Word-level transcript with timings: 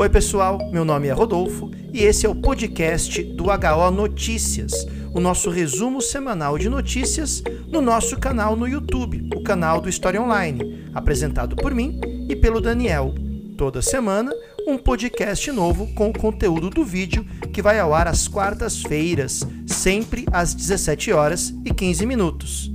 Oi, 0.00 0.08
pessoal, 0.08 0.58
meu 0.72 0.82
nome 0.82 1.08
é 1.08 1.12
Rodolfo 1.12 1.70
e 1.92 2.04
esse 2.04 2.24
é 2.24 2.28
o 2.28 2.34
podcast 2.34 3.22
do 3.22 3.50
HO 3.50 3.90
Notícias, 3.90 4.72
o 5.12 5.20
nosso 5.20 5.50
resumo 5.50 6.00
semanal 6.00 6.56
de 6.56 6.70
notícias 6.70 7.42
no 7.68 7.82
nosso 7.82 8.18
canal 8.18 8.56
no 8.56 8.66
YouTube, 8.66 9.28
o 9.36 9.42
canal 9.42 9.78
do 9.78 9.90
História 9.90 10.18
Online, 10.18 10.88
apresentado 10.94 11.54
por 11.54 11.74
mim 11.74 12.00
e 12.30 12.34
pelo 12.34 12.62
Daniel. 12.62 13.14
Toda 13.58 13.82
semana, 13.82 14.32
um 14.66 14.78
podcast 14.78 15.52
novo 15.52 15.86
com 15.88 16.08
o 16.08 16.18
conteúdo 16.18 16.70
do 16.70 16.82
vídeo 16.82 17.22
que 17.52 17.60
vai 17.60 17.78
ao 17.78 17.92
ar 17.92 18.08
às 18.08 18.26
quartas-feiras, 18.26 19.46
sempre 19.66 20.24
às 20.32 20.54
17 20.54 21.12
horas 21.12 21.52
e 21.62 21.74
15 21.74 22.06
minutos. 22.06 22.72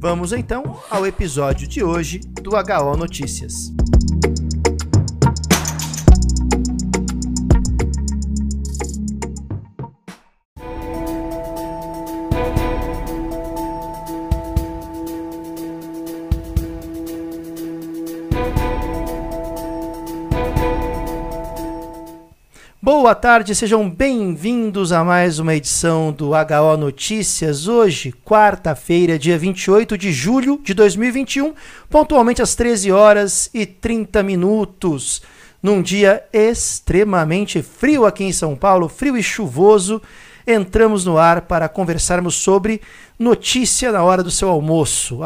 Vamos 0.00 0.32
então 0.32 0.80
ao 0.90 1.06
episódio 1.06 1.68
de 1.68 1.84
hoje 1.84 2.18
do 2.42 2.56
HO 2.56 2.96
Notícias. 2.96 3.72
Boa 23.06 23.14
tarde, 23.14 23.54
sejam 23.54 23.88
bem-vindos 23.88 24.90
a 24.90 25.04
mais 25.04 25.38
uma 25.38 25.54
edição 25.54 26.10
do 26.10 26.30
HO 26.30 26.76
Notícias. 26.76 27.68
Hoje, 27.68 28.12
quarta-feira, 28.24 29.16
dia 29.16 29.38
28 29.38 29.96
de 29.96 30.10
julho 30.10 30.60
de 30.60 30.74
2021, 30.74 31.54
pontualmente 31.88 32.42
às 32.42 32.56
13 32.56 32.90
horas 32.90 33.48
e 33.54 33.64
30 33.64 34.24
minutos. 34.24 35.22
Num 35.62 35.80
dia 35.80 36.24
extremamente 36.32 37.62
frio 37.62 38.04
aqui 38.04 38.24
em 38.24 38.32
São 38.32 38.56
Paulo, 38.56 38.88
frio 38.88 39.16
e 39.16 39.22
chuvoso, 39.22 40.02
entramos 40.44 41.04
no 41.04 41.16
ar 41.16 41.42
para 41.42 41.68
conversarmos 41.68 42.34
sobre 42.34 42.80
notícia 43.16 43.92
na 43.92 44.02
hora 44.02 44.20
do 44.20 44.32
seu 44.32 44.48
almoço. 44.48 45.20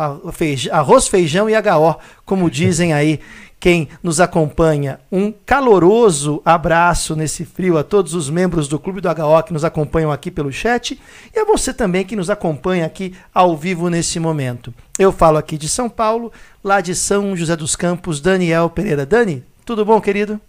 Arroz, 0.70 1.08
feijão 1.08 1.48
e 1.48 1.54
HO, 1.54 1.96
como 2.26 2.50
dizem 2.50 2.92
aí 2.92 3.20
quem 3.60 3.88
nos 4.02 4.18
acompanha. 4.20 4.98
Um 5.12 5.30
caloroso 5.30 6.40
abraço 6.44 7.14
nesse 7.14 7.44
frio 7.44 7.76
a 7.76 7.84
todos 7.84 8.14
os 8.14 8.30
membros 8.30 8.66
do 8.66 8.78
Clube 8.78 9.02
do 9.02 9.08
HO 9.08 9.42
que 9.46 9.52
nos 9.52 9.64
acompanham 9.64 10.10
aqui 10.10 10.30
pelo 10.30 10.50
chat 10.50 10.98
e 11.34 11.38
a 11.38 11.44
você 11.44 11.74
também 11.74 12.04
que 12.04 12.16
nos 12.16 12.30
acompanha 12.30 12.86
aqui 12.86 13.14
ao 13.34 13.54
vivo 13.54 13.90
nesse 13.90 14.18
momento. 14.18 14.72
Eu 14.98 15.12
falo 15.12 15.36
aqui 15.36 15.58
de 15.58 15.68
São 15.68 15.90
Paulo, 15.90 16.32
lá 16.64 16.80
de 16.80 16.94
São 16.94 17.36
José 17.36 17.54
dos 17.54 17.76
Campos, 17.76 18.20
Daniel 18.20 18.70
Pereira. 18.70 19.04
Dani, 19.04 19.44
tudo 19.66 19.84
bom, 19.84 20.00
querido? 20.00 20.40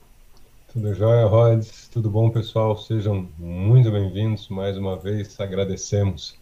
Tudo 0.72 0.94
jóia, 0.94 1.26
Rods. 1.26 1.90
Tudo 1.92 2.10
bom, 2.10 2.30
pessoal? 2.30 2.78
Sejam 2.78 3.28
muito 3.38 3.92
bem-vindos 3.92 4.48
mais 4.48 4.78
uma 4.78 4.96
vez. 4.96 5.38
Agradecemos 5.38 6.40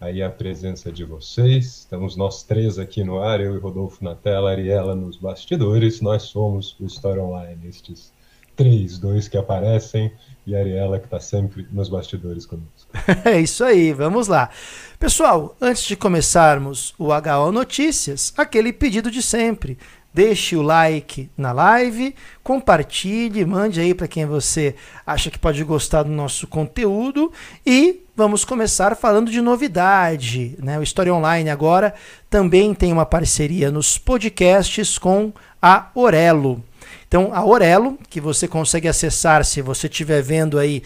aí 0.00 0.22
a 0.22 0.30
presença 0.30 0.90
de 0.90 1.04
vocês. 1.04 1.80
Estamos 1.80 2.16
nós 2.16 2.42
três 2.42 2.78
aqui 2.78 3.04
no 3.04 3.20
ar, 3.20 3.40
eu 3.40 3.54
e 3.54 3.58
Rodolfo 3.58 4.02
na 4.02 4.14
tela, 4.14 4.50
Ariela 4.50 4.94
nos 4.94 5.18
bastidores. 5.18 6.00
Nós 6.00 6.22
somos 6.22 6.74
o 6.80 6.86
História 6.86 7.22
Online, 7.22 7.68
estes 7.68 8.10
três, 8.56 8.98
dois 8.98 9.28
que 9.28 9.36
aparecem 9.36 10.10
e 10.46 10.56
a 10.56 10.60
Ariela 10.60 10.98
que 10.98 11.04
está 11.04 11.20
sempre 11.20 11.68
nos 11.70 11.90
bastidores 11.90 12.46
conosco. 12.46 12.79
É 13.24 13.40
isso 13.40 13.64
aí, 13.64 13.92
vamos 13.92 14.28
lá. 14.28 14.50
Pessoal, 14.98 15.56
antes 15.60 15.84
de 15.84 15.96
começarmos 15.96 16.94
o 16.98 17.08
HO 17.08 17.52
Notícias, 17.52 18.32
aquele 18.36 18.72
pedido 18.72 19.10
de 19.10 19.22
sempre. 19.22 19.78
Deixe 20.12 20.56
o 20.56 20.62
like 20.62 21.30
na 21.36 21.52
live, 21.52 22.16
compartilhe, 22.42 23.44
mande 23.44 23.80
aí 23.80 23.94
para 23.94 24.08
quem 24.08 24.26
você 24.26 24.74
acha 25.06 25.30
que 25.30 25.38
pode 25.38 25.62
gostar 25.62 26.02
do 26.02 26.10
nosso 26.10 26.48
conteúdo 26.48 27.32
e 27.64 28.02
vamos 28.16 28.44
começar 28.44 28.96
falando 28.96 29.30
de 29.30 29.40
novidade. 29.40 30.56
Né? 30.60 30.80
O 30.80 30.82
História 30.82 31.14
Online 31.14 31.48
agora 31.48 31.94
também 32.28 32.74
tem 32.74 32.92
uma 32.92 33.06
parceria 33.06 33.70
nos 33.70 33.96
podcasts 33.98 34.98
com 34.98 35.32
a 35.62 35.90
Orelo. 35.94 36.62
Então, 37.06 37.30
a 37.32 37.44
Orelo, 37.44 37.96
que 38.08 38.20
você 38.20 38.48
consegue 38.48 38.88
acessar 38.88 39.44
se 39.44 39.62
você 39.62 39.86
estiver 39.86 40.22
vendo 40.22 40.58
aí 40.58 40.82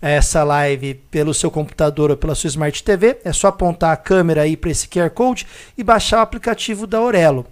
essa 0.00 0.44
live 0.44 0.94
pelo 1.10 1.34
seu 1.34 1.50
computador 1.50 2.10
ou 2.10 2.16
pela 2.16 2.34
sua 2.34 2.48
Smart 2.48 2.82
TV, 2.82 3.18
é 3.24 3.32
só 3.32 3.48
apontar 3.48 3.92
a 3.92 3.96
câmera 3.96 4.42
aí 4.42 4.56
para 4.56 4.70
esse 4.70 4.86
QR 4.88 5.10
Code 5.10 5.46
e 5.76 5.82
baixar 5.82 6.18
o 6.18 6.22
aplicativo 6.22 6.86
da 6.86 7.00
Orelo. 7.00 7.46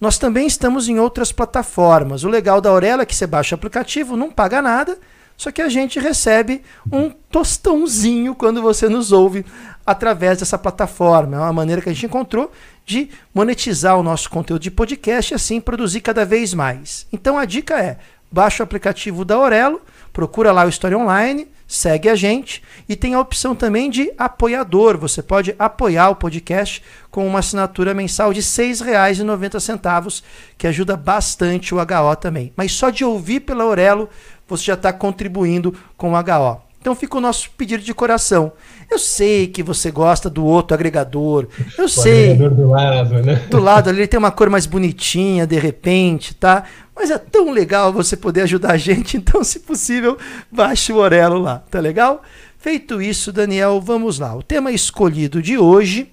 Nós 0.00 0.18
também 0.18 0.46
estamos 0.46 0.88
em 0.88 0.98
outras 0.98 1.32
plataformas. 1.32 2.24
O 2.24 2.28
legal 2.28 2.60
da 2.60 2.72
Orelo 2.72 3.02
é 3.02 3.06
que 3.06 3.14
você 3.14 3.26
baixa 3.26 3.54
o 3.54 3.58
aplicativo, 3.58 4.16
não 4.16 4.30
paga 4.30 4.60
nada, 4.60 4.98
só 5.36 5.50
que 5.50 5.62
a 5.62 5.68
gente 5.68 5.98
recebe 5.98 6.62
um 6.90 7.10
tostãozinho 7.30 8.34
quando 8.34 8.60
você 8.60 8.88
nos 8.88 9.12
ouve 9.12 9.44
através 9.86 10.38
dessa 10.38 10.58
plataforma. 10.58 11.36
É 11.36 11.40
uma 11.40 11.52
maneira 11.52 11.80
que 11.80 11.88
a 11.88 11.92
gente 11.92 12.06
encontrou 12.06 12.50
de 12.84 13.10
monetizar 13.34 13.98
o 13.98 14.02
nosso 14.02 14.28
conteúdo 14.28 14.62
de 14.62 14.70
podcast 14.70 15.32
e 15.32 15.34
assim 15.34 15.60
produzir 15.60 16.00
cada 16.00 16.24
vez 16.24 16.52
mais. 16.52 17.06
Então 17.12 17.38
a 17.38 17.44
dica 17.44 17.78
é: 17.78 17.98
baixa 18.30 18.62
o 18.62 18.64
aplicativo 18.64 19.24
da 19.24 19.36
Aurelo, 19.36 19.80
procura 20.12 20.52
lá 20.52 20.64
o 20.64 20.68
História 20.68 20.98
Online, 20.98 21.48
segue 21.66 22.08
a 22.08 22.14
gente 22.14 22.62
e 22.88 22.94
tem 22.94 23.14
a 23.14 23.20
opção 23.20 23.54
também 23.54 23.90
de 23.90 24.12
apoiador. 24.16 24.96
Você 24.98 25.22
pode 25.22 25.54
apoiar 25.58 26.10
o 26.10 26.16
podcast 26.16 26.82
com 27.10 27.26
uma 27.26 27.40
assinatura 27.40 27.94
mensal 27.94 28.32
de 28.32 28.40
R$ 28.40 28.46
6,90, 28.46 30.22
que 30.56 30.66
ajuda 30.66 30.96
bastante 30.96 31.74
o 31.74 31.78
HO 31.78 32.16
também. 32.20 32.52
Mas 32.56 32.72
só 32.72 32.90
de 32.90 33.04
ouvir 33.04 33.40
pela 33.40 33.64
Aurelo 33.64 34.08
você 34.48 34.64
já 34.64 34.74
está 34.74 34.92
contribuindo 34.92 35.74
com 35.96 36.12
o 36.12 36.16
HO. 36.16 36.65
Então 36.86 36.94
fica 36.94 37.18
o 37.18 37.20
nosso 37.20 37.50
pedido 37.50 37.82
de 37.82 37.92
coração. 37.92 38.52
Eu 38.88 38.96
sei 38.96 39.48
que 39.48 39.60
você 39.60 39.90
gosta 39.90 40.30
do 40.30 40.44
outro 40.44 40.72
agregador. 40.72 41.48
Eu 41.76 41.86
o 41.86 41.88
sei. 41.88 42.30
Agregador 42.30 42.56
do 42.56 42.70
lado, 42.70 43.22
né? 43.24 43.34
Do 43.50 43.58
lado 43.58 43.90
ali 43.90 43.98
ele 44.02 44.06
tem 44.06 44.16
uma 44.16 44.30
cor 44.30 44.48
mais 44.48 44.66
bonitinha, 44.66 45.48
de 45.48 45.58
repente, 45.58 46.32
tá? 46.32 46.62
Mas 46.94 47.10
é 47.10 47.18
tão 47.18 47.50
legal 47.50 47.92
você 47.92 48.16
poder 48.16 48.42
ajudar 48.42 48.70
a 48.70 48.76
gente, 48.76 49.16
então, 49.18 49.42
se 49.42 49.58
possível, 49.58 50.16
baixe 50.48 50.92
o 50.92 50.98
Orelo 50.98 51.40
lá, 51.40 51.58
tá 51.68 51.80
legal? 51.80 52.22
Feito 52.56 53.02
isso, 53.02 53.32
Daniel, 53.32 53.80
vamos 53.80 54.20
lá. 54.20 54.36
O 54.36 54.42
tema 54.44 54.70
escolhido 54.70 55.42
de 55.42 55.58
hoje, 55.58 56.12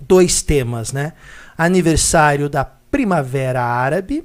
dois 0.00 0.40
temas, 0.40 0.94
né? 0.94 1.12
Aniversário 1.58 2.48
da 2.48 2.64
Primavera 2.64 3.62
Árabe, 3.62 4.24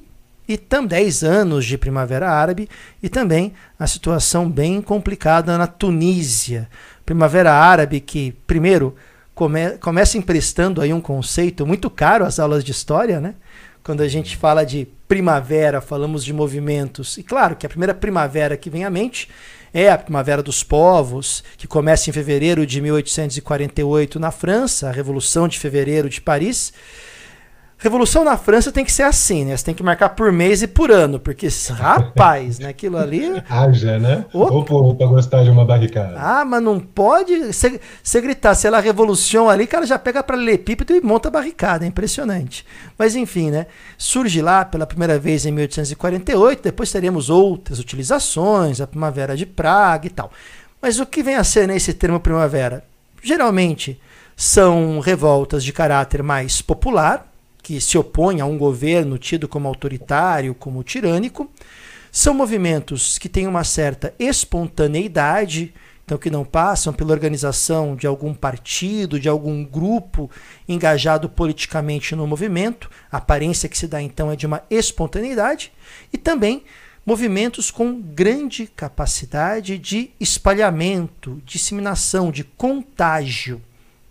e 0.52 0.58
também 0.58 1.02
10 1.02 1.24
anos 1.24 1.66
de 1.66 1.78
Primavera 1.78 2.30
Árabe 2.30 2.68
e 3.02 3.08
também 3.08 3.54
a 3.80 3.88
situação 3.88 4.50
bem 4.50 4.82
complicada 4.82 5.58
na 5.58 5.66
Tunísia. 5.66 6.70
Primavera 7.06 7.54
Árabe 7.54 8.02
que, 8.02 8.34
primeiro, 8.46 8.96
come, 9.34 9.78
começa 9.78 10.18
emprestando 10.18 10.82
aí 10.82 10.92
um 10.92 11.00
conceito 11.00 11.66
muito 11.66 11.90
caro 11.90 12.26
às 12.26 12.40
aulas 12.40 12.64
de 12.64 12.72
história, 12.72 13.22
né? 13.22 13.36
Quando 13.82 14.02
a 14.02 14.08
gente 14.08 14.36
fala 14.36 14.66
de 14.66 14.88
primavera, 15.08 15.82
falamos 15.82 16.24
de 16.24 16.34
movimentos. 16.34 17.18
E 17.18 17.24
claro 17.24 17.56
que 17.56 17.66
a 17.66 17.70
primeira 17.70 17.94
primavera 17.94 18.58
que 18.58 18.70
vem 18.70 18.84
à 18.84 18.90
mente 18.90 19.30
é 19.74 19.90
a 19.90 19.98
Primavera 19.98 20.44
dos 20.44 20.64
Povos, 20.64 21.44
que 21.58 21.66
começa 21.66 22.10
em 22.10 22.14
fevereiro 22.14 22.66
de 22.66 22.82
1848 22.82 24.20
na 24.20 24.30
França, 24.30 24.90
a 24.90 24.92
Revolução 24.92 25.48
de 25.48 25.58
Fevereiro 25.58 26.10
de 26.10 26.20
Paris 26.20 26.74
Revolução 27.82 28.24
na 28.24 28.38
França 28.38 28.72
tem 28.72 28.86
que 28.86 28.92
ser 28.92 29.02
assim, 29.02 29.44
né? 29.44 29.58
Você 29.58 29.66
tem 29.66 29.74
que 29.74 29.82
marcar 29.82 30.10
por 30.10 30.32
mês 30.32 30.62
e 30.62 30.68
por 30.68 30.92
ano, 30.92 31.20
porque, 31.20 31.48
rapaz, 31.72 32.60
né? 32.60 32.70
Aquilo 32.70 32.96
ali. 32.96 33.42
Haja, 33.50 33.98
né? 33.98 34.24
Ou 34.32 34.64
por, 34.64 34.94
pra 34.94 35.08
gostar 35.08 35.44
de 35.44 35.50
uma 35.50 35.66
barricada. 35.66 36.14
Ah, 36.16 36.46
mas 36.46 36.62
não 36.62 36.80
pode. 36.80 37.52
Você 37.52 38.22
gritar, 38.22 38.54
sei 38.54 38.70
lá, 38.70 38.80
revolução 38.80 39.50
ali, 39.50 39.66
cara 39.66 39.88
já 39.88 39.98
pega 39.98 40.22
para 40.22 40.38
lepípedo 40.38 40.96
e 40.96 41.02
monta 41.02 41.30
a 41.30 41.32
barricada. 41.32 41.84
É 41.84 41.88
impressionante. 41.88 42.64
Mas 43.00 43.16
enfim, 43.16 43.50
né? 43.50 43.66
Surge 43.98 44.44
lá 44.44 44.64
pela 44.64 44.86
primeira 44.86 45.18
vez 45.18 45.48
em 45.48 45.52
1848, 45.52 46.62
depois 46.62 46.92
teremos 46.92 47.32
outras 47.32 47.80
utilizações, 47.80 48.80
a 48.80 48.86
Primavera 48.86 49.36
de 49.36 49.48
Praga 49.48 50.06
e 50.06 50.12
tal. 50.12 50.32
Mas 50.80 51.00
o 51.00 51.06
que 51.08 51.24
vem 51.24 51.36
a 51.36 51.44
ser 51.44 51.68
nesse 51.68 51.96
termo 51.96 52.20
primavera? 52.20 52.84
Geralmente 53.24 54.00
são 54.36 55.00
revoltas 55.00 55.64
de 55.64 55.74
caráter 55.74 56.22
mais 56.22 56.62
popular 56.62 57.31
que 57.62 57.80
se 57.80 57.98
opõem 57.98 58.42
a 58.42 58.46
um 58.46 58.58
governo 58.58 59.18
tido 59.18 59.48
como 59.48 59.68
autoritário, 59.68 60.56
como 60.56 60.84
tirânico. 60.84 61.50
São 62.12 62.34
movimentos 62.34 63.18
que 63.18 63.30
têm 63.30 63.48
uma 63.48 63.64
certa 63.64 64.14
espontaneidade, 64.20 65.74
então 66.04 66.18
que 66.18 66.30
não 66.30 66.44
passam 66.44 66.92
pela 66.92 67.14
organização 67.14 67.96
de 67.96 68.06
algum 68.06 68.34
partido, 68.34 69.20
de 69.20 69.30
algum 69.30 69.64
grupo 69.64 70.30
engajado 70.68 71.30
politicamente 71.30 72.16
no 72.16 72.28
movimento. 72.28 72.90
A 73.10 73.18
aparência 73.18 73.70
que 73.70 73.78
se 73.78 73.88
dá 73.88 74.02
então 74.02 74.30
é 74.30 74.36
de 74.36 74.46
uma 74.46 74.62
espontaneidade 74.70 75.72
e 76.12 76.18
também 76.18 76.64
movimentos 77.06 77.72
com 77.72 78.00
grande 78.00 78.68
capacidade 78.68 79.78
de 79.78 80.12
espalhamento, 80.20 81.42
disseminação, 81.46 82.32
de 82.32 82.44
contágio. 82.44 83.62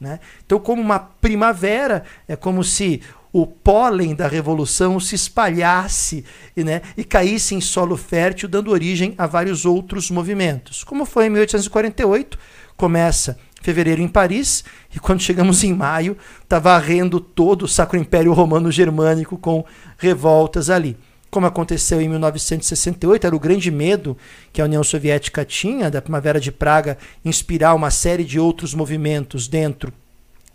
Né? 0.00 0.18
Então, 0.44 0.58
como 0.58 0.80
uma 0.80 0.98
primavera, 0.98 2.04
é 2.26 2.34
como 2.34 2.64
se 2.64 3.02
o 3.32 3.46
pólen 3.46 4.14
da 4.14 4.26
revolução 4.26 4.98
se 4.98 5.14
espalhasse 5.14 6.24
né, 6.56 6.82
e 6.96 7.04
caísse 7.04 7.54
em 7.54 7.60
solo 7.60 7.96
fértil, 7.96 8.48
dando 8.48 8.70
origem 8.70 9.14
a 9.16 9.26
vários 9.26 9.64
outros 9.64 10.10
movimentos. 10.10 10.82
Como 10.82 11.04
foi 11.04 11.26
em 11.26 11.30
1848, 11.30 12.38
começa 12.76 13.38
fevereiro 13.62 14.00
em 14.00 14.08
Paris, 14.08 14.64
e 14.94 14.98
quando 14.98 15.20
chegamos 15.20 15.62
em 15.62 15.74
maio, 15.74 16.16
está 16.42 16.58
varrendo 16.58 17.20
todo 17.20 17.64
o 17.64 17.68
Sacro 17.68 17.98
Império 17.98 18.32
Romano 18.32 18.70
Germânico 18.72 19.36
com 19.36 19.64
revoltas 19.98 20.70
ali. 20.70 20.96
Como 21.30 21.46
aconteceu 21.46 22.00
em 22.00 22.08
1968, 22.08 23.26
era 23.26 23.36
o 23.36 23.40
grande 23.40 23.70
medo 23.70 24.16
que 24.52 24.60
a 24.60 24.64
União 24.64 24.82
Soviética 24.82 25.44
tinha 25.44 25.88
da 25.88 26.02
Primavera 26.02 26.40
de 26.40 26.50
Praga 26.50 26.98
inspirar 27.24 27.74
uma 27.74 27.90
série 27.90 28.24
de 28.24 28.40
outros 28.40 28.74
movimentos 28.74 29.46
dentro 29.46 29.92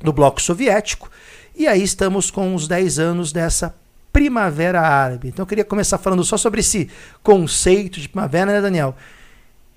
do 0.04 0.12
bloco 0.12 0.42
soviético. 0.42 1.10
E 1.58 1.68
aí 1.68 1.82
estamos 1.82 2.30
com 2.30 2.54
os 2.54 2.68
10 2.68 3.00
anos 3.00 3.32
dessa 3.32 3.74
Primavera 4.12 4.82
Árabe. 4.82 5.30
Então 5.30 5.44
eu 5.44 5.48
queria 5.48 5.64
começar 5.64 5.98
falando 5.98 6.24
só 6.24 6.38
sobre 6.38 6.60
esse 6.60 6.90
conceito 7.24 8.00
de 8.00 8.10
primavera, 8.10 8.52
né, 8.52 8.62
Daniel? 8.62 8.96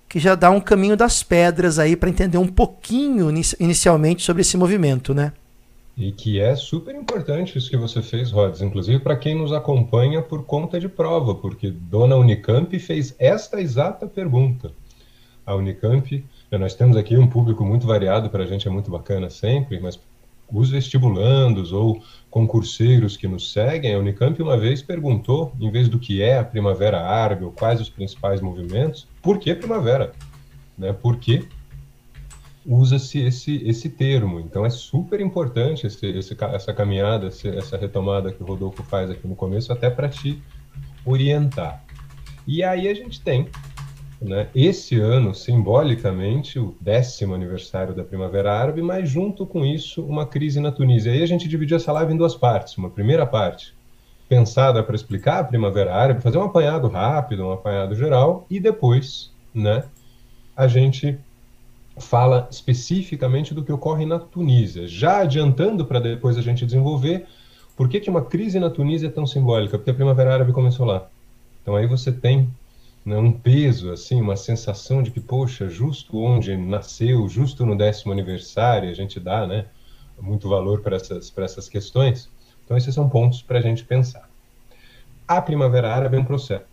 Que 0.09 0.19
já 0.19 0.35
dá 0.35 0.51
um 0.51 0.61
caminho 0.61 0.97
das 0.97 1.23
pedras 1.23 1.79
aí 1.79 1.95
para 1.95 2.09
entender 2.09 2.39
um 2.39 2.49
pouquinho 2.49 3.31
inicialmente 3.61 4.23
sobre 4.23 4.43
esse 4.43 4.57
movimento, 4.57 5.15
né? 5.15 5.33
E 5.97 6.13
que 6.13 6.41
é 6.41 6.55
super 6.55 6.95
importante 6.95 7.59
isso 7.59 7.69
que 7.69 7.77
você 7.77 8.01
fez, 8.01 8.31
Rods, 8.31 8.63
inclusive 8.63 9.01
para 9.01 9.17
quem 9.17 9.37
nos 9.37 9.53
acompanha 9.53 10.23
por 10.23 10.45
conta 10.45 10.79
de 10.79 10.89
prova, 10.89 11.35
porque 11.35 11.71
Dona 11.71 12.17
Unicamp 12.17 12.77
fez 12.79 13.15
esta 13.19 13.61
exata 13.61 14.07
pergunta. 14.07 14.71
A 15.45 15.57
Unicamp, 15.57 16.25
nós 16.53 16.75
temos 16.75 16.97
aqui 16.97 17.17
um 17.17 17.27
público 17.27 17.65
muito 17.65 17.87
variado, 17.87 18.31
para 18.31 18.45
a 18.45 18.47
gente 18.47 18.69
é 18.69 18.71
muito 18.71 18.91
bacana 18.91 19.29
sempre, 19.29 19.81
mas 19.81 19.99
os 20.51 20.71
vestibulandos 20.71 21.73
ou 21.73 22.03
concurseiros 22.31 23.17
que 23.17 23.29
nos 23.29 23.53
seguem, 23.53 23.95
a 23.95 23.99
Unicamp 23.99 24.41
uma 24.43 24.57
vez 24.57 24.83
perguntou, 24.83 25.53
em 25.61 25.71
vez 25.71 25.89
do 25.89 25.99
que 25.99 26.23
é 26.23 26.39
a 26.39 26.45
Primavera 26.45 27.01
Árabe 27.01 27.45
ou 27.45 27.53
quais 27.53 27.81
os 27.81 27.89
principais 27.91 28.41
movimentos, 28.41 29.07
por 29.23 29.39
que 29.39 29.55
primavera? 29.55 30.13
Né? 30.77 30.93
Por 30.93 31.19
que 31.19 31.49
usa-se 32.65 33.21
esse, 33.21 33.63
esse 33.67 33.89
termo? 33.89 34.41
Então 34.41 34.65
é 34.65 34.71
super 34.71 35.21
importante 35.21 35.87
esse, 35.87 36.07
esse, 36.07 36.37
essa 36.41 36.73
caminhada, 36.73 37.27
essa 37.27 37.77
retomada 37.77 38.33
que 38.33 38.43
o 38.43 38.47
Rodolfo 38.47 38.83
faz 38.83 39.11
aqui 39.11 39.27
no 39.27 39.35
começo, 39.35 39.73
até 39.73 39.91
para 39.91 40.09
te 40.09 40.43
orientar. 41.05 41.85
E 42.47 42.63
aí 42.63 42.89
a 42.89 42.95
gente 42.95 43.21
tem 43.21 43.49
né, 44.21 44.49
esse 44.55 44.99
ano, 44.99 45.35
simbolicamente, 45.35 46.59
o 46.59 46.75
décimo 46.81 47.35
aniversário 47.35 47.95
da 47.95 48.03
Primavera 48.03 48.53
Árabe, 48.53 48.83
mas 48.83 49.09
junto 49.09 49.47
com 49.47 49.65
isso, 49.65 50.05
uma 50.05 50.27
crise 50.27 50.61
na 50.61 50.73
Tunísia. 50.73 51.13
Aí 51.13 51.23
a 51.23 51.27
gente 51.27 51.49
dividiu 51.49 51.77
essa 51.77 51.93
live 51.93 52.13
em 52.13 52.17
duas 52.17 52.35
partes. 52.35 52.77
Uma 52.77 52.91
primeira 52.91 53.25
parte, 53.25 53.75
pensada 54.29 54.83
para 54.83 54.97
explicar 54.97 55.39
a 55.39 55.45
Primavera 55.45 55.95
Árabe, 55.95 56.23
fazer 56.23 56.39
um 56.39 56.43
apanhado 56.43 56.89
rápido, 56.89 57.47
um 57.47 57.53
apanhado 57.53 57.95
geral, 57.95 58.45
e 58.51 58.59
depois, 58.59 59.33
né, 59.55 59.85
a 60.57 60.67
gente 60.67 61.19
fala 61.97 62.49
especificamente 62.51 63.55
do 63.55 63.65
que 63.65 63.73
ocorre 63.73 64.05
na 64.05 64.19
Tunísia, 64.19 64.87
já 64.87 65.21
adiantando 65.21 65.85
para 65.85 66.01
depois 66.01 66.37
a 66.37 66.43
gente 66.43 66.65
desenvolver 66.65 67.27
por 67.77 67.89
que, 67.89 68.01
que 68.01 68.11
uma 68.11 68.23
crise 68.23 68.59
na 68.59 68.71
Tunísia 68.71 69.07
é 69.07 69.11
tão 69.11 69.27
simbólica, 69.27 69.79
porque 69.79 69.91
a 69.91 69.95
Primavera 69.95 70.35
Árabe 70.35 70.53
começou 70.53 70.85
lá. 70.85 71.09
Então 71.63 71.77
aí 71.77 71.87
você 71.87 72.11
tem 72.11 72.51
né, 73.09 73.17
um 73.17 73.33
peso, 73.33 73.91
assim, 73.91 74.21
uma 74.21 74.37
sensação 74.37 75.03
de 75.03 75.11
que, 75.11 75.19
poxa, 75.19 75.67
justo 75.67 76.19
onde 76.19 76.55
nasceu, 76.57 77.27
justo 77.27 77.65
no 77.65 77.75
décimo 77.75 78.13
aniversário, 78.13 78.91
a 78.91 78.95
gente 78.95 79.19
dá 79.19 79.47
né, 79.47 79.65
muito 80.21 80.47
valor 80.47 80.83
para 80.83 80.97
essas, 80.97 81.33
essas 81.39 81.69
questões. 81.71 82.29
Então, 82.65 82.77
esses 82.77 82.95
são 82.95 83.09
pontos 83.09 83.41
para 83.41 83.61
a 83.61 83.63
gente 83.63 83.83
pensar. 83.83 84.29
A 85.27 85.41
Primavera 85.41 85.91
Árabe 85.95 86.19
é 86.19 86.21
um 86.21 86.25
processo 86.25 86.67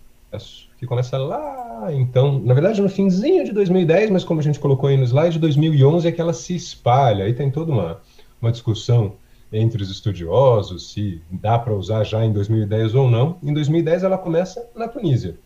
que 0.78 0.86
começa 0.86 1.18
lá, 1.18 1.88
então, 1.94 2.38
na 2.40 2.54
verdade, 2.54 2.82
no 2.82 2.90
finzinho 2.90 3.46
de 3.46 3.54
2010, 3.54 4.10
mas 4.10 4.26
como 4.26 4.42
a 4.42 4.44
gente 4.44 4.60
colocou 4.60 4.90
aí 4.90 4.98
no 4.98 5.06
slide, 5.06 5.40
2011 5.40 6.06
é 6.06 6.12
que 6.12 6.20
ela 6.20 6.34
se 6.34 6.54
espalha. 6.54 7.24
Aí 7.24 7.34
tem 7.34 7.50
toda 7.50 7.72
uma, 7.72 8.02
uma 8.42 8.52
discussão 8.52 9.14
entre 9.54 9.82
os 9.82 9.90
estudiosos 9.90 10.92
se 10.92 11.22
dá 11.32 11.58
para 11.58 11.74
usar 11.74 12.04
já 12.04 12.26
em 12.26 12.34
2010 12.34 12.94
ou 12.94 13.10
não. 13.10 13.38
Em 13.42 13.54
2010 13.54 14.04
ela 14.04 14.18
começa 14.18 14.70
na 14.76 14.90
Tunísia 14.90 15.38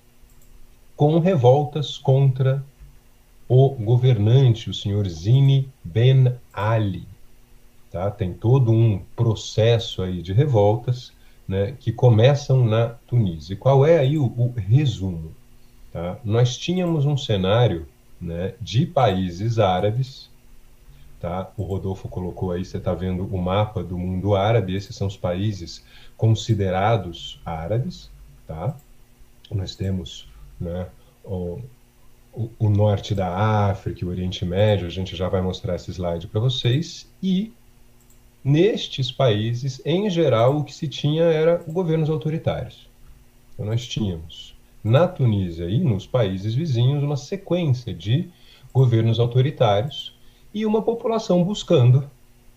com 0.99 1.17
revoltas 1.17 1.97
contra 1.97 2.61
o 3.47 3.69
governante, 3.69 4.69
o 4.69 4.73
senhor 4.73 5.07
Zine 5.07 5.71
Ben 5.81 6.35
Ali. 6.51 7.07
Tá? 7.89 8.11
Tem 8.11 8.33
todo 8.33 8.69
um 8.69 8.99
processo 9.15 10.01
aí 10.01 10.21
de 10.21 10.33
revoltas 10.33 11.13
né, 11.47 11.73
que 11.79 11.93
começam 11.93 12.65
na 12.65 12.89
Tunísia. 13.07 13.53
E 13.53 13.55
qual 13.55 13.85
é 13.85 13.97
aí 13.97 14.17
o, 14.17 14.25
o 14.25 14.53
resumo? 14.57 15.31
Tá? 15.89 16.19
Nós 16.21 16.57
tínhamos 16.57 17.05
um 17.05 17.15
cenário 17.15 17.87
né, 18.19 18.55
de 18.59 18.85
países 18.85 19.57
árabes, 19.57 20.29
tá? 21.17 21.49
o 21.55 21.63
Rodolfo 21.63 22.09
colocou 22.09 22.51
aí, 22.51 22.65
você 22.65 22.75
está 22.75 22.93
vendo 22.93 23.23
o 23.33 23.41
mapa 23.41 23.81
do 23.81 23.97
mundo 23.97 24.35
árabe, 24.35 24.75
esses 24.75 24.97
são 24.97 25.07
os 25.07 25.15
países 25.15 25.81
considerados 26.17 27.39
árabes. 27.45 28.11
Tá? 28.45 28.75
Nós 29.49 29.77
temos 29.77 30.28
né? 30.59 30.87
O, 31.23 31.59
o, 32.57 32.69
norte 32.69 33.13
da 33.13 33.67
África, 33.69 34.05
o 34.05 34.09
Oriente 34.09 34.45
Médio, 34.45 34.87
a 34.87 34.89
gente 34.89 35.15
já 35.15 35.27
vai 35.27 35.41
mostrar 35.41 35.75
esse 35.75 35.91
slide 35.91 36.27
para 36.27 36.39
vocês, 36.39 37.11
e 37.21 37.51
nestes 38.43 39.11
países, 39.11 39.81
em 39.85 40.09
geral, 40.09 40.57
o 40.57 40.63
que 40.63 40.73
se 40.73 40.87
tinha 40.87 41.23
era 41.23 41.57
governos 41.67 42.09
autoritários. 42.09 42.89
Então 43.53 43.65
nós 43.65 43.85
tínhamos 43.87 44.55
na 44.83 45.07
Tunísia 45.07 45.69
e 45.69 45.79
nos 45.79 46.07
países 46.07 46.55
vizinhos 46.55 47.03
uma 47.03 47.17
sequência 47.17 47.93
de 47.93 48.29
governos 48.73 49.19
autoritários 49.19 50.15
e 50.53 50.65
uma 50.65 50.81
população 50.81 51.43
buscando 51.43 52.09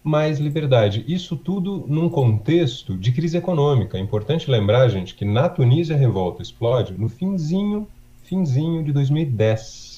mais 0.02 0.38
liberdade. 0.38 1.04
Isso 1.06 1.36
tudo 1.36 1.84
num 1.88 2.08
contexto 2.08 2.96
de 2.96 3.12
crise 3.12 3.36
econômica. 3.36 3.96
É 3.96 4.00
importante 4.00 4.50
lembrar, 4.50 4.88
gente, 4.88 5.14
que 5.14 5.24
na 5.24 5.48
Tunísia 5.48 5.94
a 5.94 5.98
revolta 5.98 6.42
explode 6.42 6.94
no 6.98 7.08
finzinho, 7.08 7.86
finzinho 8.24 8.82
de 8.82 8.92
2010. 8.92 9.92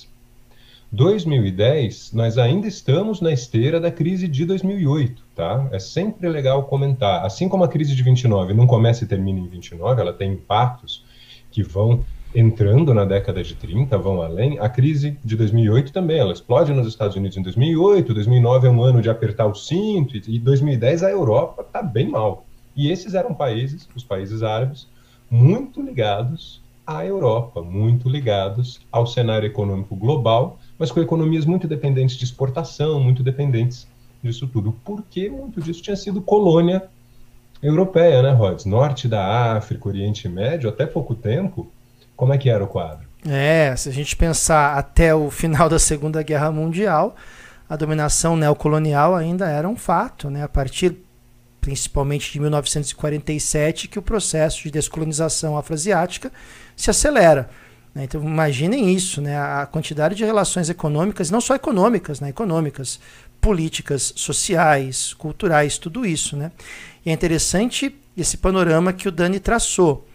2010, 0.93 2.12
nós 2.12 2.39
ainda 2.39 2.69
estamos 2.69 3.21
na 3.21 3.33
esteira 3.33 3.81
da 3.81 3.91
crise 3.91 4.29
de 4.29 4.45
2008, 4.45 5.23
tá? 5.35 5.69
É 5.73 5.79
sempre 5.79 6.29
legal 6.29 6.65
comentar. 6.65 7.25
Assim 7.25 7.49
como 7.49 7.65
a 7.65 7.69
crise 7.69 7.97
de 7.97 8.03
29 8.03 8.55
não 8.55 8.67
começa 8.67 9.03
e 9.03 9.06
termina 9.06 9.41
em 9.41 9.49
29, 9.49 10.01
ela 10.01 10.12
tem 10.12 10.33
impactos 10.33 11.05
que 11.51 11.62
vão 11.62 12.05
entrando 12.35 12.93
na 12.93 13.05
década 13.05 13.43
de 13.43 13.55
30, 13.55 13.97
vão 13.97 14.20
além. 14.20 14.58
A 14.58 14.69
crise 14.69 15.17
de 15.25 15.37
2008 15.37 15.93
também, 15.93 16.19
ela 16.19 16.32
explode 16.32 16.73
nos 16.73 16.89
Estados 16.89 17.17
Unidos 17.17 17.37
em 17.37 17.43
2008, 17.43 18.13
2009 18.13 18.67
é 18.67 18.70
um 18.70 18.82
ano 18.82 19.01
de 19.01 19.08
apertar 19.08 19.47
o 19.47 19.55
cinto, 19.55 20.17
e 20.17 20.39
2010 20.39 21.05
a 21.05 21.11
Europa 21.11 21.63
está 21.63 21.81
bem 21.81 22.08
mal. 22.08 22.44
E 22.77 22.91
esses 22.91 23.15
eram 23.15 23.32
países, 23.32 23.89
os 23.94 24.03
países 24.03 24.43
árabes, 24.43 24.89
muito 25.31 25.81
ligados 25.81 26.61
à 26.85 27.06
Europa, 27.06 27.63
muito 27.63 28.08
ligados 28.08 28.81
ao 28.91 29.06
cenário 29.06 29.47
econômico 29.47 29.94
global, 29.94 30.58
mas 30.77 30.91
com 30.91 31.01
economias 31.01 31.47
muito 31.47 31.69
dependentes 31.69 32.17
de 32.17 32.25
exportação, 32.25 33.01
muito 33.01 33.23
dependentes 33.23 33.87
disso 34.23 34.49
tudo, 34.49 34.75
porque 34.85 35.29
muito 35.29 35.61
disso 35.61 35.82
tinha 35.82 35.97
sido 35.97 36.20
colônia 36.20 36.82
europeia, 37.63 38.23
né, 38.23 38.32
Rods? 38.32 38.65
Norte 38.65 39.06
da 39.06 39.55
África, 39.56 39.89
Oriente 39.89 40.29
Médio, 40.29 40.69
até 40.69 40.85
pouco 40.85 41.15
tempo, 41.15 41.70
como 42.17 42.33
é 42.33 42.39
que 42.39 42.49
era 42.49 42.63
o 42.63 42.67
quadro? 42.67 43.06
É, 43.27 43.75
se 43.77 43.89
a 43.89 43.93
gente 43.93 44.15
pensar 44.17 44.77
até 44.77 45.15
o 45.15 45.31
final 45.31 45.69
da 45.69 45.79
Segunda 45.79 46.23
Guerra 46.23 46.51
Mundial, 46.51 47.17
a 47.69 47.77
dominação 47.77 48.37
neocolonial 48.37 49.15
ainda 49.15 49.49
era 49.49 49.69
um 49.69 49.77
fato, 49.77 50.29
né? 50.29 50.43
A 50.43 50.49
partir 50.49 50.97
principalmente 51.61 52.31
de 52.31 52.39
1947 52.41 53.89
que 53.89 53.99
o 53.99 54.03
processo 54.03 54.65
de 54.65 54.71
descolonização 54.71 55.56
afroasiática 55.56 56.31
se 56.77 56.91
acelera. 56.91 57.49
Né? 57.94 58.05
Então 58.05 58.23
imaginem 58.23 58.94
isso, 58.94 59.23
né? 59.23 59.39
A 59.39 59.65
quantidade 59.65 60.15
de 60.15 60.25
relações 60.27 60.69
econômicas, 60.69 61.31
não 61.31 61.41
só 61.41 61.55
econômicas, 61.55 62.21
né? 62.21 62.29
Econômicas, 62.29 63.01
políticas, 63.41 64.13
sociais, 64.15 65.15
culturais, 65.15 65.79
tudo 65.79 66.05
isso, 66.05 66.37
né? 66.37 66.53
E 67.06 67.11
é 67.11 67.13
interessante 67.15 67.97
esse 68.15 68.37
panorama 68.37 68.93
que 68.93 69.09
o 69.09 69.13
Dani 69.13 69.41
traçou. 69.41 70.06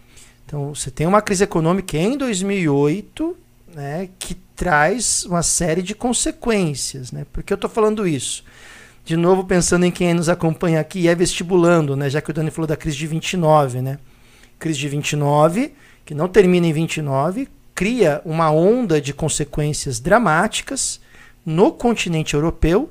Então, 0.49 0.73
você 0.73 0.89
tem 0.89 1.05
uma 1.05 1.21
crise 1.21 1.43
econômica 1.43 1.95
em 1.95 2.17
2008, 2.17 3.37
né, 3.75 4.09
que 4.17 4.33
traz 4.55 5.23
uma 5.25 5.43
série 5.43 5.83
de 5.83 5.93
consequências. 5.93 7.11
Né? 7.11 7.23
Por 7.31 7.43
que 7.43 7.53
eu 7.53 7.55
estou 7.55 7.69
falando 7.69 8.07
isso? 8.07 8.43
De 9.05 9.15
novo, 9.15 9.43
pensando 9.43 9.85
em 9.85 9.91
quem 9.91 10.11
nos 10.11 10.27
acompanha 10.27 10.79
aqui, 10.79 11.07
é 11.07 11.13
vestibulando, 11.13 11.95
né, 11.95 12.09
já 12.09 12.19
que 12.19 12.31
o 12.31 12.33
Dani 12.33 12.49
falou 12.49 12.65
da 12.65 12.75
crise 12.75 12.97
de 12.97 13.05
29. 13.05 13.79
Né? 13.79 13.99
Crise 14.57 14.79
de 14.79 14.89
29, 14.89 15.71
que 16.03 16.15
não 16.15 16.27
termina 16.27 16.65
em 16.65 16.73
29, 16.73 17.47
cria 17.75 18.19
uma 18.25 18.49
onda 18.49 18.99
de 18.99 19.13
consequências 19.13 19.99
dramáticas 19.99 20.99
no 21.45 21.71
continente 21.71 22.33
europeu 22.33 22.89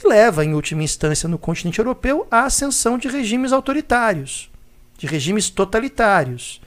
e 0.00 0.06
leva, 0.06 0.44
em 0.44 0.54
última 0.54 0.84
instância, 0.84 1.28
no 1.28 1.36
continente 1.36 1.80
europeu, 1.80 2.28
à 2.30 2.44
ascensão 2.44 2.96
de 2.96 3.08
regimes 3.08 3.52
autoritários. 3.52 4.48
de 4.96 5.08
regimes 5.08 5.50
totalitários. 5.50 6.60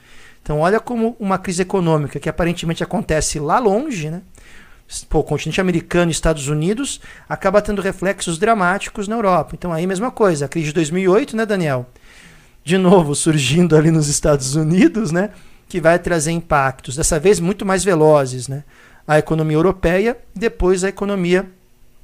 Então, 0.46 0.60
olha 0.60 0.78
como 0.78 1.16
uma 1.18 1.38
crise 1.38 1.62
econômica 1.62 2.20
que 2.20 2.28
aparentemente 2.28 2.80
acontece 2.80 3.40
lá 3.40 3.58
longe, 3.58 4.08
né? 4.08 4.22
Pô, 5.08 5.18
o 5.18 5.24
continente 5.24 5.60
americano 5.60 6.08
e 6.08 6.12
Estados 6.12 6.46
Unidos 6.46 7.00
acaba 7.28 7.60
tendo 7.60 7.82
reflexos 7.82 8.38
dramáticos 8.38 9.08
na 9.08 9.16
Europa. 9.16 9.56
Então, 9.56 9.72
aí, 9.72 9.88
mesma 9.88 10.12
coisa. 10.12 10.44
A 10.44 10.48
crise 10.48 10.68
de 10.68 10.74
2008, 10.74 11.36
né, 11.36 11.44
Daniel? 11.44 11.90
De 12.62 12.78
novo, 12.78 13.12
surgindo 13.16 13.76
ali 13.76 13.90
nos 13.90 14.06
Estados 14.06 14.54
Unidos, 14.54 15.10
né? 15.10 15.30
Que 15.68 15.80
vai 15.80 15.98
trazer 15.98 16.30
impactos, 16.30 16.94
dessa 16.94 17.18
vez 17.18 17.40
muito 17.40 17.66
mais 17.66 17.82
velozes, 17.82 18.46
né? 18.46 18.62
A 19.04 19.18
economia 19.18 19.56
europeia, 19.56 20.16
depois 20.32 20.84
a 20.84 20.88
economia 20.88 21.44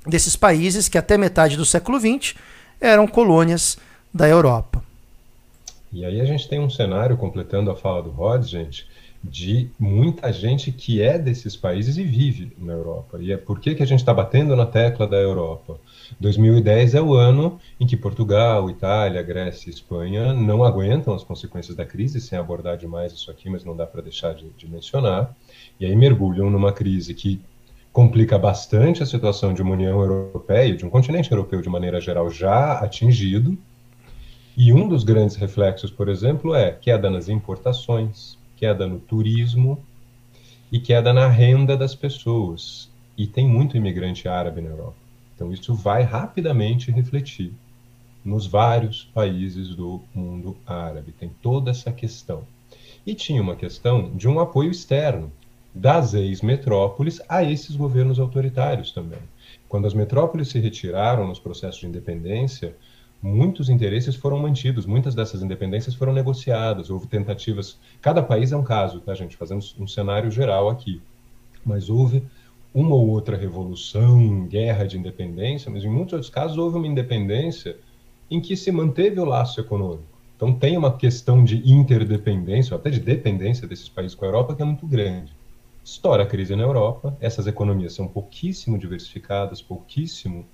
desses 0.05 0.35
países 0.35 0.89
que 0.89 0.99
até 0.99 1.17
metade 1.17 1.57
do 1.57 1.65
século 1.65 2.01
XX 2.01 2.35
eram 2.81 3.07
colônias 3.07 3.79
da 4.13 4.29
Europa. 4.29 4.83
E 5.93 6.05
aí 6.05 6.21
a 6.21 6.25
gente 6.25 6.49
tem 6.49 6.59
um 6.59 6.71
cenário, 6.71 7.17
completando 7.17 7.71
a 7.71 7.77
fala 7.77 8.03
do 8.03 8.11
Rod, 8.11 8.45
gente, 8.45 8.87
de 9.23 9.71
muita 9.79 10.33
gente 10.33 10.73
que 10.73 11.01
é 11.01 11.19
desses 11.19 11.55
países 11.55 11.97
e 11.97 12.03
vive 12.03 12.53
na 12.59 12.73
Europa. 12.73 13.19
E 13.21 13.31
é 13.31 13.37
por 13.37 13.61
que, 13.61 13.75
que 13.75 13.83
a 13.83 13.87
gente 13.87 14.01
está 14.01 14.13
batendo 14.13 14.57
na 14.57 14.67
tecla 14.67 15.07
da 15.07 15.17
Europa? 15.17 15.79
2010 16.19 16.95
é 16.95 17.03
o 17.03 17.15
ano 17.15 17.61
em 17.79 17.87
que 17.87 17.97
Portugal, 17.97 18.69
Itália, 18.69 19.23
Grécia 19.23 19.71
e 19.71 19.73
Espanha 19.73 20.33
não 20.33 20.65
aguentam 20.65 21.15
as 21.15 21.23
consequências 21.23 21.77
da 21.77 21.85
crise, 21.85 22.21
sem 22.21 22.39
abordar 22.39 22.77
demais 22.77 23.13
isso 23.13 23.31
aqui, 23.31 23.49
mas 23.49 23.65
não 23.65 23.77
dá 23.77 23.87
para 23.87 24.03
deixar 24.03 24.35
de, 24.35 24.49
de 24.51 24.69
mencionar. 24.69 25.37
E 25.79 25.87
aí 25.87 25.95
mergulham 25.95 26.51
numa 26.51 26.73
crise 26.73 27.15
que 27.15 27.41
complica 27.93 28.39
bastante 28.39 29.03
a 29.03 29.07
situação 29.07 29.53
de 29.53 29.63
uma 29.63 29.75
União 29.75 30.01
Europeia, 30.01 30.75
de 30.75 30.85
um 30.85 30.91
continente 30.91 31.31
europeu 31.31 31.61
de 31.61 31.69
maneira 31.69 32.01
geral 32.01 32.31
já 32.31 32.79
atingido, 32.79 33.57
e 34.57 34.73
um 34.73 34.87
dos 34.87 35.03
grandes 35.03 35.37
reflexos, 35.37 35.91
por 35.91 36.09
exemplo, 36.09 36.55
é 36.55 36.73
queda 36.73 37.09
nas 37.09 37.29
importações, 37.29 38.37
queda 38.57 38.87
no 38.87 38.99
turismo 38.99 39.83
e 40.71 40.79
queda 40.79 41.13
na 41.13 41.27
renda 41.27 41.77
das 41.77 41.95
pessoas. 41.95 42.91
E 43.17 43.27
tem 43.27 43.49
muito 43.49 43.77
imigrante 43.77 44.29
árabe 44.29 44.61
na 44.61 44.71
Europa. 44.71 44.97
Então 45.35 45.53
isso 45.53 45.75
vai 45.75 46.03
rapidamente 46.03 46.91
refletir 46.91 47.53
nos 48.25 48.47
vários 48.47 49.05
países 49.15 49.75
do 49.75 50.01
mundo 50.15 50.57
árabe. 50.67 51.13
Tem 51.13 51.31
toda 51.43 51.71
essa 51.71 51.91
questão. 51.91 52.45
E 53.07 53.15
tinha 53.15 53.43
uma 53.43 53.57
questão 53.57 54.11
de 54.15 54.29
um 54.29 54.39
apoio 54.39 54.71
externo 54.71 55.33
das 55.75 56.13
ex-metrópoles 56.13 57.21
a 57.29 57.43
esses 57.43 57.75
governos 57.75 58.21
autoritários 58.21 58.93
também. 58.93 59.19
Quando 59.69 59.87
as 59.87 59.95
metrópoles 59.95 60.49
se 60.49 60.61
retiraram 60.61 61.27
nos 61.27 61.39
processos 61.39 61.81
de 61.81 61.87
independência, 61.87 62.77
muitos 63.23 63.69
interesses 63.69 64.17
foram 64.17 64.39
mantidos, 64.39 64.85
muitas 64.85 65.15
dessas 65.15 65.43
independências 65.43 65.95
foram 65.95 66.13
negociadas, 66.13 66.91
houve 66.91 67.07
tentativas. 67.07 67.79
Cada 68.01 68.23
país 68.23 68.51
é 68.51 68.57
um 68.57 68.65
caso, 68.65 69.01
tá, 69.01 69.15
gente? 69.15 69.37
Fazemos 69.37 69.77
um 69.79 69.87
cenário 69.87 70.31
geral 70.31 70.69
aqui. 70.69 71.01
Mas 71.65 71.89
houve 71.89 72.25
uma 72.75 72.95
ou 72.95 73.09
outra 73.09 73.37
revolução, 73.37 74.47
guerra 74.47 74.85
de 74.85 74.99
independência, 74.99 75.71
mas 75.71 75.85
em 75.85 75.89
muitos 75.89 76.15
outros 76.15 76.31
casos 76.31 76.59
houve 76.59 76.77
uma 76.77 76.87
independência 76.87 77.77
em 78.31 78.41
que 78.41 78.57
se 78.57 78.73
manteve 78.73 79.21
o 79.21 79.25
laço 79.25 79.61
econômico. 79.61 80.05
Então 80.35 80.53
tem 80.53 80.77
uma 80.77 80.97
questão 80.97 81.45
de 81.45 81.71
interdependência, 81.71 82.75
ou 82.75 82.81
até 82.81 82.91
de 82.91 82.99
dependência 82.99 83.69
desses 83.69 83.89
países 83.89 84.17
com 84.17 84.25
a 84.25 84.29
Europa, 84.29 84.57
que 84.57 84.63
é 84.63 84.65
muito 84.65 84.87
grande. 84.87 85.33
Estoura 85.85 86.25
a 86.25 86.27
crise 86.27 86.57
na 86.57 86.63
Europa, 86.63 87.17
essas 87.21 87.47
economias 87.47 87.93
são 87.93 88.09
pouquíssimo 88.09 88.79
diversificadas, 88.79 89.63
pouquíssimo 89.63 90.47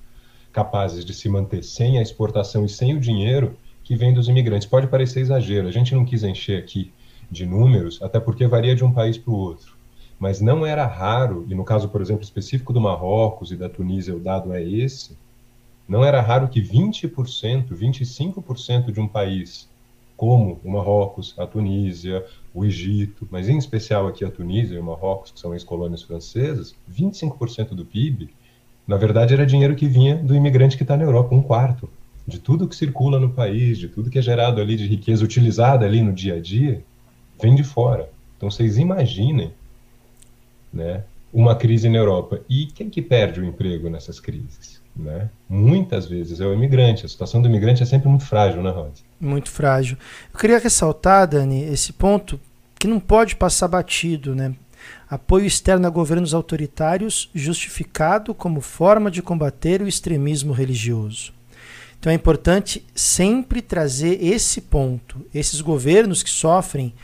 capazes 0.52 1.04
de 1.04 1.14
se 1.14 1.28
manter 1.28 1.62
sem 1.62 1.98
a 1.98 2.02
exportação 2.02 2.64
e 2.64 2.68
sem 2.68 2.94
o 2.94 3.00
dinheiro 3.00 3.56
que 3.84 3.96
vem 3.96 4.12
dos 4.12 4.28
imigrantes. 4.28 4.66
Pode 4.66 4.86
parecer 4.86 5.20
exagero, 5.20 5.68
a 5.68 5.72
gente 5.72 5.94
não 5.94 6.04
quis 6.04 6.22
encher 6.22 6.58
aqui 6.58 6.92
de 7.30 7.46
números, 7.46 8.00
até 8.02 8.18
porque 8.18 8.46
varia 8.46 8.74
de 8.74 8.84
um 8.84 8.92
país 8.92 9.18
para 9.18 9.32
o 9.32 9.36
outro. 9.36 9.76
Mas 10.18 10.40
não 10.40 10.66
era 10.66 10.86
raro, 10.86 11.46
e 11.48 11.54
no 11.54 11.64
caso, 11.64 11.88
por 11.88 12.00
exemplo, 12.00 12.22
específico 12.22 12.72
do 12.72 12.80
Marrocos 12.80 13.52
e 13.52 13.56
da 13.56 13.68
Tunísia, 13.68 14.16
o 14.16 14.18
dado 14.18 14.52
é 14.52 14.62
esse, 14.62 15.16
não 15.88 16.04
era 16.04 16.20
raro 16.20 16.48
que 16.48 16.60
20%, 16.60 17.68
25% 17.68 18.92
de 18.92 19.00
um 19.00 19.08
país 19.08 19.68
como 20.18 20.60
o 20.64 20.70
Marrocos, 20.70 21.32
a 21.38 21.46
Tunísia, 21.46 22.26
o 22.52 22.64
Egito, 22.64 23.26
mas 23.30 23.48
em 23.48 23.56
especial 23.56 24.08
aqui 24.08 24.24
a 24.24 24.30
Tunísia 24.30 24.74
e 24.74 24.80
o 24.80 24.84
Marrocos, 24.84 25.30
que 25.30 25.38
são 25.38 25.54
ex-colônias 25.54 26.02
francesas, 26.02 26.74
25% 26.92 27.68
do 27.68 27.86
PIB 27.86 28.28
na 28.88 28.96
verdade, 28.96 29.34
era 29.34 29.44
dinheiro 29.44 29.76
que 29.76 29.86
vinha 29.86 30.16
do 30.16 30.34
imigrante 30.34 30.74
que 30.74 30.82
está 30.82 30.96
na 30.96 31.04
Europa, 31.04 31.34
um 31.34 31.42
quarto 31.42 31.90
de 32.26 32.38
tudo 32.38 32.66
que 32.66 32.74
circula 32.74 33.20
no 33.20 33.28
país, 33.28 33.76
de 33.76 33.86
tudo 33.86 34.08
que 34.08 34.18
é 34.18 34.22
gerado 34.22 34.62
ali 34.62 34.76
de 34.76 34.86
riqueza 34.86 35.22
utilizada 35.22 35.84
ali 35.84 36.00
no 36.00 36.10
dia 36.10 36.36
a 36.36 36.40
dia, 36.40 36.82
vem 37.40 37.54
de 37.54 37.62
fora. 37.62 38.10
Então 38.36 38.50
vocês 38.50 38.78
imaginem, 38.78 39.52
né, 40.72 41.04
uma 41.32 41.54
crise 41.54 41.86
na 41.90 41.98
Europa. 41.98 42.40
E 42.48 42.66
quem 42.66 42.88
que 42.88 43.02
perde 43.02 43.40
o 43.40 43.44
emprego 43.44 43.90
nessas 43.90 44.18
crises? 44.18 44.80
Né? 44.96 45.28
Muitas 45.48 46.06
vezes 46.06 46.40
é 46.40 46.46
o 46.46 46.54
imigrante. 46.54 47.04
A 47.04 47.08
situação 47.08 47.42
do 47.42 47.48
imigrante 47.48 47.82
é 47.82 47.86
sempre 47.86 48.08
muito 48.08 48.24
frágil, 48.24 48.62
né, 48.62 48.70
Rod? 48.70 48.92
Muito 49.20 49.50
frágil. 49.50 49.98
Eu 50.32 50.40
queria 50.40 50.58
ressaltar, 50.58 51.28
Dani, 51.28 51.62
esse 51.64 51.92
ponto 51.92 52.40
que 52.78 52.88
não 52.88 52.98
pode 52.98 53.36
passar 53.36 53.68
batido, 53.68 54.34
né? 54.34 54.54
Apoio 55.08 55.46
externo 55.46 55.86
a 55.86 55.90
governos 55.90 56.34
autoritários 56.34 57.30
justificado 57.34 58.34
como 58.34 58.60
forma 58.60 59.10
de 59.10 59.22
combater 59.22 59.82
o 59.82 59.88
extremismo 59.88 60.52
religioso. 60.52 61.32
Então 61.98 62.12
é 62.12 62.14
importante 62.14 62.84
sempre 62.94 63.60
trazer 63.60 64.22
esse 64.22 64.60
ponto. 64.60 65.24
Esses 65.34 65.60
governos 65.60 66.22
que 66.22 66.30
sofrem 66.30 66.94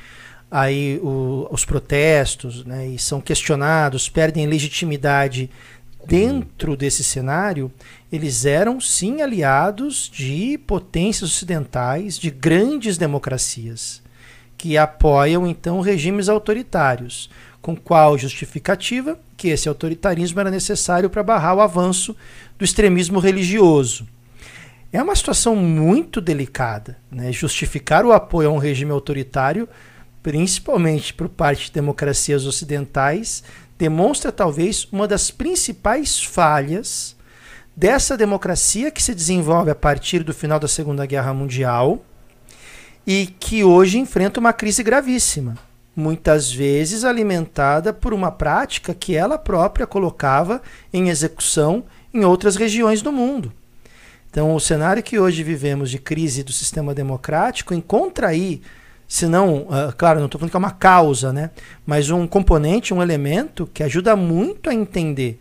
aí 0.51 1.01
o, 1.03 1.49
os 1.51 1.65
protestos 1.65 2.65
né, 2.65 2.87
e 2.87 2.99
são 2.99 3.21
questionados, 3.21 4.09
perdem 4.09 4.47
legitimidade 4.47 5.51
dentro 6.07 6.77
desse 6.77 7.03
cenário, 7.03 7.73
eles 8.13 8.45
eram 8.45 8.81
sim 8.81 9.23
aliados 9.23 10.09
de 10.13 10.59
potências 10.59 11.31
ocidentais, 11.31 12.19
de 12.19 12.31
grandes 12.31 12.97
democracias, 12.97 14.03
que 14.57 14.77
apoiam 14.77 15.47
então 15.47 15.81
regimes 15.81 16.29
autoritários 16.29 17.29
com 17.65 17.75
qual 17.75 18.19
justificativa 18.19 19.19
que 19.39 19.49
esse 19.49 19.71
autoritarismo 19.71 20.39
era 20.39 20.51
necessário 20.51 21.09
para 21.09 21.23
barrar 21.23 21.57
o 21.57 21.63
avanço 21.63 22.15
do 22.59 22.65
extremismo 22.65 23.19
religioso. 23.19 24.07
É 24.93 25.03
uma 25.03 25.17
situação 25.17 25.57
muito 25.57 26.21
delicada, 26.21 26.99
né? 27.11 27.33
justificar 27.33 28.05
o 28.05 28.13
apoio 28.13 28.51
a 28.51 28.53
um 28.53 28.59
regime 28.59 28.91
autoritário, 28.91 29.67
principalmente 30.23 31.15
por 31.15 31.27
parte 31.27 31.69
de 31.69 31.73
democracias 31.73 32.45
ocidentais, 32.45 33.43
demonstra 33.79 34.31
talvez 34.31 34.87
uma 34.93 35.09
das 35.09 35.31
principais 35.31 36.23
falhas 36.23 37.17
dessa 37.75 38.15
democracia 38.15 38.91
que 38.91 39.03
se 39.03 39.15
desenvolve 39.15 39.71
a 39.71 39.75
partir 39.75 40.23
do 40.23 40.35
final 40.35 40.61
da 40.61 40.69
Segunda 40.69 41.07
Guerra 41.07 41.33
Mundial 41.33 42.05
e 43.07 43.25
que 43.41 43.65
hoje 43.65 43.97
enfrenta 43.97 44.39
uma 44.39 44.53
crise 44.53 44.83
gravíssima 44.83 45.57
muitas 45.97 46.51
vezes 46.53 47.05
alimentada 47.05 47.93
por 47.93 48.13
uma 48.13 48.31
prática 48.31 48.95
que 48.95 49.15
ela 49.15 49.39
própria 49.39 49.87
colocava 49.87 50.61
em 50.93 51.09
execução 51.09 51.85
em 52.13 52.25
outras 52.25 52.57
regiões 52.57 53.03
do 53.03 53.13
mundo. 53.13 53.53
Então, 54.31 54.55
o 54.55 54.61
cenário 54.61 55.03
que 55.03 55.19
hoje 55.19 55.45
vivemos 55.45 55.91
de 55.91 55.99
crise 55.99 56.43
do 56.43 56.53
sistema 56.53 56.93
democrático 56.93 57.73
encontra 57.73 58.29
aí, 58.29 58.61
se 59.07 59.27
não, 59.27 59.59
uh, 59.63 59.95
claro, 59.97 60.19
não 60.19 60.27
estou 60.27 60.41
falando 60.41 60.51
que 60.51 60.57
é 60.57 60.59
uma 60.59 60.73
causa, 60.73 61.33
né? 61.33 61.51
mas 61.87 62.11
um 62.11 62.27
componente, 62.27 62.93
um 62.93 63.01
elemento 63.01 63.69
que 63.73 63.83
ajuda 63.83 64.17
muito 64.17 64.69
a 64.69 64.75
entender, 64.75 65.39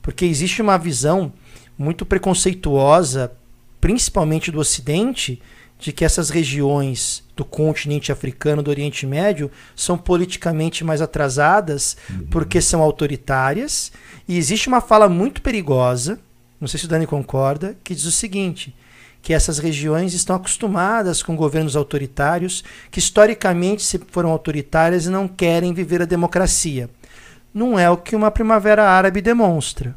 porque 0.00 0.24
existe 0.24 0.62
uma 0.62 0.78
visão 0.78 1.30
muito 1.76 2.06
preconceituosa, 2.06 3.30
principalmente 3.78 4.50
do 4.50 4.60
Ocidente, 4.60 5.40
de 5.80 5.92
que 5.92 6.04
essas 6.04 6.28
regiões 6.28 7.24
do 7.34 7.44
continente 7.44 8.12
africano, 8.12 8.62
do 8.62 8.70
Oriente 8.70 9.06
Médio, 9.06 9.50
são 9.74 9.96
politicamente 9.96 10.84
mais 10.84 11.00
atrasadas 11.00 11.96
uhum. 12.08 12.26
porque 12.30 12.60
são 12.60 12.82
autoritárias. 12.82 13.90
E 14.28 14.36
existe 14.36 14.68
uma 14.68 14.80
fala 14.80 15.08
muito 15.08 15.40
perigosa, 15.40 16.20
não 16.60 16.68
sei 16.68 16.78
se 16.78 16.84
o 16.84 16.88
Dani 16.88 17.06
concorda, 17.06 17.76
que 17.82 17.94
diz 17.94 18.04
o 18.04 18.12
seguinte: 18.12 18.74
que 19.22 19.32
essas 19.32 19.58
regiões 19.58 20.12
estão 20.12 20.36
acostumadas 20.36 21.22
com 21.22 21.34
governos 21.34 21.74
autoritários, 21.74 22.62
que 22.90 22.98
historicamente 22.98 23.82
se 23.82 23.98
foram 24.10 24.30
autoritárias 24.30 25.06
e 25.06 25.10
não 25.10 25.26
querem 25.26 25.72
viver 25.72 26.02
a 26.02 26.06
democracia. 26.06 26.90
Não 27.52 27.78
é 27.78 27.90
o 27.90 27.96
que 27.96 28.14
uma 28.14 28.30
primavera 28.30 28.88
árabe 28.88 29.20
demonstra 29.20 29.96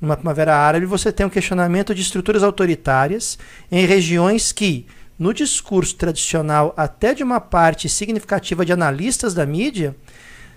numa 0.00 0.16
primavera 0.16 0.56
árabe, 0.56 0.86
você 0.86 1.10
tem 1.10 1.26
um 1.26 1.30
questionamento 1.30 1.94
de 1.94 2.02
estruturas 2.02 2.42
autoritárias 2.42 3.38
em 3.70 3.84
regiões 3.84 4.52
que, 4.52 4.86
no 5.18 5.34
discurso 5.34 5.96
tradicional, 5.96 6.72
até 6.76 7.12
de 7.12 7.24
uma 7.24 7.40
parte 7.40 7.88
significativa 7.88 8.64
de 8.64 8.72
analistas 8.72 9.34
da 9.34 9.44
mídia, 9.44 9.96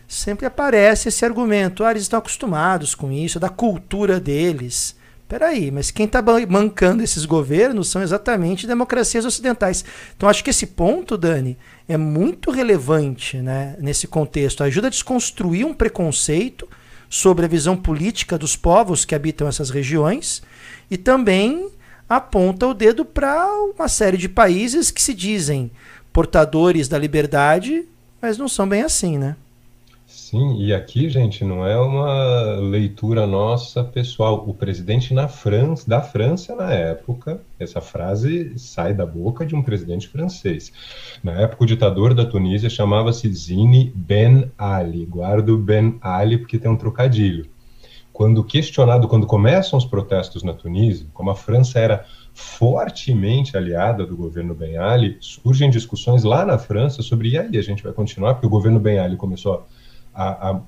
sempre 0.08 0.46
aparece 0.46 1.10
esse 1.10 1.26
argumento: 1.26 1.84
ah, 1.84 1.92
eles 1.92 2.04
estão 2.04 2.20
acostumados 2.20 2.94
com 2.94 3.12
isso, 3.12 3.38
é 3.38 3.42
da 3.42 3.50
cultura 3.50 4.20
deles. 4.20 4.96
peraí, 5.28 5.72
mas 5.72 5.90
quem 5.90 6.06
está 6.06 6.22
mancando 6.48 7.02
esses 7.02 7.26
governos 7.26 7.90
são 7.90 8.04
exatamente 8.04 8.68
democracias 8.68 9.26
ocidentais. 9.26 9.84
Então 10.16 10.30
acho 10.30 10.44
que 10.44 10.50
esse 10.52 10.68
ponto, 10.68 11.18
Dani, 11.18 11.58
é 11.88 11.98
muito 11.98 12.52
relevante 12.52 13.38
né, 13.38 13.76
nesse 13.80 14.08
contexto. 14.08 14.64
Ajuda 14.64 14.88
a 14.88 14.92
desconstruir 14.92 15.66
um 15.66 15.74
preconceito 15.74 16.68
sobre 17.12 17.44
a 17.44 17.50
visão 17.50 17.76
política 17.76 18.38
dos 18.38 18.56
povos 18.56 19.04
que 19.04 19.14
habitam 19.14 19.46
essas 19.46 19.70
regiões 19.70 20.42
e 20.90 20.96
também 20.96 21.70
aponta 22.08 22.66
o 22.66 22.74
dedo 22.74 23.04
para 23.04 23.50
uma 23.76 23.90
série 23.90 24.16
de 24.16 24.30
países 24.30 24.90
que 24.90 25.02
se 25.02 25.14
dizem 25.14 25.70
portadores 26.14 26.88
da 26.88 26.98
liberdade, 26.98 27.86
mas 28.22 28.38
não 28.38 28.48
são 28.48 28.68
bem 28.68 28.84
assim, 28.84 29.18
né? 29.18 29.36
Sim, 30.32 30.56
e 30.62 30.74
aqui, 30.74 31.10
gente, 31.10 31.44
não 31.44 31.68
é 31.68 31.78
uma 31.78 32.54
leitura 32.56 33.28
nossa 33.28 33.84
pessoal. 33.84 34.46
O 34.48 34.54
presidente 34.54 35.14
na 35.14 35.28
França, 35.28 35.90
da 35.90 36.02
França, 36.02 36.56
na 36.56 36.72
época, 36.72 37.42
essa 37.60 37.82
frase 37.82 38.58
sai 38.58 38.94
da 38.94 39.06
boca 39.06 39.46
de 39.46 39.54
um 39.58 39.62
presidente 39.62 40.08
francês. 40.08 40.72
Na 41.22 41.34
época, 41.34 41.66
o 41.66 41.68
ditador 41.68 42.14
da 42.14 42.24
Tunísia 42.24 42.70
chamava-se 42.70 43.30
Zine 43.30 43.92
Ben 43.94 44.50
Ali. 44.58 45.06
Guardo 45.06 45.58
Ben 45.58 45.98
Ali 46.00 46.38
porque 46.38 46.58
tem 46.58 46.72
um 46.72 46.78
trocadilho. 46.78 47.46
Quando 48.14 48.42
questionado, 48.42 49.10
quando 49.10 49.28
começam 49.28 49.78
os 49.78 49.84
protestos 49.84 50.44
na 50.44 50.54
Tunísia, 50.54 51.08
como 51.14 51.30
a 51.30 51.36
França 51.36 51.78
era 51.78 52.06
fortemente 52.34 53.58
aliada 53.58 54.06
do 54.06 54.16
governo 54.16 54.56
Ben 54.56 54.78
Ali, 54.78 55.18
surgem 55.20 55.70
discussões 55.70 56.24
lá 56.24 56.46
na 56.46 56.58
França 56.58 57.02
sobre 57.02 57.32
e 57.32 57.38
aí 57.38 57.58
a 57.58 57.62
gente 57.62 57.84
vai 57.84 57.92
continuar, 57.92 58.36
porque 58.36 58.48
o 58.48 58.50
governo 58.50 58.80
Ben 58.80 58.98
Ali 58.98 59.18
começou 59.18 59.56
a 59.56 59.81
a, 60.14 60.50
a, 60.50 60.62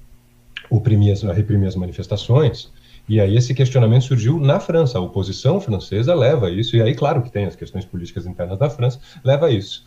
oprimir, 0.70 1.14
a 1.30 1.34
reprimir 1.34 1.68
as 1.68 1.76
manifestações. 1.76 2.72
E 3.08 3.20
aí 3.20 3.36
esse 3.36 3.54
questionamento 3.54 4.06
surgiu 4.06 4.40
na 4.40 4.60
França. 4.60 4.98
A 4.98 5.02
oposição 5.02 5.60
francesa 5.60 6.16
leva 6.16 6.50
isso, 6.50 6.76
e 6.76 6.82
aí, 6.82 6.96
claro 6.96 7.22
que 7.22 7.32
tem 7.32 7.46
as 7.46 7.56
questões 7.56 7.86
políticas 7.86 8.26
internas 8.26 8.58
da 8.58 8.70
França, 8.70 9.00
leva 9.24 9.52
isso 9.52 9.86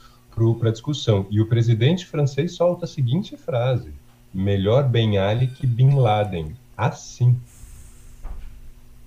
para 0.59 0.71
discussão. 0.71 1.27
E 1.31 1.41
o 1.41 1.47
presidente 1.47 2.05
francês 2.05 2.55
solta 2.55 2.85
a 2.85 2.89
seguinte 2.89 3.37
frase: 3.37 3.91
melhor 4.33 4.85
Ben 4.85 5.17
Ali 5.17 5.47
que 5.47 5.67
Bin 5.67 5.95
Laden. 5.95 6.55
Assim. 6.77 7.37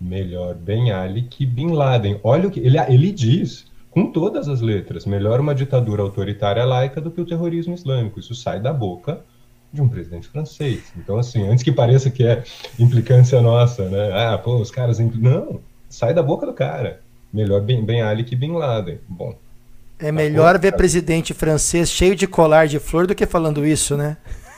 Melhor 0.02 0.56
Ben 0.56 0.92
Ali 0.92 1.24
que 1.24 1.46
Bin 1.46 1.74
Laden. 1.74 2.20
Olha 2.24 2.48
o 2.48 2.52
que 2.52 2.60
ele, 2.60 2.80
ele 2.80 3.12
diz 3.12 3.68
com 3.92 4.12
todas 4.12 4.48
as 4.48 4.60
letras: 4.60 5.06
melhor 5.06 5.40
uma 5.40 5.54
ditadura 5.54 6.02
autoritária 6.02 6.66
laica 6.66 7.00
do 7.00 7.12
que 7.12 7.22
o 7.22 7.26
terrorismo 7.26 7.76
islâmico. 7.76 8.20
Isso 8.20 8.34
sai 8.34 8.60
da 8.60 8.74
boca 8.74 9.24
de 9.72 9.82
um 9.82 9.88
presidente 9.88 10.28
francês. 10.28 10.84
Então, 10.98 11.18
assim, 11.18 11.48
antes 11.48 11.64
que 11.64 11.72
pareça 11.72 12.10
que 12.10 12.26
é 12.26 12.44
implicância 12.78 13.40
nossa, 13.42 13.88
né? 13.88 14.12
Ah, 14.14 14.38
pô, 14.38 14.58
os 14.58 14.72
caras. 14.72 15.00
Impl... 15.00 15.20
Não, 15.20 15.62
sai 15.88 16.14
da 16.14 16.24
boca 16.24 16.46
do 16.46 16.54
cara. 16.54 17.02
Melhor 17.32 17.62
Ben, 17.62 17.84
ben 17.86 18.02
Ali 18.02 18.24
que 18.24 18.36
Bin 18.36 18.54
Laden. 18.54 19.00
Bom. 19.08 19.36
É 20.00 20.06
tá 20.06 20.12
melhor 20.12 20.58
ver 20.58 20.74
presidente 20.74 21.34
francês 21.34 21.90
cheio 21.90 22.16
de 22.16 22.26
colar 22.26 22.68
de 22.68 22.80
flor 22.80 23.06
do 23.06 23.14
que 23.14 23.26
falando 23.26 23.66
isso, 23.66 23.98
né? 23.98 24.18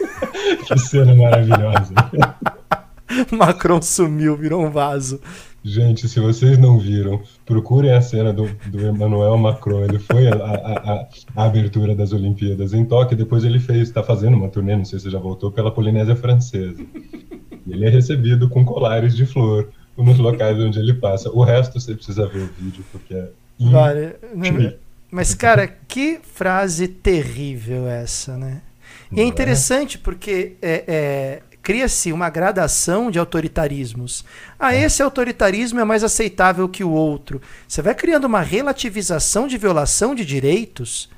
que 0.67 0.79
cena 0.79 1.15
maravilhosa. 1.15 1.93
Macron 3.31 3.81
sumiu, 3.81 4.37
virou 4.37 4.63
um 4.63 4.69
vaso. 4.69 5.19
Gente, 5.63 6.07
se 6.07 6.19
vocês 6.19 6.57
não 6.57 6.79
viram, 6.79 7.21
procurem 7.45 7.91
a 7.91 8.01
cena 8.01 8.33
do, 8.33 8.49
do 8.67 8.87
Emmanuel 8.87 9.37
Macron. 9.37 9.83
Ele 9.83 9.99
foi 9.99 10.27
a, 10.27 10.33
a, 10.33 10.93
a, 10.93 11.07
a 11.35 11.45
abertura 11.45 11.93
das 11.93 12.11
Olimpíadas 12.13 12.73
em 12.73 12.83
Tóquio, 12.83 13.15
depois 13.15 13.43
ele 13.43 13.59
fez, 13.59 13.89
está 13.89 14.01
fazendo 14.01 14.35
uma 14.35 14.49
turnê, 14.49 14.75
não 14.75 14.85
sei 14.85 14.99
se 14.99 15.09
já 15.09 15.19
voltou, 15.19 15.51
pela 15.51 15.71
Polinésia 15.71 16.15
Francesa. 16.15 16.83
Ele 17.67 17.85
é 17.85 17.89
recebido 17.89 18.49
com 18.49 18.65
colares 18.65 19.15
de 19.15 19.25
flor 19.25 19.69
nos 19.95 20.17
locais 20.17 20.57
onde 20.57 20.79
ele 20.79 20.95
passa. 20.95 21.29
O 21.29 21.43
resto 21.43 21.79
você 21.79 21.93
precisa 21.93 22.27
ver 22.27 22.39
o 22.39 22.49
vídeo, 22.59 22.83
porque 22.91 23.13
é. 23.13 23.29
Vale. 23.59 24.15
Mas, 25.11 25.35
cara, 25.35 25.67
que 25.67 26.19
frase 26.23 26.87
terrível 26.87 27.87
essa, 27.87 28.35
né? 28.35 28.61
E 29.11 29.19
é, 29.19 29.23
é 29.23 29.25
interessante 29.27 29.99
porque 29.99 30.55
é, 30.61 30.83
é 30.87 31.41
cria-se 31.61 32.11
uma 32.11 32.29
gradação 32.29 33.11
de 33.11 33.19
autoritarismos. 33.19 34.25
Ah, 34.59 34.74
é. 34.74 34.83
esse 34.83 35.01
autoritarismo 35.01 35.79
é 35.79 35.83
mais 35.83 36.03
aceitável 36.03 36.67
que 36.67 36.83
o 36.83 36.91
outro. 36.91 37.41
Você 37.67 37.81
vai 37.81 37.95
criando 37.95 38.25
uma 38.25 38.41
relativização 38.41 39.47
de 39.47 39.57
violação 39.57 40.15
de 40.15 40.25
direitos 40.25 41.09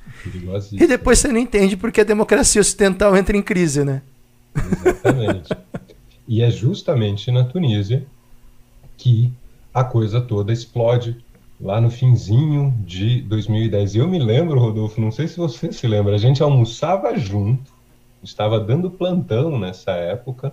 e 0.72 0.86
depois 0.86 1.18
você 1.18 1.28
não 1.28 1.38
entende 1.38 1.76
porque 1.76 2.00
a 2.00 2.04
democracia 2.04 2.60
ocidental 2.60 3.16
entra 3.16 3.36
em 3.36 3.42
crise, 3.42 3.84
né? 3.84 4.02
Exatamente. 4.56 5.48
e 6.26 6.42
é 6.42 6.50
justamente 6.50 7.30
na 7.30 7.44
Tunísia 7.44 8.06
que 8.96 9.32
a 9.72 9.84
coisa 9.84 10.20
toda 10.20 10.52
explode 10.52 11.16
lá 11.60 11.80
no 11.80 11.90
finzinho 11.90 12.74
de 12.86 13.20
2010. 13.22 13.96
Eu 13.96 14.08
me 14.08 14.18
lembro, 14.18 14.58
Rodolfo, 14.58 15.00
não 15.00 15.10
sei 15.10 15.28
se 15.28 15.36
você 15.36 15.72
se 15.72 15.86
lembra, 15.86 16.14
a 16.14 16.18
gente 16.18 16.42
almoçava 16.42 17.16
junto 17.18 17.73
estava 18.24 18.58
dando 18.58 18.90
plantão 18.90 19.58
nessa 19.58 19.92
época. 19.92 20.52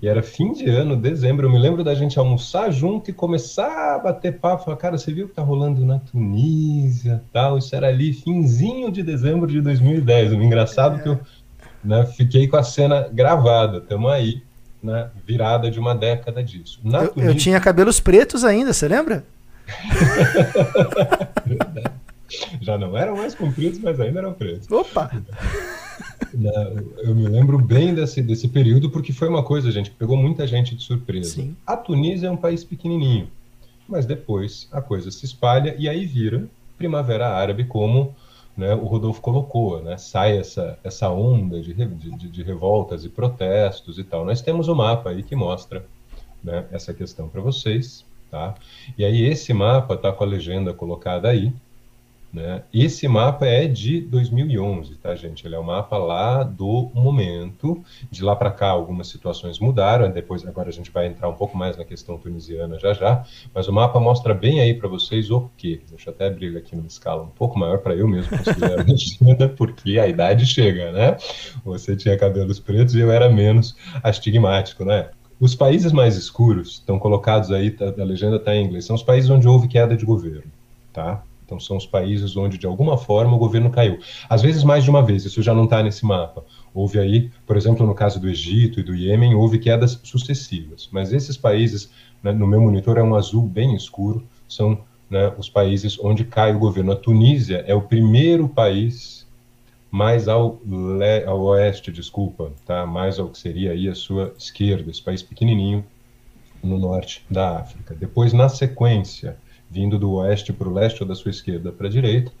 E 0.00 0.06
era 0.06 0.22
fim 0.22 0.52
de 0.52 0.70
ano, 0.70 0.96
dezembro. 0.96 1.46
Eu 1.46 1.50
me 1.50 1.58
lembro 1.58 1.82
da 1.82 1.94
gente 1.94 2.18
almoçar 2.18 2.70
junto 2.70 3.10
e 3.10 3.12
começar 3.12 3.96
a 3.96 3.98
bater 3.98 4.38
papo. 4.38 4.64
Falar, 4.64 4.76
cara, 4.76 4.96
você 4.96 5.12
viu 5.12 5.26
o 5.26 5.28
que 5.28 5.34
tá 5.34 5.42
rolando 5.42 5.84
na 5.84 5.98
Tunísia? 5.98 7.22
Tal. 7.32 7.58
Isso 7.58 7.74
era 7.74 7.88
ali, 7.88 8.12
finzinho 8.12 8.92
de 8.92 9.02
dezembro 9.02 9.48
de 9.48 9.60
2010. 9.60 10.32
O 10.32 10.34
engraçado 10.36 11.00
é. 11.00 11.02
que 11.02 11.08
eu 11.08 11.18
né, 11.82 12.06
fiquei 12.06 12.46
com 12.46 12.56
a 12.56 12.62
cena 12.62 13.08
gravada. 13.12 13.78
Estamos 13.78 14.12
aí, 14.12 14.40
né, 14.80 15.10
virada 15.26 15.70
de 15.70 15.80
uma 15.80 15.94
década 15.94 16.44
disso. 16.44 16.80
Eu, 16.84 17.08
Tunísia... 17.08 17.30
eu, 17.30 17.36
tinha 17.36 17.60
cabelos 17.60 17.98
pretos 17.98 18.44
ainda, 18.44 18.72
você 18.72 18.86
lembra? 18.86 19.24
Já 22.60 22.78
não 22.78 22.96
eram 22.96 23.16
mais 23.16 23.34
compridos, 23.34 23.80
mas 23.80 23.98
ainda 23.98 24.20
eram 24.20 24.32
pretos. 24.32 24.70
Opa! 24.70 25.10
Né, 26.34 26.52
eu 26.98 27.14
me 27.14 27.26
lembro 27.26 27.58
bem 27.58 27.94
desse, 27.94 28.22
desse 28.22 28.48
período 28.48 28.90
porque 28.90 29.12
foi 29.12 29.28
uma 29.28 29.42
coisa, 29.42 29.70
gente, 29.70 29.90
que 29.90 29.96
pegou 29.96 30.16
muita 30.16 30.46
gente 30.46 30.74
de 30.74 30.82
surpresa. 30.82 31.30
Sim. 31.30 31.56
A 31.66 31.76
Tunísia 31.76 32.28
é 32.28 32.30
um 32.30 32.36
país 32.36 32.64
pequenininho, 32.64 33.28
mas 33.88 34.04
depois 34.06 34.68
a 34.70 34.80
coisa 34.80 35.10
se 35.10 35.24
espalha 35.24 35.74
e 35.78 35.88
aí 35.88 36.04
vira 36.04 36.48
Primavera 36.76 37.28
Árabe, 37.28 37.64
como 37.64 38.14
né, 38.56 38.74
o 38.74 38.86
Rodolfo 38.86 39.20
colocou, 39.20 39.82
né, 39.82 39.96
sai 39.96 40.36
essa, 40.36 40.78
essa 40.82 41.08
onda 41.10 41.60
de, 41.60 41.72
de, 41.72 42.28
de 42.28 42.42
revoltas 42.42 43.04
e 43.04 43.08
protestos 43.08 43.98
e 43.98 44.04
tal. 44.04 44.24
Nós 44.24 44.42
temos 44.42 44.68
um 44.68 44.74
mapa 44.74 45.10
aí 45.10 45.22
que 45.22 45.36
mostra 45.36 45.84
né, 46.42 46.66
essa 46.70 46.92
questão 46.92 47.28
para 47.28 47.40
vocês, 47.40 48.04
tá? 48.30 48.54
E 48.96 49.04
aí 49.04 49.24
esse 49.24 49.52
mapa 49.52 49.94
está 49.94 50.12
com 50.12 50.24
a 50.24 50.26
legenda 50.26 50.74
colocada 50.74 51.28
aí, 51.28 51.52
né? 52.32 52.62
Esse 52.72 53.08
mapa 53.08 53.46
é 53.46 53.66
de 53.66 54.00
2011, 54.02 54.96
tá, 54.96 55.14
gente? 55.14 55.46
Ele 55.46 55.54
é 55.54 55.58
um 55.58 55.64
mapa 55.64 55.96
lá 55.96 56.42
do 56.42 56.90
momento. 56.94 57.82
De 58.10 58.22
lá 58.22 58.36
para 58.36 58.50
cá, 58.50 58.68
algumas 58.68 59.08
situações 59.08 59.58
mudaram. 59.58 60.10
Depois, 60.10 60.46
agora 60.46 60.68
a 60.68 60.72
gente 60.72 60.90
vai 60.90 61.06
entrar 61.06 61.28
um 61.28 61.34
pouco 61.34 61.56
mais 61.56 61.76
na 61.76 61.84
questão 61.84 62.18
tunisiana 62.18 62.78
já 62.78 62.92
já. 62.92 63.24
Mas 63.54 63.66
o 63.66 63.72
mapa 63.72 63.98
mostra 63.98 64.34
bem 64.34 64.60
aí 64.60 64.74
para 64.74 64.88
vocês 64.88 65.30
o 65.30 65.50
quê? 65.56 65.80
Deixa 65.88 66.10
eu 66.10 66.14
até 66.14 66.26
abrir 66.26 66.56
aqui 66.56 66.76
numa 66.76 66.86
escala 66.86 67.22
um 67.22 67.28
pouco 67.28 67.58
maior 67.58 67.78
para 67.78 67.94
eu 67.94 68.06
mesmo 68.06 68.36
considerar 68.36 68.84
porque 69.56 69.98
a 69.98 70.06
idade 70.06 70.46
chega, 70.46 70.92
né? 70.92 71.16
Você 71.64 71.96
tinha 71.96 72.16
cabelos 72.16 72.60
pretos 72.60 72.94
e 72.94 73.00
eu 73.00 73.10
era 73.10 73.28
menos 73.30 73.74
astigmático, 74.02 74.84
né? 74.84 75.10
Os 75.40 75.54
países 75.54 75.92
mais 75.92 76.16
escuros 76.16 76.72
estão 76.72 76.98
colocados 76.98 77.52
aí, 77.52 77.70
tá, 77.70 77.94
a 77.96 78.04
legenda 78.04 78.36
está 78.36 78.54
em 78.54 78.64
inglês, 78.64 78.84
são 78.84 78.96
os 78.96 79.02
países 79.02 79.30
onde 79.30 79.46
houve 79.46 79.68
queda 79.68 79.96
de 79.96 80.04
governo, 80.04 80.50
tá? 80.92 81.22
Então, 81.48 81.58
são 81.58 81.78
os 81.78 81.86
países 81.86 82.36
onde, 82.36 82.58
de 82.58 82.66
alguma 82.66 82.98
forma, 82.98 83.34
o 83.34 83.38
governo 83.38 83.70
caiu. 83.70 83.98
Às 84.28 84.42
vezes, 84.42 84.62
mais 84.62 84.84
de 84.84 84.90
uma 84.90 85.02
vez, 85.02 85.24
isso 85.24 85.42
já 85.42 85.54
não 85.54 85.64
está 85.64 85.82
nesse 85.82 86.04
mapa. 86.04 86.44
Houve 86.74 86.98
aí, 86.98 87.30
por 87.46 87.56
exemplo, 87.56 87.86
no 87.86 87.94
caso 87.94 88.20
do 88.20 88.28
Egito 88.28 88.78
e 88.78 88.82
do 88.82 88.94
Iêmen, 88.94 89.34
houve 89.34 89.58
quedas 89.58 89.98
sucessivas. 90.04 90.90
Mas 90.92 91.10
esses 91.10 91.38
países, 91.38 91.90
né, 92.22 92.32
no 92.32 92.46
meu 92.46 92.60
monitor, 92.60 92.98
é 92.98 93.02
um 93.02 93.14
azul 93.14 93.44
bem 93.44 93.74
escuro, 93.74 94.22
são 94.46 94.78
né, 95.08 95.32
os 95.38 95.48
países 95.48 95.98
onde 95.98 96.22
cai 96.22 96.54
o 96.54 96.58
governo. 96.58 96.92
A 96.92 96.96
Tunísia 96.96 97.64
é 97.66 97.74
o 97.74 97.80
primeiro 97.80 98.46
país 98.46 99.26
mais 99.90 100.28
ao, 100.28 100.60
le, 100.66 101.24
ao 101.24 101.40
oeste, 101.40 101.90
desculpa, 101.90 102.52
tá? 102.66 102.84
mais 102.84 103.18
ao 103.18 103.30
que 103.30 103.38
seria 103.38 103.72
aí 103.72 103.88
a 103.88 103.94
sua 103.94 104.34
esquerda, 104.36 104.90
esse 104.90 105.00
país 105.00 105.22
pequenininho 105.22 105.82
no 106.62 106.78
norte 106.78 107.24
da 107.30 107.60
África. 107.60 107.94
Depois, 107.94 108.34
na 108.34 108.50
sequência, 108.50 109.38
vindo 109.70 109.98
do 109.98 110.12
oeste 110.12 110.52
para 110.52 110.68
o 110.68 110.72
leste 110.72 111.02
ou 111.02 111.08
da 111.08 111.14
sua 111.14 111.30
esquerda 111.30 111.70
para 111.70 111.86
a 111.86 111.90
direita. 111.90 112.32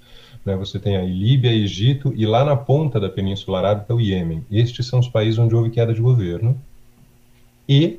Né, 0.44 0.56
você 0.56 0.78
tem 0.78 0.96
aí 0.96 1.12
Líbia, 1.12 1.52
Egito 1.52 2.12
e 2.16 2.24
lá 2.24 2.44
na 2.44 2.56
ponta 2.56 2.98
da 2.98 3.08
Península 3.08 3.58
Arábica 3.58 3.94
o 3.94 4.00
Iêmen. 4.00 4.44
Estes 4.50 4.86
são 4.86 4.98
os 4.98 5.08
países 5.08 5.38
onde 5.38 5.54
houve 5.54 5.70
queda 5.70 5.92
de 5.92 6.00
governo. 6.00 6.58
E, 7.68 7.98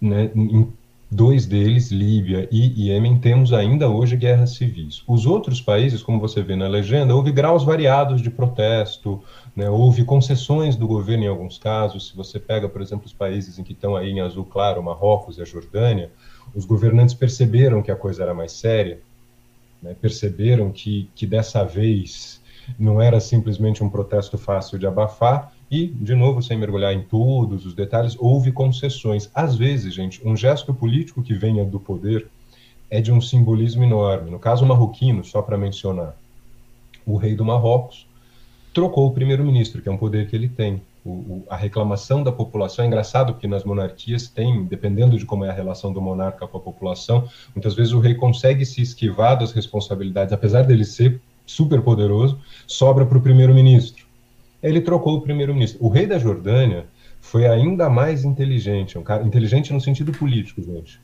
né, 0.00 0.30
em 0.34 0.72
dois 1.10 1.46
deles, 1.46 1.90
Líbia 1.90 2.48
e 2.50 2.88
Iêmen, 2.88 3.18
temos 3.18 3.52
ainda 3.52 3.88
hoje 3.88 4.16
guerras 4.16 4.50
civis. 4.56 5.02
Os 5.06 5.24
outros 5.24 5.60
países, 5.60 6.02
como 6.02 6.18
você 6.18 6.42
vê 6.42 6.56
na 6.56 6.66
legenda, 6.66 7.14
houve 7.14 7.30
graus 7.30 7.64
variados 7.64 8.20
de 8.20 8.30
protesto, 8.30 9.22
né, 9.54 9.70
houve 9.70 10.04
concessões 10.04 10.76
do 10.76 10.86
governo 10.86 11.24
em 11.24 11.28
alguns 11.28 11.58
casos. 11.58 12.08
Se 12.08 12.16
você 12.16 12.40
pega, 12.40 12.68
por 12.68 12.82
exemplo, 12.82 13.06
os 13.06 13.12
países 13.12 13.58
em 13.58 13.62
que 13.62 13.72
estão 13.72 13.94
aí 13.94 14.10
em 14.10 14.20
azul 14.20 14.44
claro, 14.44 14.82
Marrocos 14.82 15.38
e 15.38 15.42
a 15.42 15.44
Jordânia, 15.44 16.10
os 16.54 16.64
governantes 16.64 17.14
perceberam 17.14 17.82
que 17.82 17.90
a 17.90 17.96
coisa 17.96 18.22
era 18.22 18.34
mais 18.34 18.52
séria, 18.52 19.00
né, 19.82 19.94
perceberam 20.00 20.72
que, 20.72 21.08
que 21.14 21.26
dessa 21.26 21.64
vez 21.64 22.40
não 22.78 23.00
era 23.00 23.20
simplesmente 23.20 23.82
um 23.82 23.88
protesto 23.88 24.36
fácil 24.36 24.78
de 24.78 24.86
abafar, 24.86 25.52
e, 25.70 25.86
de 25.86 26.14
novo, 26.14 26.42
sem 26.42 26.56
mergulhar 26.56 26.92
em 26.92 27.02
todos 27.02 27.66
os 27.66 27.74
detalhes, 27.74 28.16
houve 28.18 28.52
concessões. 28.52 29.30
Às 29.34 29.56
vezes, 29.56 29.92
gente, 29.94 30.20
um 30.26 30.36
gesto 30.36 30.72
político 30.72 31.22
que 31.22 31.34
venha 31.34 31.64
do 31.64 31.80
poder 31.80 32.28
é 32.88 33.00
de 33.00 33.10
um 33.10 33.20
simbolismo 33.20 33.82
enorme. 33.82 34.30
No 34.30 34.38
caso 34.38 34.64
marroquino, 34.64 35.24
só 35.24 35.42
para 35.42 35.58
mencionar, 35.58 36.16
o 37.04 37.16
rei 37.16 37.34
do 37.34 37.44
Marrocos 37.44 38.06
trocou 38.72 39.06
o 39.06 39.12
primeiro-ministro, 39.12 39.82
que 39.82 39.88
é 39.88 39.92
um 39.92 39.96
poder 39.96 40.28
que 40.28 40.36
ele 40.36 40.48
tem. 40.48 40.82
O, 41.04 41.10
o, 41.10 41.44
a 41.48 41.56
reclamação 41.56 42.22
da 42.22 42.30
população 42.30 42.84
é 42.84 42.88
engraçado 42.88 43.32
porque 43.32 43.46
nas 43.46 43.64
monarquias 43.64 44.28
tem, 44.28 44.64
dependendo 44.64 45.16
de 45.16 45.24
como 45.24 45.44
é 45.44 45.50
a 45.50 45.52
relação 45.52 45.92
do 45.92 46.00
monarca 46.00 46.46
com 46.46 46.58
a 46.58 46.60
população, 46.60 47.28
muitas 47.54 47.74
vezes 47.74 47.92
o 47.92 48.00
rei 48.00 48.14
consegue 48.14 48.66
se 48.66 48.82
esquivar 48.82 49.38
das 49.38 49.52
responsabilidades, 49.52 50.32
apesar 50.32 50.62
dele 50.62 50.84
ser 50.84 51.20
super 51.46 51.80
poderoso, 51.80 52.38
sobra 52.66 53.06
para 53.06 53.16
o 53.16 53.20
primeiro-ministro 53.20 53.95
ele 54.68 54.80
trocou 54.80 55.16
o 55.16 55.20
primeiro-ministro. 55.20 55.84
O 55.84 55.88
rei 55.88 56.06
da 56.06 56.18
Jordânia 56.18 56.86
foi 57.20 57.46
ainda 57.46 57.88
mais 57.88 58.24
inteligente, 58.24 58.98
um 58.98 59.02
cara 59.02 59.22
inteligente 59.22 59.72
no 59.72 59.80
sentido 59.80 60.12
político, 60.12 60.62
gente. 60.62 61.00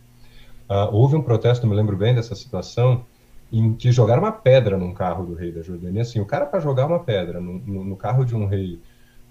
Uh, 0.68 0.88
houve 0.92 1.16
um 1.16 1.22
protesto, 1.22 1.66
me 1.66 1.75
lembro 1.75 1.96
bem 1.96 2.14
dessa 2.14 2.35
situação, 2.35 3.05
em 3.53 3.75
que 3.75 3.92
jogaram 3.92 4.22
uma 4.22 4.33
pedra 4.33 4.79
num 4.79 4.94
carro 4.94 5.27
do 5.27 5.35
rei 5.35 5.53
da 5.53 5.62
Jordânia. 5.62 6.03
Assim, 6.03 6.20
o 6.20 6.25
cara 6.27 6.46
para 6.46 6.61
jogar 6.61 6.87
uma 6.87 7.01
pedra 7.01 7.40
no, 7.40 7.59
no, 7.59 7.85
no, 7.85 7.96
carro 7.96 8.25
de 8.25 8.35
um 8.35 8.46
rei 8.46 8.81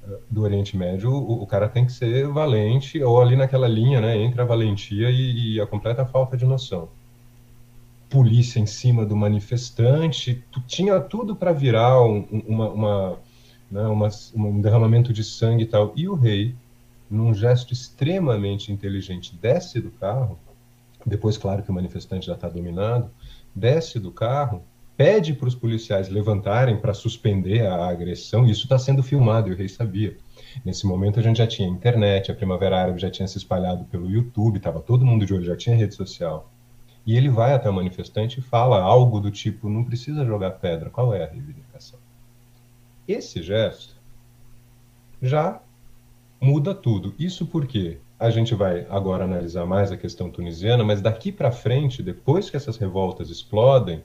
uh, 0.04 0.18
do 0.30 0.44
Oriente 0.44 0.78
Médio, 0.78 1.12
o, 1.12 1.42
o, 1.42 1.48
cara 1.48 1.68
tem 1.68 1.86
que 1.86 1.92
ser 1.92 2.28
valente, 2.28 3.02
ou 3.04 3.22
ali 3.22 3.36
naquela 3.36 3.68
linha, 3.68 4.00
né, 4.00 4.18
entre 4.18 4.42
a 4.42 4.46
valentia 4.46 5.10
e, 5.10 5.56
e 5.56 5.62
a 5.62 5.66
completa 5.66 6.06
falta 6.06 6.38
de 6.38 6.46
noção. 6.46 6.90
Polícia 8.10 8.60
em 8.60 8.66
cima 8.66 9.06
do 9.06 9.16
manifestante, 9.16 10.44
tinha 10.68 11.00
tudo 11.00 11.36
para 11.36 11.54
virar 11.54 12.04
um, 12.04 12.28
uma, 12.46 12.70
uma 12.70 13.20
né, 13.72 13.84
uma, 13.84 14.10
um 14.36 14.60
derramamento 14.60 15.14
de 15.14 15.24
sangue 15.24 15.64
e 15.64 15.68
tal. 15.68 15.94
E 15.96 16.08
o 16.08 16.14
rei, 16.14 16.54
num 17.10 17.34
gesto 17.34 17.74
extremamente 17.74 18.72
inteligente, 18.72 19.36
desce 19.42 19.80
do 19.80 19.90
carro, 19.92 20.38
depois, 21.06 21.38
claro, 21.38 21.64
que 21.64 21.72
o 21.72 21.74
manifestante 21.74 22.28
já 22.28 22.34
está 22.34 22.48
dominado, 22.50 23.10
desce 23.56 24.00
do 24.00 24.12
carro, 24.12 24.62
pede 24.96 25.34
para 25.34 25.48
os 25.48 25.56
policiais 25.56 26.10
levantarem 26.10 26.78
para 26.78 26.94
suspender 26.94 27.66
a 27.66 27.88
agressão, 27.88 28.46
isso 28.46 28.64
está 28.64 28.78
sendo 28.78 29.02
filmado, 29.02 29.50
e 29.50 29.54
o 29.54 29.58
rei 29.58 29.68
sabia. 29.68 30.16
Nesse 30.64 30.86
momento 30.86 31.20
a 31.20 31.24
gente 31.24 31.38
já 31.38 31.48
tinha 31.48 31.68
internet, 31.68 32.32
a 32.32 32.36
Primavera 32.36 32.80
Árabe 32.80 33.00
já 33.00 33.10
tinha 33.10 33.28
se 33.28 33.38
espalhado 33.38 33.86
pelo 33.86 34.10
YouTube, 34.10 34.58
estava 34.58 34.80
todo 34.80 35.06
mundo 35.06 35.26
de 35.26 35.34
olho, 35.34 35.46
já 35.46 35.56
tinha 35.56 35.76
rede 35.76 35.96
social. 35.96 36.52
E 37.06 37.18
ele 37.18 37.30
vai 37.30 37.54
até 37.54 37.70
o 37.70 37.74
manifestante 37.74 38.40
e 38.40 38.44
fala 38.44 38.80
algo 38.80 39.20
do 39.20 39.32
tipo: 39.32 39.68
não 39.70 39.84
precisa 39.84 40.24
jogar 40.24 40.52
pedra, 40.52 40.90
qual 40.90 41.14
é 41.14 41.24
a 41.24 41.28
reivindicação? 41.28 41.98
Esse 43.08 43.42
gesto 43.42 43.96
já 45.22 45.62
muda 46.40 46.74
tudo. 46.74 47.14
Isso 47.20 47.46
porque 47.46 48.00
a 48.20 48.30
gente 48.30 48.54
vai 48.56 48.86
agora 48.90 49.24
analisar 49.24 49.66
mais 49.66 49.92
a 49.92 49.98
questão 49.98 50.30
tunisiana, 50.30 50.84
mas 50.84 51.02
daqui 51.02 51.32
para 51.32 51.52
frente, 51.52 52.04
depois 52.04 52.50
que 52.50 52.58
essas 52.58 52.78
revoltas 52.78 53.30
explodem, 53.30 54.04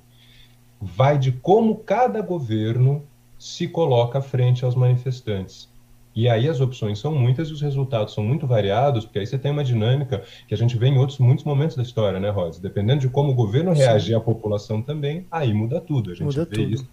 vai 0.80 1.18
de 1.18 1.32
como 1.32 1.76
cada 1.76 2.20
governo 2.20 3.04
se 3.38 3.68
coloca 3.68 4.20
frente 4.20 4.64
aos 4.64 4.74
manifestantes. 4.74 5.68
E 6.14 6.30
aí 6.30 6.48
as 6.48 6.62
opções 6.62 6.98
são 6.98 7.14
muitas 7.14 7.50
e 7.50 7.52
os 7.52 7.61
resultados 7.61 8.14
são 8.14 8.24
muito 8.24 8.46
variados, 8.46 9.04
porque 9.04 9.18
aí 9.18 9.26
você 9.26 9.38
tem 9.38 9.50
uma 9.50 9.62
dinâmica 9.62 10.24
que 10.48 10.54
a 10.54 10.56
gente 10.56 10.78
vê 10.78 10.87
em 10.87 10.96
outros 10.96 11.18
muitos 11.18 11.44
momentos 11.44 11.76
da 11.76 11.82
história, 11.82 12.18
né, 12.18 12.30
Rhodes? 12.30 12.59
Dependendo 12.59 13.02
de 13.02 13.09
como 13.11 13.32
o 13.32 13.35
governo 13.35 13.74
reagir 13.74 14.16
à 14.16 14.20
população 14.20 14.80
também, 14.80 15.26
aí 15.30 15.52
muda 15.52 15.78
tudo. 15.78 16.11
A 16.11 16.14
gente 16.14 16.24
muda 16.24 16.46
vê 16.46 16.56
tudo. 16.56 16.70
isso 16.70 16.88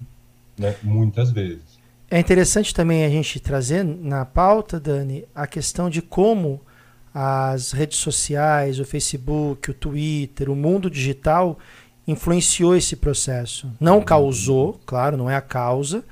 né, 0.60 0.76
muitas 0.84 1.32
vezes. 1.32 1.80
É 2.14 2.20
interessante 2.20 2.76
também 2.76 3.04
a 3.04 3.10
gente 3.10 3.40
trazer 3.40 3.84
na 3.84 4.24
pauta, 4.24 4.80
Dani, 4.80 5.26
a 5.34 5.48
questão 5.48 5.90
de 5.90 6.00
como 6.00 6.62
as 7.12 7.72
redes 7.72 7.98
sociais, 7.98 8.80
o 8.80 8.86
Facebook, 8.86 9.72
o 9.72 9.74
Twitter, 9.74 10.48
o 10.48 10.56
mundo 10.56 10.92
digital 10.92 11.58
influenciou 12.08 12.76
esse 12.76 12.96
processo. 12.96 13.68
Não 13.80 14.00
causou, 14.00 14.80
claro, 14.86 15.18
não 15.18 15.28
é 15.28 15.36
a 15.36 15.42
causa, 15.42 16.04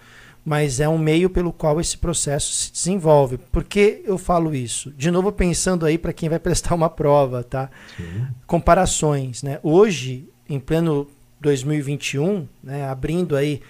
mas 0.43 0.79
é 0.79 0.89
um 0.89 0.97
meio 0.97 1.29
pelo 1.29 1.53
qual 1.53 1.79
esse 1.79 1.99
processo 1.99 2.51
se 2.51 2.71
desenvolve. 2.71 3.37
Por 3.37 3.63
que 3.63 4.01
eu 4.03 4.17
falo 4.17 4.55
isso? 4.55 4.89
De 4.97 5.11
novo 5.11 5.31
pensando 5.31 5.85
aí 5.85 5.99
para 5.99 6.13
quem 6.13 6.27
vai 6.27 6.39
prestar 6.41 6.73
uma 6.73 6.89
prova, 6.89 7.43
tá? 7.43 7.69
Sim. 7.95 8.25
Comparações, 8.47 9.43
né? 9.43 9.59
Hoje, 9.61 10.27
em 10.49 10.59
pleno 10.59 11.07
2021, 11.39 12.47
né, 12.63 12.89
abrindo 12.89 13.35
aí 13.35 13.61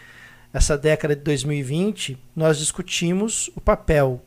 essa 0.54 0.78
década 0.78 1.16
de 1.16 1.22
2020, 1.22 2.18
nós 2.36 2.58
discutimos 2.58 3.50
o 3.56 3.62
papel 3.62 4.22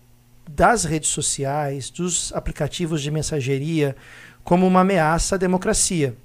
das 0.49 0.85
redes 0.85 1.11
sociais, 1.11 1.91
dos 1.91 2.33
aplicativos 2.33 3.03
de 3.03 3.11
mensageria, 3.11 3.97
como 4.43 4.67
uma 4.67 4.81
ameaça 4.81 5.35
à 5.35 5.39
democracia. 5.39 6.17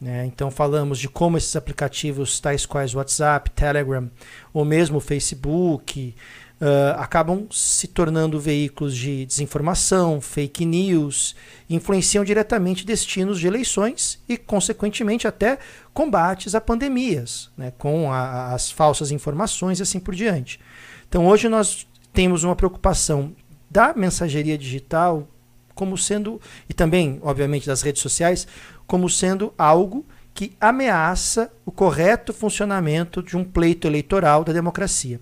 Né? 0.00 0.24
Então, 0.24 0.50
falamos 0.50 0.98
de 0.98 1.08
como 1.08 1.36
esses 1.36 1.54
aplicativos, 1.54 2.40
tais 2.40 2.64
quais 2.64 2.94
WhatsApp, 2.94 3.50
Telegram, 3.50 4.10
ou 4.52 4.64
mesmo 4.64 4.98
Facebook, 4.98 6.14
uh, 6.60 6.98
acabam 6.98 7.46
se 7.50 7.88
tornando 7.88 8.38
veículos 8.38 8.94
de 8.94 9.24
desinformação, 9.24 10.20
fake 10.20 10.64
news, 10.64 11.34
influenciam 11.68 12.24
diretamente 12.24 12.84
destinos 12.84 13.40
de 13.40 13.46
eleições 13.46 14.22
e, 14.28 14.36
consequentemente, 14.36 15.26
até 15.26 15.58
combates 15.92 16.54
a 16.54 16.60
pandemias, 16.60 17.50
né, 17.56 17.72
com 17.78 18.12
a, 18.12 18.52
as 18.52 18.70
falsas 18.70 19.10
informações 19.10 19.78
e 19.78 19.82
assim 19.82 19.98
por 19.98 20.14
diante. 20.14 20.60
Então, 21.08 21.26
hoje 21.26 21.48
nós 21.48 21.86
temos 22.12 22.44
uma 22.44 22.54
preocupação 22.54 23.34
da 23.70 23.94
mensageria 23.94 24.58
digital 24.58 25.28
como 25.74 25.96
sendo, 25.96 26.38
e 26.68 26.74
também, 26.74 27.18
obviamente, 27.22 27.66
das 27.66 27.80
redes 27.80 28.02
sociais, 28.02 28.46
como 28.86 29.08
sendo 29.08 29.54
algo 29.56 30.04
que 30.40 30.56
ameaça 30.58 31.52
o 31.66 31.70
correto 31.70 32.32
funcionamento 32.32 33.22
de 33.22 33.36
um 33.36 33.44
pleito 33.44 33.86
eleitoral 33.86 34.42
da 34.42 34.54
democracia. 34.54 35.20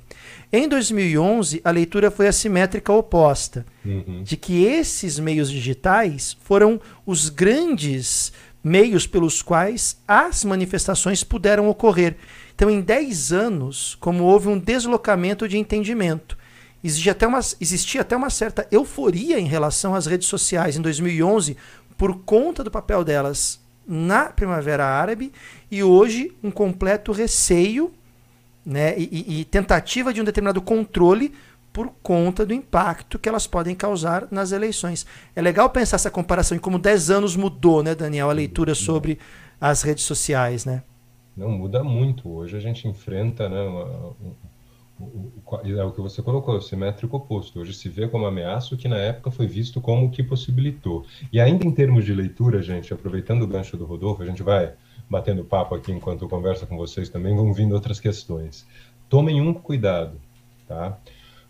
Em 0.52 0.68
2011, 0.68 1.60
a 1.64 1.72
leitura 1.72 2.08
foi 2.08 2.28
assimétrica 2.28 2.92
oposta, 2.92 3.66
uhum. 3.84 4.22
de 4.22 4.36
que 4.36 4.62
esses 4.62 5.18
meios 5.18 5.50
digitais 5.50 6.36
foram 6.44 6.80
os 7.04 7.30
grandes 7.30 8.32
meios 8.62 9.08
pelos 9.08 9.42
quais 9.42 10.00
as 10.06 10.44
manifestações 10.44 11.24
puderam 11.24 11.68
ocorrer. 11.68 12.14
Então, 12.54 12.70
em 12.70 12.80
10 12.80 13.32
anos, 13.32 13.96
como 13.98 14.22
houve 14.22 14.46
um 14.46 14.56
deslocamento 14.56 15.48
de 15.48 15.58
entendimento, 15.58 16.38
existia 16.84 17.10
até 17.10 17.26
uma, 17.26 17.40
existia 17.60 18.02
até 18.02 18.16
uma 18.16 18.30
certa 18.30 18.68
euforia 18.70 19.40
em 19.40 19.48
relação 19.48 19.96
às 19.96 20.06
redes 20.06 20.28
sociais 20.28 20.76
em 20.76 20.80
2011 20.80 21.56
por 21.96 22.20
conta 22.20 22.62
do 22.62 22.70
papel 22.70 23.02
delas 23.02 23.58
na 23.88 24.26
Primavera 24.26 24.84
Árabe 24.84 25.32
e 25.70 25.82
hoje 25.82 26.36
um 26.44 26.50
completo 26.50 27.10
receio 27.10 27.90
né, 28.64 28.94
e, 28.98 29.40
e, 29.40 29.44
tentativa 29.46 30.12
de 30.12 30.20
um 30.20 30.24
determinado 30.24 30.60
controle 30.60 31.32
por 31.72 31.90
conta 32.02 32.44
do 32.44 32.52
impacto 32.52 33.18
que 33.18 33.28
elas 33.28 33.46
podem 33.46 33.74
causar 33.74 34.28
nas 34.30 34.52
eleições. 34.52 35.06
É 35.34 35.40
legal 35.40 35.70
pensar 35.70 35.96
essa 35.96 36.10
comparação 36.10 36.54
em 36.54 36.60
como 36.60 36.78
10 36.78 37.10
anos 37.10 37.34
mudou, 37.34 37.82
né, 37.82 37.94
Daniel, 37.94 38.28
a 38.28 38.32
leitura 38.34 38.74
sobre 38.74 39.18
as 39.58 39.80
redes 39.80 40.04
sociais, 40.04 40.66
né? 40.66 40.82
Não, 41.34 41.50
muda 41.50 41.82
muito. 41.82 42.28
Hoje 42.28 42.56
a 42.56 42.60
gente 42.60 42.86
enfrenta 42.86 43.48
né, 43.48 43.62
uma, 43.62 44.14
é 45.64 45.84
o 45.84 45.92
que 45.92 46.00
você 46.00 46.20
colocou, 46.22 46.56
o 46.56 46.60
simétrico 46.60 47.16
oposto. 47.16 47.60
Hoje 47.60 47.72
se 47.72 47.88
vê 47.88 48.08
como 48.08 48.26
ameaça 48.26 48.74
o 48.74 48.78
que 48.78 48.88
na 48.88 48.98
época 48.98 49.30
foi 49.30 49.46
visto 49.46 49.80
como 49.80 50.06
o 50.06 50.10
que 50.10 50.22
possibilitou. 50.22 51.06
E 51.32 51.40
ainda 51.40 51.64
em 51.64 51.70
termos 51.70 52.04
de 52.04 52.12
leitura, 52.12 52.60
gente, 52.62 52.92
aproveitando 52.92 53.42
o 53.42 53.46
gancho 53.46 53.76
do 53.76 53.84
Rodolfo, 53.84 54.22
a 54.22 54.26
gente 54.26 54.42
vai 54.42 54.72
batendo 55.08 55.44
papo 55.44 55.74
aqui 55.74 55.92
enquanto 55.92 56.22
eu 56.22 56.28
converso 56.28 56.66
com 56.66 56.76
vocês 56.76 57.08
também, 57.08 57.34
vão 57.34 57.52
vindo 57.52 57.74
outras 57.74 57.98
questões. 57.98 58.66
Tomem 59.08 59.40
um 59.40 59.54
cuidado, 59.54 60.20
tá? 60.66 60.98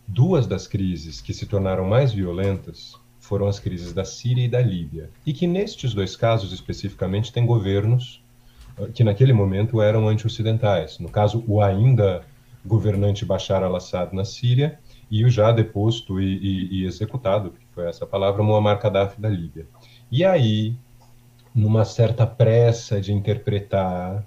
Duas 0.06 0.46
das 0.46 0.66
crises 0.66 1.20
que 1.20 1.34
se 1.34 1.46
tornaram 1.46 1.84
mais 1.84 2.12
violentas 2.12 2.94
foram 3.18 3.46
as 3.46 3.58
crises 3.58 3.92
da 3.92 4.04
Síria 4.04 4.44
e 4.44 4.48
da 4.48 4.60
Líbia. 4.60 5.10
E 5.26 5.32
que 5.32 5.46
nestes 5.46 5.92
dois 5.92 6.16
casos 6.16 6.52
especificamente 6.52 7.32
tem 7.32 7.44
governos 7.44 8.22
ah, 8.78 8.86
que 8.86 9.04
naquele 9.04 9.32
momento 9.32 9.82
eram 9.82 10.08
anti-ocidentais. 10.08 10.98
No 10.98 11.08
caso, 11.08 11.44
o 11.46 11.60
ainda 11.60 12.24
governante 12.64 13.24
Bashar 13.24 13.62
al-Assad 13.62 14.14
na 14.14 14.24
Síria 14.24 14.78
e 15.10 15.24
o 15.24 15.30
já 15.30 15.52
deposto 15.52 16.20
e, 16.20 16.36
e, 16.36 16.80
e 16.80 16.86
executado, 16.86 17.50
que 17.50 17.66
foi 17.74 17.88
essa 17.88 18.06
palavra, 18.06 18.42
Muammar 18.42 18.80
Gaddafi 18.80 19.20
da 19.20 19.28
Líbia. 19.28 19.66
E 20.10 20.24
aí, 20.24 20.76
numa 21.54 21.84
certa 21.84 22.26
pressa 22.26 23.00
de 23.00 23.12
interpretar. 23.12 24.24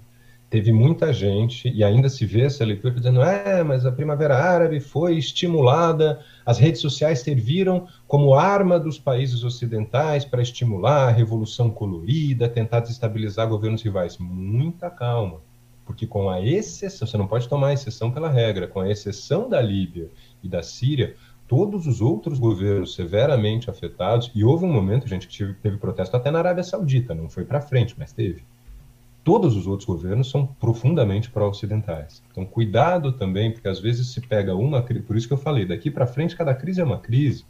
Teve 0.50 0.70
muita 0.70 1.14
gente, 1.14 1.70
e 1.70 1.82
ainda 1.82 2.10
se 2.10 2.26
vê 2.26 2.42
essa 2.42 2.62
leitura, 2.62 2.94
dizendo: 2.94 3.22
é, 3.22 3.62
mas 3.62 3.86
a 3.86 3.92
Primavera 3.92 4.36
Árabe 4.36 4.80
foi 4.80 5.16
estimulada, 5.16 6.20
as 6.44 6.58
redes 6.58 6.82
sociais 6.82 7.20
serviram 7.20 7.88
como 8.06 8.34
arma 8.34 8.78
dos 8.78 8.98
países 8.98 9.44
ocidentais 9.44 10.26
para 10.26 10.42
estimular 10.42 11.08
a 11.08 11.10
revolução 11.10 11.70
colorida, 11.70 12.50
tentar 12.50 12.80
desestabilizar 12.80 13.48
governos 13.48 13.82
rivais. 13.82 14.18
Muita 14.18 14.90
calma, 14.90 15.40
porque 15.84 16.06
com 16.06 16.30
a 16.30 16.40
exceção, 16.40 17.06
você 17.06 17.16
não 17.16 17.26
pode 17.26 17.48
tomar 17.48 17.72
exceção 17.72 18.10
pela 18.10 18.28
regra, 18.28 18.66
com 18.66 18.80
a 18.80 18.90
exceção 18.90 19.48
da 19.48 19.60
Líbia 19.60 20.08
e 20.42 20.48
da 20.48 20.62
Síria, 20.62 21.14
todos 21.48 21.86
os 21.86 22.00
outros 22.00 22.38
governos 22.38 22.94
severamente 22.94 23.68
afetados, 23.68 24.30
e 24.34 24.44
houve 24.44 24.64
um 24.64 24.72
momento, 24.72 25.08
gente, 25.08 25.28
que 25.28 25.36
teve, 25.36 25.54
teve 25.54 25.76
protesto 25.76 26.16
até 26.16 26.30
na 26.30 26.38
Arábia 26.38 26.64
Saudita, 26.64 27.14
não 27.14 27.28
foi 27.28 27.44
para 27.44 27.60
frente, 27.60 27.94
mas 27.98 28.12
teve. 28.12 28.42
Todos 29.24 29.54
os 29.56 29.66
outros 29.66 29.86
governos 29.86 30.30
são 30.30 30.46
profundamente 30.46 31.30
pró-ocidentais. 31.30 32.22
Então, 32.30 32.44
cuidado 32.44 33.12
também, 33.12 33.52
porque 33.52 33.68
às 33.68 33.78
vezes 33.78 34.08
se 34.08 34.20
pega 34.20 34.56
uma 34.56 34.82
crise, 34.82 35.04
por 35.04 35.16
isso 35.16 35.28
que 35.28 35.34
eu 35.34 35.38
falei, 35.38 35.66
daqui 35.66 35.90
para 35.90 36.06
frente 36.06 36.34
cada 36.34 36.54
crise 36.54 36.80
é 36.80 36.84
uma 36.84 36.98
crise, 36.98 37.44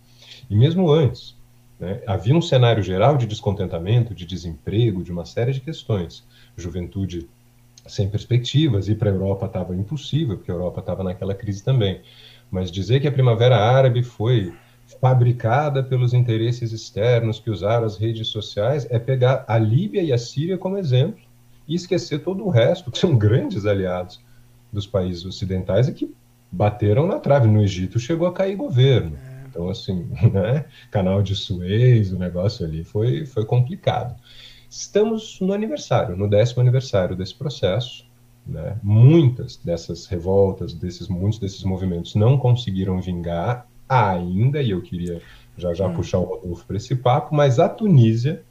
e 0.51 0.57
mesmo 0.57 0.90
antes, 0.90 1.37
né, 1.79 2.03
havia 2.07 2.35
um 2.35 2.42
cenário 2.42 2.83
geral 2.83 3.16
de 3.16 3.27
descontentamento, 3.27 4.14
de 4.14 4.27
desemprego, 4.27 5.03
de 5.03 5.11
uma 5.11 5.25
série 5.25 5.53
de 5.53 5.61
questões. 5.61 6.25
Juventude 6.57 7.29
sem 7.87 8.09
perspectivas, 8.09 8.88
ir 8.88 8.97
para 8.97 9.11
a 9.11 9.12
Europa 9.12 9.47
estava 9.47 9.75
impossível, 9.75 10.37
porque 10.37 10.51
a 10.51 10.55
Europa 10.55 10.81
estava 10.81 11.03
naquela 11.03 11.35
crise 11.35 11.62
também. 11.62 12.01
Mas 12.51 12.71
dizer 12.71 13.01
que 13.01 13.09
a 13.09 13.12
Primavera 13.12 13.57
Árabe 13.57 14.03
foi 14.03 14.53
fabricada 15.01 15.83
pelos 15.83 16.12
interesses 16.12 16.73
externos 16.73 17.40
que 17.40 17.51
usaram 17.51 17.87
as 17.87 17.97
redes 17.97 18.29
sociais 18.29 18.87
é 18.90 18.99
pegar 18.99 19.45
a 19.49 19.59
Líbia 19.59 20.03
e 20.03 20.12
a 20.12 20.18
Síria 20.18 20.59
como 20.59 20.77
exemplo 20.77 21.21
e 21.66 21.75
esquecer 21.75 22.21
todo 22.21 22.45
o 22.45 22.51
resto, 22.51 22.90
que 22.90 22.99
são 22.99 23.16
grandes 23.18 23.66
aliados 23.66 24.21
dos 24.73 24.87
países 24.87 25.25
ocidentais 25.25 25.88
e 25.88 25.92
que 25.92 26.14
bateram 26.51 27.07
na 27.07 27.18
trave. 27.18 27.49
No 27.49 27.62
Egito 27.62 27.99
chegou 27.99 28.27
a 28.27 28.33
cair 28.33 28.57
governo. 28.57 29.16
É. 29.16 29.33
Então, 29.49 29.68
assim, 29.68 30.09
né? 30.33 30.64
canal 30.90 31.23
de 31.23 31.35
Suez, 31.35 32.12
o 32.12 32.18
negócio 32.18 32.64
ali 32.64 32.85
foi, 32.85 33.27
foi 33.27 33.45
complicado. 33.45 34.14
Estamos 34.72 35.38
no 35.38 35.52
aniversário, 35.52 36.16
no 36.16 36.26
décimo 36.26 36.62
aniversário 36.62 37.14
desse 37.14 37.35
processo. 37.35 38.06
Né? 38.46 38.78
Muitas 38.82 39.58
dessas 39.58 40.06
revoltas, 40.06 40.72
desses, 40.72 41.08
muitos 41.08 41.38
desses 41.38 41.62
movimentos 41.62 42.14
não 42.14 42.38
conseguiram 42.38 42.98
vingar 42.98 43.66
ainda, 43.87 44.62
e 44.62 44.70
eu 44.70 44.80
queria 44.80 45.20
já 45.58 45.74
já 45.74 45.87
hum. 45.87 45.94
puxar 45.94 46.20
o 46.20 46.24
Rodolfo 46.24 46.64
para 46.64 46.78
esse 46.78 46.96
papo, 46.96 47.35
mas 47.35 47.58
a 47.58 47.68
Tunísia 47.68 48.42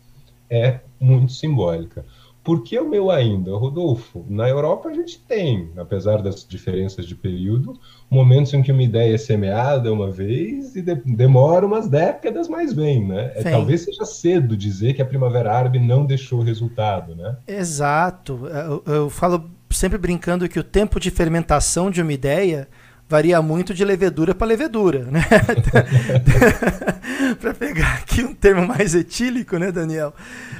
é 0.47 0.81
muito 0.99 1.31
simbólica. 1.31 2.05
Por 2.43 2.63
que 2.63 2.79
o 2.79 2.89
meu 2.89 3.11
ainda, 3.11 3.55
Rodolfo? 3.55 4.25
Na 4.27 4.49
Europa 4.49 4.89
a 4.89 4.93
gente 4.93 5.19
tem, 5.19 5.69
apesar 5.77 6.21
das 6.21 6.45
diferenças 6.47 7.05
de 7.05 7.15
período, 7.15 7.79
momentos 8.09 8.53
em 8.53 8.63
que 8.63 8.71
uma 8.71 8.81
ideia 8.81 9.13
é 9.13 9.17
semeada 9.17 9.93
uma 9.93 10.09
vez 10.09 10.75
e 10.75 10.81
de 10.81 10.95
demora 10.95 11.65
umas 11.65 11.87
décadas, 11.87 12.47
mas 12.47 12.73
vem, 12.73 13.07
né? 13.07 13.31
É, 13.35 13.43
talvez 13.43 13.81
seja 13.81 14.05
cedo 14.05 14.57
dizer 14.57 14.93
que 14.93 15.01
a 15.01 15.05
Primavera 15.05 15.53
Árabe 15.53 15.77
não 15.77 16.05
deixou 16.05 16.41
resultado, 16.41 17.15
né? 17.15 17.37
Exato. 17.47 18.47
Eu, 18.47 18.83
eu 18.85 19.09
falo 19.09 19.49
sempre 19.69 19.97
brincando 19.97 20.49
que 20.49 20.59
o 20.59 20.63
tempo 20.63 20.99
de 20.99 21.11
fermentação 21.11 21.91
de 21.91 22.01
uma 22.01 22.13
ideia 22.13 22.67
varia 23.11 23.41
muito 23.41 23.73
de 23.73 23.83
levedura 23.83 24.33
para 24.33 24.47
levedura, 24.47 25.03
né? 25.03 25.21
para 27.41 27.53
pegar 27.53 27.95
aqui 27.95 28.23
um 28.23 28.33
termo 28.33 28.65
mais 28.65 28.95
etílico, 28.95 29.57
né, 29.57 29.69
Daniel? 29.69 30.13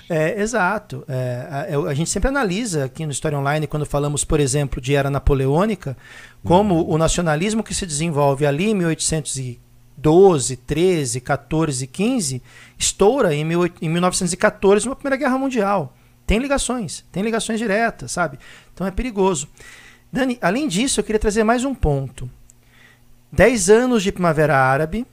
É, 0.10 0.42
exato. 0.42 1.06
É, 1.08 1.48
a, 1.50 1.90
a, 1.90 1.94
gente 1.94 2.10
sempre 2.10 2.28
analisa 2.28 2.84
aqui 2.84 3.06
no 3.06 3.12
História 3.14 3.40
Online, 3.40 3.68
quando 3.68 3.86
falamos, 3.86 4.26
por 4.26 4.42
exemplo, 4.42 4.82
de 4.82 4.94
era 4.94 5.10
napoleônica, 5.10 5.96
como 6.44 6.76
uhum. 6.76 6.96
o 6.96 6.98
nacionalismo 6.98 7.64
que 7.64 7.74
se 7.74 7.86
desenvolve 7.86 8.46
ali 8.46 8.72
em 8.72 8.76
1812, 8.76 10.58
13, 10.58 11.22
14, 11.22 11.88
15, 11.88 12.42
estoura 12.78 13.34
em, 13.34 13.46
mil, 13.46 13.66
em 13.82 13.88
1914, 13.88 14.90
na 14.90 14.96
Primeira 14.96 15.16
Guerra 15.16 15.38
Mundial. 15.38 15.96
Tem 16.28 16.38
ligações, 16.38 17.06
tem 17.14 17.24
ligações 17.24 17.60
diretas, 17.60 18.12
sabe? 18.12 18.38
Então 18.74 18.86
é 18.86 18.92
perigoso. 18.92 19.48
Dani, 20.12 20.38
além 20.42 20.68
disso, 20.68 21.00
eu 21.00 21.04
queria 21.06 21.20
trazer 21.20 21.46
mais 21.46 21.64
um 21.64 21.74
ponto. 21.74 22.30
10 23.32 23.70
anos 23.70 24.04
de 24.04 24.12
Primavera 24.12 24.58
Árabe 24.58 25.06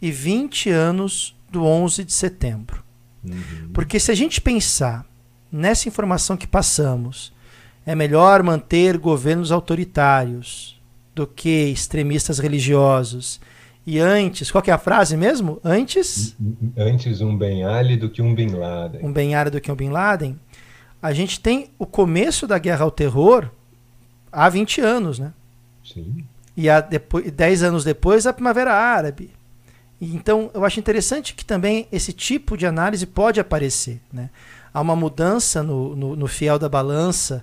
e 0.00 0.10
20 0.10 0.70
anos 0.70 1.34
do 1.50 1.64
11 1.64 2.04
de 2.04 2.12
setembro. 2.12 2.82
Uhum. 3.24 3.70
Porque 3.72 3.98
se 3.98 4.10
a 4.10 4.14
gente 4.14 4.40
pensar 4.40 5.04
nessa 5.50 5.88
informação 5.88 6.36
que 6.36 6.46
passamos, 6.46 7.32
é 7.84 7.94
melhor 7.94 8.42
manter 8.42 8.96
governos 8.98 9.50
autoritários 9.50 10.80
do 11.14 11.26
que 11.26 11.66
extremistas 11.66 12.38
religiosos. 12.38 13.40
E 13.86 13.98
antes, 13.98 14.50
qual 14.50 14.62
que 14.62 14.70
é 14.70 14.74
a 14.74 14.78
frase 14.78 15.16
mesmo? 15.16 15.58
Antes? 15.64 16.36
Antes 16.76 17.20
um 17.20 17.36
Ben 17.36 17.64
Ali 17.64 17.96
do 17.96 18.08
que 18.08 18.22
um 18.22 18.34
Bin 18.34 18.50
Laden. 18.50 19.00
Um 19.02 19.12
Ben 19.12 19.34
Ali 19.34 19.50
do 19.50 19.60
que 19.60 19.72
um 19.72 19.74
Bin 19.74 19.90
Laden. 19.90 20.38
A 21.02 21.12
gente 21.12 21.40
tem 21.40 21.70
o 21.78 21.86
começo 21.86 22.46
da 22.46 22.58
guerra 22.58 22.84
ao 22.84 22.90
terror 22.90 23.50
há 24.30 24.48
20 24.48 24.80
anos, 24.80 25.18
né? 25.18 25.32
Sim. 25.82 26.24
E 26.60 26.68
há 26.68 26.82
depois, 26.82 27.32
10 27.32 27.62
anos 27.62 27.84
depois, 27.84 28.26
a 28.26 28.34
Primavera 28.34 28.74
Árabe. 28.74 29.30
Então, 29.98 30.50
eu 30.52 30.62
acho 30.62 30.78
interessante 30.78 31.32
que 31.34 31.42
também 31.42 31.88
esse 31.90 32.12
tipo 32.12 32.54
de 32.54 32.66
análise 32.66 33.06
pode 33.06 33.40
aparecer. 33.40 33.98
Né? 34.12 34.28
Há 34.70 34.78
uma 34.82 34.94
mudança 34.94 35.62
no, 35.62 35.96
no, 35.96 36.14
no 36.14 36.26
fiel 36.26 36.58
da 36.58 36.68
balança 36.68 37.42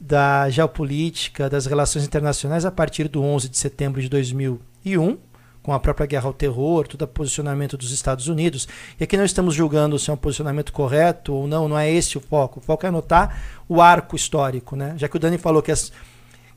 da 0.00 0.48
geopolítica, 0.48 1.50
das 1.50 1.66
relações 1.66 2.06
internacionais 2.06 2.64
a 2.64 2.70
partir 2.70 3.08
do 3.08 3.22
11 3.22 3.50
de 3.50 3.58
setembro 3.58 4.00
de 4.00 4.08
2001, 4.08 5.18
com 5.62 5.74
a 5.74 5.78
própria 5.78 6.06
guerra 6.06 6.26
ao 6.26 6.32
terror, 6.32 6.88
todo 6.88 7.02
o 7.02 7.06
posicionamento 7.06 7.76
dos 7.76 7.92
Estados 7.92 8.26
Unidos. 8.26 8.66
E 8.98 9.04
aqui 9.04 9.18
não 9.18 9.24
estamos 9.24 9.54
julgando 9.54 9.98
se 9.98 10.08
é 10.08 10.14
um 10.14 10.16
posicionamento 10.16 10.72
correto 10.72 11.34
ou 11.34 11.46
não, 11.46 11.68
não 11.68 11.78
é 11.78 11.90
esse 11.90 12.16
o 12.16 12.22
foco. 12.22 12.58
O 12.58 12.62
foco 12.62 12.86
é 12.86 12.88
anotar 12.88 13.38
o 13.68 13.82
arco 13.82 14.16
histórico, 14.16 14.76
né? 14.76 14.94
Já 14.96 15.08
que 15.08 15.16
o 15.16 15.20
Dani 15.20 15.36
falou 15.36 15.60
que 15.60 15.72
as, 15.72 15.92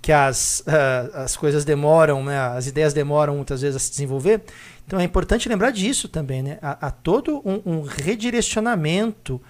que 0.02 0.12
as, 0.12 0.62
uh, 0.62 1.18
as 1.18 1.36
coisas 1.36 1.66
demoram, 1.66 2.24
né? 2.24 2.40
as 2.40 2.68
ideias 2.68 2.94
demoram 2.94 3.36
muitas 3.36 3.62
vezes 3.62 3.76
a 3.76 3.80
se 3.80 3.92
desenvolver. 3.92 4.42
Então 4.86 5.00
é 5.00 5.04
importante 5.04 5.50
lembrar 5.50 5.72
disso 5.72 6.08
também. 6.08 6.42
Né? 6.42 6.58
Há, 6.62 6.88
há 6.88 6.92
todo 6.92 7.42
um, 7.46 7.62
um 7.66 7.82
redirecionamento 7.82 9.42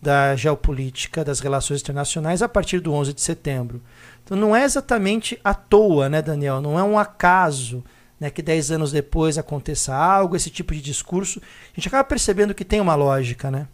da 0.00 0.36
geopolítica, 0.36 1.24
das 1.24 1.40
relações 1.40 1.80
internacionais 1.80 2.42
a 2.42 2.48
partir 2.48 2.80
do 2.80 2.92
11 2.92 3.12
de 3.12 3.20
setembro. 3.20 3.82
Então 4.22 4.36
não 4.36 4.54
é 4.54 4.64
exatamente 4.64 5.38
à 5.42 5.54
toa, 5.54 6.08
né, 6.08 6.22
Daniel? 6.22 6.60
Não 6.60 6.78
é 6.78 6.82
um 6.82 6.98
acaso 6.98 7.82
né, 8.18 8.30
que 8.30 8.42
dez 8.42 8.70
anos 8.70 8.92
depois 8.92 9.38
aconteça 9.38 9.94
algo, 9.94 10.36
esse 10.36 10.50
tipo 10.50 10.74
de 10.74 10.80
discurso. 10.80 11.40
A 11.40 11.74
gente 11.74 11.88
acaba 11.88 12.04
percebendo 12.04 12.54
que 12.54 12.64
tem 12.64 12.80
uma 12.80 12.94
lógica, 12.94 13.50
né? 13.50 13.66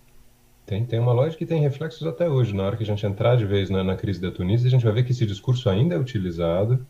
Tem, 0.65 0.85
tem 0.85 0.99
uma 1.01 1.13
lógica 1.13 1.39
que 1.39 1.47
tem 1.47 1.61
reflexos 1.61 2.07
até 2.07 2.29
hoje. 2.29 2.55
Na 2.55 2.65
hora 2.65 2.77
que 2.77 2.83
a 2.83 2.87
gente 2.87 3.05
entrar 3.05 3.37
de 3.37 3.45
vez 3.45 3.69
na, 3.69 3.83
na 3.83 3.97
crise 3.97 4.21
da 4.21 4.31
Tunísia, 4.31 4.69
a 4.69 4.71
gente 4.71 4.85
vai 4.85 4.93
ver 4.93 5.05
que 5.05 5.13
esse 5.13 5.27
discurso 5.27 5.69
ainda 5.69 5.95
é 5.95 5.99
utilizado 5.99 6.87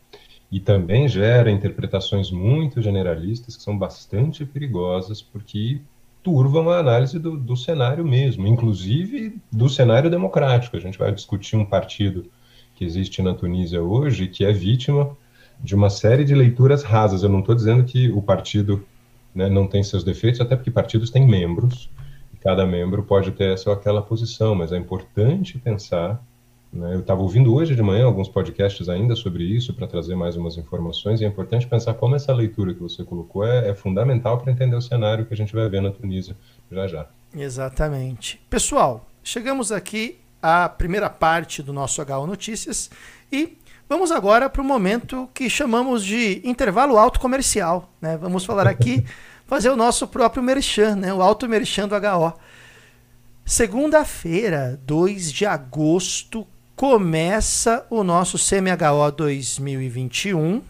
e 0.51 0.61
também 0.61 1.09
gera 1.09 1.51
interpretações 1.51 2.31
muito 2.31 2.83
generalistas 2.83 3.57
que 3.57 3.63
são 3.63 3.77
bastante 3.77 4.45
perigosas, 4.45 5.23
porque 5.23 5.81
turvam 6.23 6.71
a 6.71 6.79
análise 6.79 7.19
do, 7.19 7.37
do 7.37 7.57
cenário 7.57 8.05
mesmo, 8.05 8.47
inclusive 8.47 9.35
do 9.51 9.69
cenário 9.69 10.11
democrático. 10.11 10.77
A 10.77 10.81
gente 10.81 10.99
vai 10.99 11.11
discutir 11.11 11.57
um 11.57 11.65
partido 11.65 12.27
que 12.75 12.85
existe 12.85 13.23
na 13.23 13.35
Tunísia 13.35 13.83
hoje 13.83 14.29
que 14.29 14.45
é 14.45 14.53
vítima 14.53 15.17
de 15.59 15.75
uma 15.75 15.89
série 15.89 16.25
de 16.25 16.35
leituras 16.35 16.83
rasas. 16.83 17.23
Eu 17.23 17.29
não 17.29 17.41
estou 17.41 17.55
dizendo 17.55 17.85
que 17.85 18.11
o 18.11 18.21
partido 18.21 18.85
né, 19.35 19.49
não 19.49 19.67
tem 19.67 19.83
seus 19.83 20.05
defeitos, 20.05 20.41
até 20.41 20.55
porque 20.55 20.71
partidos 20.71 21.11
têm 21.11 21.27
membros, 21.27 21.89
cada 22.43 22.67
membro 22.67 23.03
pode 23.03 23.31
ter 23.33 23.55
essa 23.55 23.71
ou 23.71 23.77
aquela 23.77 24.03
posição, 24.03 24.55
mas 24.55 24.73
é 24.73 24.77
importante 24.77 25.59
pensar. 25.59 26.23
Né, 26.73 26.95
eu 26.95 27.01
estava 27.01 27.21
ouvindo 27.21 27.55
hoje 27.55 27.77
de 27.77 27.83
manhã 27.83 28.07
alguns 28.07 28.29
podcasts 28.29 28.89
ainda 28.89 29.15
sobre 29.15 29.45
isso, 29.45 29.75
para 29.75 29.87
trazer 29.87 30.15
mais 30.15 30.37
umas 30.37 30.57
informações, 30.57 31.21
e 31.21 31.25
é 31.25 31.29
importante 31.29 31.67
pensar 31.67 31.95
como 31.95 32.17
essa 32.17 32.33
leitura 32.33 32.73
que 32.73 32.81
você 32.81 33.05
colocou 33.05 33.47
é, 33.47 33.69
é 33.69 33.75
fundamental 33.75 34.39
para 34.39 34.51
entender 34.51 34.75
o 34.75 34.81
cenário 34.81 35.27
que 35.27 35.35
a 35.35 35.37
gente 35.37 35.55
vai 35.55 35.69
ver 35.69 35.83
na 35.83 35.91
Tunísia 35.91 36.35
já 36.71 36.87
já. 36.87 37.07
Exatamente. 37.35 38.41
Pessoal, 38.49 39.07
chegamos 39.23 39.71
aqui 39.71 40.19
à 40.43 40.69
primeira 40.69 41.11
parte 41.11 41.63
do 41.63 41.73
nosso 41.73 42.03
HO 42.03 42.27
Notícias 42.27 42.91
e 43.31 43.59
Vamos 43.93 44.11
agora 44.11 44.49
para 44.49 44.63
o 44.63 44.65
momento 44.65 45.29
que 45.35 45.51
chamamos 45.51 46.03
de 46.03 46.41
intervalo 46.45 46.97
alto 46.97 47.21
comercial. 47.21 47.93
Né? 48.01 48.17
Vamos 48.17 48.43
falar 48.43 48.67
aqui, 48.67 49.05
fazer 49.53 49.69
o 49.69 49.77
nosso 49.77 50.09
próprio 50.09 50.43
merchan, 50.43 50.97
né? 50.97 51.12
o 51.12 51.21
alto 51.21 51.47
merchan 51.47 51.87
do 51.87 51.95
HO. 51.95 52.33
Segunda-feira, 53.45 54.81
2 54.87 55.31
de 55.31 55.45
agosto, 55.45 56.47
começa 56.75 57.87
o 57.91 58.03
nosso 58.03 58.38
CMHO 58.38 59.12
2021. 59.15 60.62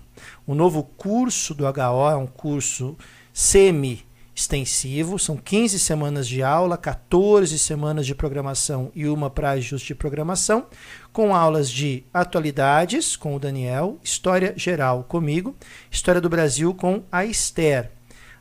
O 0.44 0.54
novo 0.56 0.82
curso 0.82 1.54
do 1.54 1.64
HO 1.64 2.10
é 2.10 2.16
um 2.16 2.26
curso 2.26 2.96
semi 3.32 4.04
extensivo, 4.34 5.16
são 5.16 5.36
15 5.36 5.78
semanas 5.78 6.26
de 6.26 6.42
aula, 6.42 6.76
14 6.76 7.56
semanas 7.60 8.04
de 8.04 8.16
programação 8.16 8.90
e 8.96 9.06
uma 9.06 9.30
para 9.30 9.50
ajuste 9.50 9.88
de 9.88 9.94
programação, 9.94 10.66
com 11.12 11.36
aulas 11.36 11.70
de 11.70 12.02
atualidades 12.12 13.14
com 13.14 13.36
o 13.36 13.38
Daniel, 13.38 14.00
história 14.02 14.54
geral 14.56 15.04
comigo, 15.04 15.54
história 15.88 16.20
do 16.20 16.28
Brasil 16.28 16.74
com 16.74 17.04
a 17.12 17.24
Esther. 17.24 17.92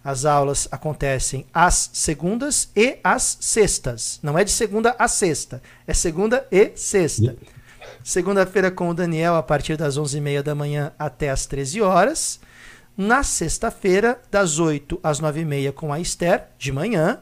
As 0.03 0.25
aulas 0.25 0.67
acontecem 0.71 1.45
às 1.53 1.91
segundas 1.93 2.69
e 2.75 2.97
às 3.03 3.37
sextas. 3.39 4.19
Não 4.23 4.37
é 4.37 4.43
de 4.43 4.51
segunda 4.51 4.95
a 4.97 5.07
sexta, 5.07 5.61
é 5.85 5.93
segunda 5.93 6.47
e 6.51 6.71
sexta. 6.75 7.35
Segunda-feira 8.03 8.71
com 8.71 8.89
o 8.89 8.93
Daniel 8.93 9.35
a 9.35 9.43
partir 9.43 9.77
das 9.77 9.97
11h30 9.97 10.41
da 10.41 10.55
manhã 10.55 10.91
até 10.97 11.29
as 11.29 11.45
13 11.45 11.81
horas. 11.81 12.39
Na 12.97 13.23
sexta-feira, 13.23 14.19
das 14.31 14.57
8 14.57 14.99
às 15.03 15.21
9h30 15.21 15.71
com 15.71 15.93
a 15.93 15.99
Esther, 15.99 16.47
de 16.57 16.71
manhã. 16.71 17.19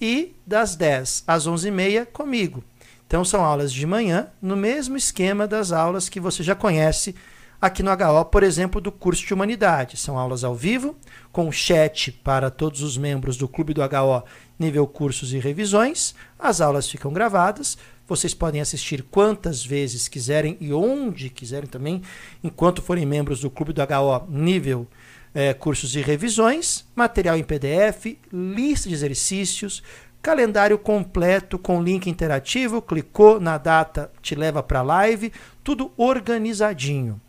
E 0.00 0.34
das 0.46 0.76
10 0.76 1.24
às 1.26 1.46
11h30 1.46 2.06
comigo. 2.06 2.64
Então 3.06 3.24
são 3.24 3.44
aulas 3.44 3.72
de 3.72 3.84
manhã, 3.84 4.28
no 4.40 4.56
mesmo 4.56 4.96
esquema 4.96 5.46
das 5.48 5.72
aulas 5.72 6.08
que 6.08 6.20
você 6.20 6.44
já 6.44 6.54
conhece 6.54 7.14
aqui 7.60 7.82
no 7.82 7.90
HO, 7.90 8.24
por 8.24 8.42
exemplo, 8.42 8.80
do 8.80 8.90
curso 8.90 9.26
de 9.26 9.34
Humanidade. 9.34 9.96
São 9.96 10.18
aulas 10.18 10.42
ao 10.42 10.54
vivo, 10.54 10.96
com 11.30 11.52
chat 11.52 12.10
para 12.10 12.50
todos 12.50 12.80
os 12.82 12.96
membros 12.96 13.36
do 13.36 13.46
Clube 13.46 13.74
do 13.74 13.82
HO, 13.82 14.24
nível 14.58 14.86
cursos 14.86 15.32
e 15.34 15.38
revisões. 15.38 16.14
As 16.38 16.60
aulas 16.60 16.88
ficam 16.88 17.12
gravadas. 17.12 17.76
Vocês 18.08 18.32
podem 18.32 18.60
assistir 18.60 19.04
quantas 19.04 19.64
vezes 19.64 20.08
quiserem 20.08 20.56
e 20.60 20.72
onde 20.72 21.28
quiserem 21.28 21.68
também, 21.68 22.02
enquanto 22.42 22.82
forem 22.82 23.06
membros 23.06 23.40
do 23.40 23.50
Clube 23.50 23.72
do 23.72 23.82
HO, 23.82 24.26
nível 24.28 24.86
é, 25.32 25.54
cursos 25.54 25.94
e 25.94 26.00
revisões, 26.00 26.84
material 26.96 27.36
em 27.36 27.44
PDF, 27.44 28.18
lista 28.32 28.88
de 28.88 28.94
exercícios, 28.96 29.80
calendário 30.20 30.76
completo 30.76 31.56
com 31.56 31.80
link 31.80 32.10
interativo, 32.10 32.82
clicou 32.82 33.38
na 33.38 33.56
data, 33.58 34.10
te 34.20 34.34
leva 34.34 34.60
para 34.60 34.80
a 34.80 34.82
live, 34.82 35.32
tudo 35.62 35.92
organizadinho 35.96 37.20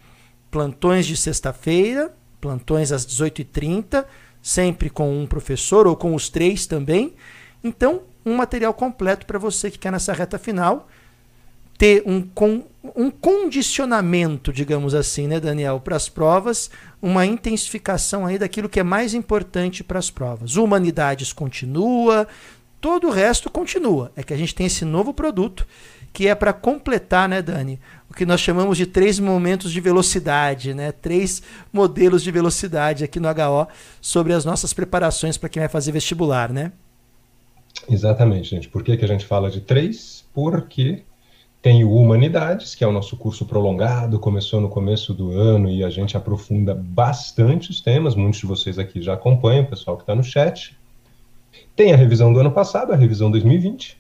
plantões 0.52 1.08
de 1.08 1.16
sexta-feira, 1.16 2.14
plantões 2.40 2.92
às 2.92 3.06
18h30, 3.06 4.06
sempre 4.42 4.90
com 4.90 5.18
um 5.18 5.26
professor 5.26 5.88
ou 5.88 5.96
com 5.96 6.14
os 6.14 6.30
três 6.30 6.68
também. 6.68 7.14
Então, 7.64 8.02
um 8.26 8.36
material 8.36 8.74
completo 8.74 9.26
para 9.26 9.40
você 9.40 9.72
que 9.72 9.80
quer 9.80 9.92
nessa 9.92 10.14
reta 10.14 10.38
final 10.38 10.88
ter 11.78 12.04
um, 12.06 12.22
com, 12.22 12.64
um 12.96 13.10
condicionamento, 13.10 14.54
digamos 14.54 14.94
assim, 14.94 15.28
né, 15.28 15.40
Daniel, 15.40 15.80
para 15.80 15.96
as 15.96 16.08
provas, 16.08 16.70
uma 17.02 17.26
intensificação 17.26 18.24
aí 18.24 18.38
daquilo 18.38 18.70
que 18.70 18.80
é 18.80 18.84
mais 18.84 19.16
importante 19.16 19.84
para 19.84 19.98
as 19.98 20.12
provas. 20.12 20.58
Humanidades 20.58 21.34
continua, 21.34 22.28
todo 22.80 23.08
o 23.08 23.12
resto 23.12 23.50
continua. 23.50 24.12
É 24.16 24.22
que 24.22 24.32
a 24.32 24.38
gente 24.38 24.54
tem 24.54 24.68
esse 24.68 24.86
novo 24.86 25.12
produto 25.12 25.66
que 26.14 26.28
é 26.28 26.36
para 26.36 26.54
completar, 26.54 27.28
né, 27.28 27.42
Dani, 27.42 27.80
o 28.12 28.14
que 28.14 28.26
nós 28.26 28.42
chamamos 28.42 28.78
de 28.78 28.86
três 28.86 29.20
momentos 29.20 29.72
de 29.72 29.80
velocidade, 29.80 30.74
né? 30.74 30.92
Três 30.92 31.42
modelos 31.72 32.22
de 32.22 32.30
velocidade 32.30 33.06
aqui 33.06 33.22
no 33.22 33.30
HO 33.30 33.68
sobre 34.02 34.34
as 34.34 34.44
nossas 34.44 34.74
preparações 34.74 35.38
para 35.38 35.48
quem 35.48 35.62
vai 35.62 35.70
fazer 35.70 35.94
vestibular, 35.94 36.52
né? 36.52 36.74
Exatamente, 37.90 38.50
gente. 38.50 38.68
Por 38.68 38.84
que, 38.84 38.98
que 38.98 39.06
a 39.06 39.08
gente 39.08 39.26
fala 39.26 39.50
de 39.50 39.62
três? 39.62 40.26
Porque 40.34 41.04
tem 41.62 41.86
o 41.86 41.96
Humanidades, 41.96 42.76
que 42.76 42.84
é 42.84 42.88
o 42.88 42.92
nosso 42.92 43.16
curso 43.16 43.46
prolongado, 43.46 44.20
começou 44.20 44.60
no 44.60 44.68
começo 44.68 45.14
do 45.14 45.32
ano 45.32 45.70
e 45.70 45.82
a 45.82 45.90
gente 45.90 46.18
aprofunda 46.18 46.76
bastante 46.76 47.72
os 47.72 47.80
temas. 47.80 48.14
Muitos 48.14 48.42
de 48.42 48.46
vocês 48.46 48.78
aqui 48.78 49.02
já 49.02 49.14
acompanham, 49.14 49.64
o 49.64 49.68
pessoal 49.68 49.96
que 49.96 50.04
está 50.04 50.14
no 50.14 50.24
chat. 50.24 50.76
Tem 51.78 51.94
a 51.94 51.96
revisão 51.96 52.34
do 52.34 52.42
ano 52.42 52.52
passado, 52.52 52.92
a 52.92 52.98
revisão 52.98 53.32
2020, 53.32 53.98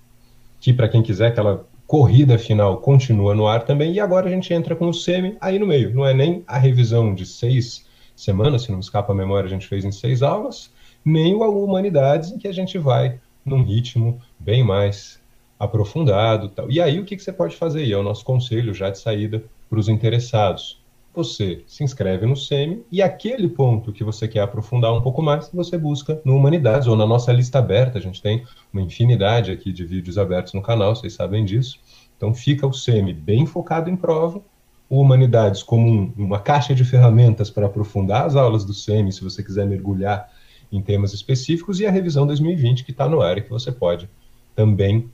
que 0.59 0.73
para 0.73 0.89
quem 0.89 1.01
quiser 1.01 1.27
aquela 1.27 1.65
corrida 1.91 2.37
final 2.37 2.77
continua 2.77 3.35
no 3.35 3.45
ar 3.45 3.65
também, 3.65 3.91
e 3.91 3.99
agora 3.99 4.25
a 4.25 4.31
gente 4.31 4.53
entra 4.53 4.77
com 4.77 4.87
o 4.87 4.93
semi 4.93 5.35
aí 5.41 5.59
no 5.59 5.67
meio. 5.67 5.93
Não 5.93 6.05
é 6.05 6.13
nem 6.13 6.41
a 6.47 6.57
revisão 6.57 7.13
de 7.13 7.25
seis 7.25 7.85
semanas, 8.15 8.61
se 8.61 8.69
não 8.69 8.77
me 8.77 8.81
escapa 8.81 9.11
a 9.11 9.15
memória, 9.15 9.45
a 9.45 9.49
gente 9.49 9.67
fez 9.67 9.83
em 9.83 9.91
seis 9.91 10.23
aulas, 10.23 10.71
nem 11.03 11.35
o 11.35 11.41
Humanidades, 11.41 12.31
em 12.31 12.37
que 12.37 12.47
a 12.47 12.53
gente 12.53 12.77
vai 12.77 13.19
num 13.43 13.61
ritmo 13.61 14.21
bem 14.39 14.63
mais 14.63 15.19
aprofundado. 15.59 16.47
Tal. 16.47 16.71
E 16.71 16.79
aí 16.79 16.97
o 16.97 17.03
que, 17.03 17.17
que 17.17 17.21
você 17.21 17.33
pode 17.33 17.57
fazer? 17.57 17.83
E 17.83 17.91
é 17.91 17.97
o 17.97 18.03
nosso 18.03 18.23
conselho 18.23 18.73
já 18.73 18.89
de 18.89 18.97
saída 18.97 19.43
para 19.69 19.77
os 19.77 19.89
interessados. 19.89 20.80
Você 21.13 21.61
se 21.67 21.83
inscreve 21.83 22.25
no 22.25 22.37
SEMI 22.37 22.85
e 22.89 23.01
aquele 23.01 23.49
ponto 23.49 23.91
que 23.91 24.01
você 24.01 24.29
quer 24.29 24.39
aprofundar 24.39 24.93
um 24.93 25.01
pouco 25.01 25.21
mais, 25.21 25.49
você 25.53 25.77
busca 25.77 26.21
no 26.23 26.37
Humanidades 26.37 26.87
ou 26.87 26.95
na 26.95 27.05
nossa 27.05 27.33
lista 27.33 27.59
aberta. 27.59 27.97
A 27.97 28.01
gente 28.01 28.21
tem 28.21 28.45
uma 28.71 28.81
infinidade 28.81 29.51
aqui 29.51 29.73
de 29.73 29.85
vídeos 29.85 30.17
abertos 30.17 30.53
no 30.53 30.61
canal, 30.61 30.95
vocês 30.95 31.13
sabem 31.13 31.43
disso. 31.43 31.79
Então 32.15 32.33
fica 32.33 32.65
o 32.65 32.71
SEMI 32.71 33.11
bem 33.11 33.45
focado 33.45 33.89
em 33.89 33.95
prova, 33.95 34.41
o 34.89 35.01
Humanidades 35.01 35.61
como 35.61 35.85
um, 35.85 36.13
uma 36.15 36.39
caixa 36.39 36.73
de 36.73 36.85
ferramentas 36.85 37.49
para 37.49 37.65
aprofundar 37.65 38.25
as 38.25 38.37
aulas 38.37 38.63
do 38.63 38.73
SEMI, 38.73 39.11
se 39.11 39.21
você 39.21 39.43
quiser 39.43 39.65
mergulhar 39.65 40.31
em 40.71 40.81
temas 40.81 41.13
específicos, 41.13 41.81
e 41.81 41.85
a 41.85 41.91
revisão 41.91 42.25
2020 42.25 42.85
que 42.85 42.91
está 42.91 43.09
no 43.09 43.19
ar 43.19 43.37
e 43.37 43.41
que 43.41 43.49
você 43.49 43.69
pode 43.69 44.09
também 44.55 45.09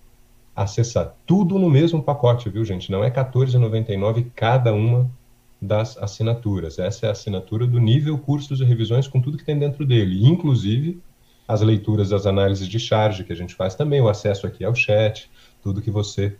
acessar. 0.56 1.16
Tudo 1.26 1.58
no 1.58 1.70
mesmo 1.70 2.04
pacote, 2.04 2.50
viu, 2.50 2.64
gente? 2.64 2.92
Não 2.92 3.04
é 3.04 3.08
R$14,99 3.08 4.28
cada 4.36 4.72
uma 4.74 5.10
das 5.62 5.98
assinaturas. 5.98 6.78
Essa 6.80 7.08
é 7.08 7.10
a 7.10 7.12
assinatura 7.12 7.66
do 7.66 7.80
nível 7.80 8.18
cursos 8.18 8.62
e 8.62 8.64
revisões 8.64 9.08
com 9.08 9.22
tudo 9.22 9.38
que 9.38 9.46
tem 9.46 9.58
dentro 9.58 9.86
dele, 9.86 10.26
inclusive 10.26 11.02
as 11.48 11.62
leituras 11.62 12.10
das 12.10 12.26
análises 12.26 12.68
de 12.68 12.80
charge 12.80 13.24
que 13.24 13.32
a 13.32 13.36
gente 13.36 13.56
faz 13.56 13.74
também, 13.74 14.02
o 14.02 14.10
acesso 14.10 14.46
aqui 14.46 14.66
ao 14.66 14.76
chat, 14.76 15.32
tudo 15.62 15.82
que 15.82 15.90
você 15.90 16.36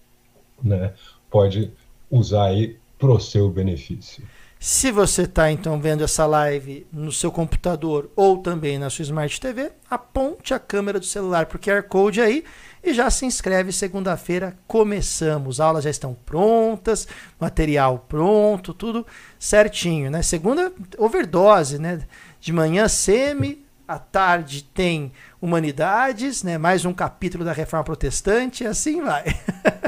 né, 0.62 0.94
pode 1.30 1.72
usar 2.12 2.48
aí 2.48 2.78
para 3.00 3.12
o 3.12 3.20
seu 3.20 3.50
benefício. 3.50 4.24
Se 4.60 4.92
você 4.92 5.22
está 5.22 5.52
então 5.52 5.80
vendo 5.80 6.04
essa 6.04 6.26
live 6.26 6.88
no 6.92 7.12
seu 7.12 7.32
computador 7.32 8.12
ou 8.16 8.40
também 8.40 8.80
na 8.80 8.90
sua 8.90 9.04
Smart 9.04 9.40
TV, 9.40 9.72
aponte 9.90 10.52
a 10.54 10.60
câmera 10.60 11.00
do 11.00 11.06
celular 11.06 11.46
para 11.46 11.58
o 11.58 11.60
QR 11.60 11.84
Code 11.84 12.20
aí 12.20 12.44
e 12.84 12.94
já 12.94 13.10
se 13.10 13.26
inscreve. 13.26 13.72
Segunda-feira 13.72 14.58
começamos. 14.68 15.60
Aulas 15.60 15.84
já 15.84 15.90
estão 15.90 16.16
prontas, 16.26 17.08
material 17.40 18.06
pronto, 18.08 18.74
tudo 18.74 19.06
certinho, 19.40 20.10
né? 20.12 20.22
Segunda, 20.22 20.72
overdose, 20.98 21.80
né? 21.80 22.02
De 22.40 22.54
manhã, 22.54 22.88
semi, 22.88 23.66
à 23.88 23.98
tarde 23.98 24.64
tem 24.64 25.12
humanidades, 25.42 26.44
né? 26.44 26.58
Mais 26.58 26.84
um 26.84 26.94
capítulo 26.94 27.46
da 27.46 27.54
Reforma 27.54 27.84
Protestante, 27.84 28.64
e 28.64 28.68
assim 28.68 29.02
vai. 29.02 29.24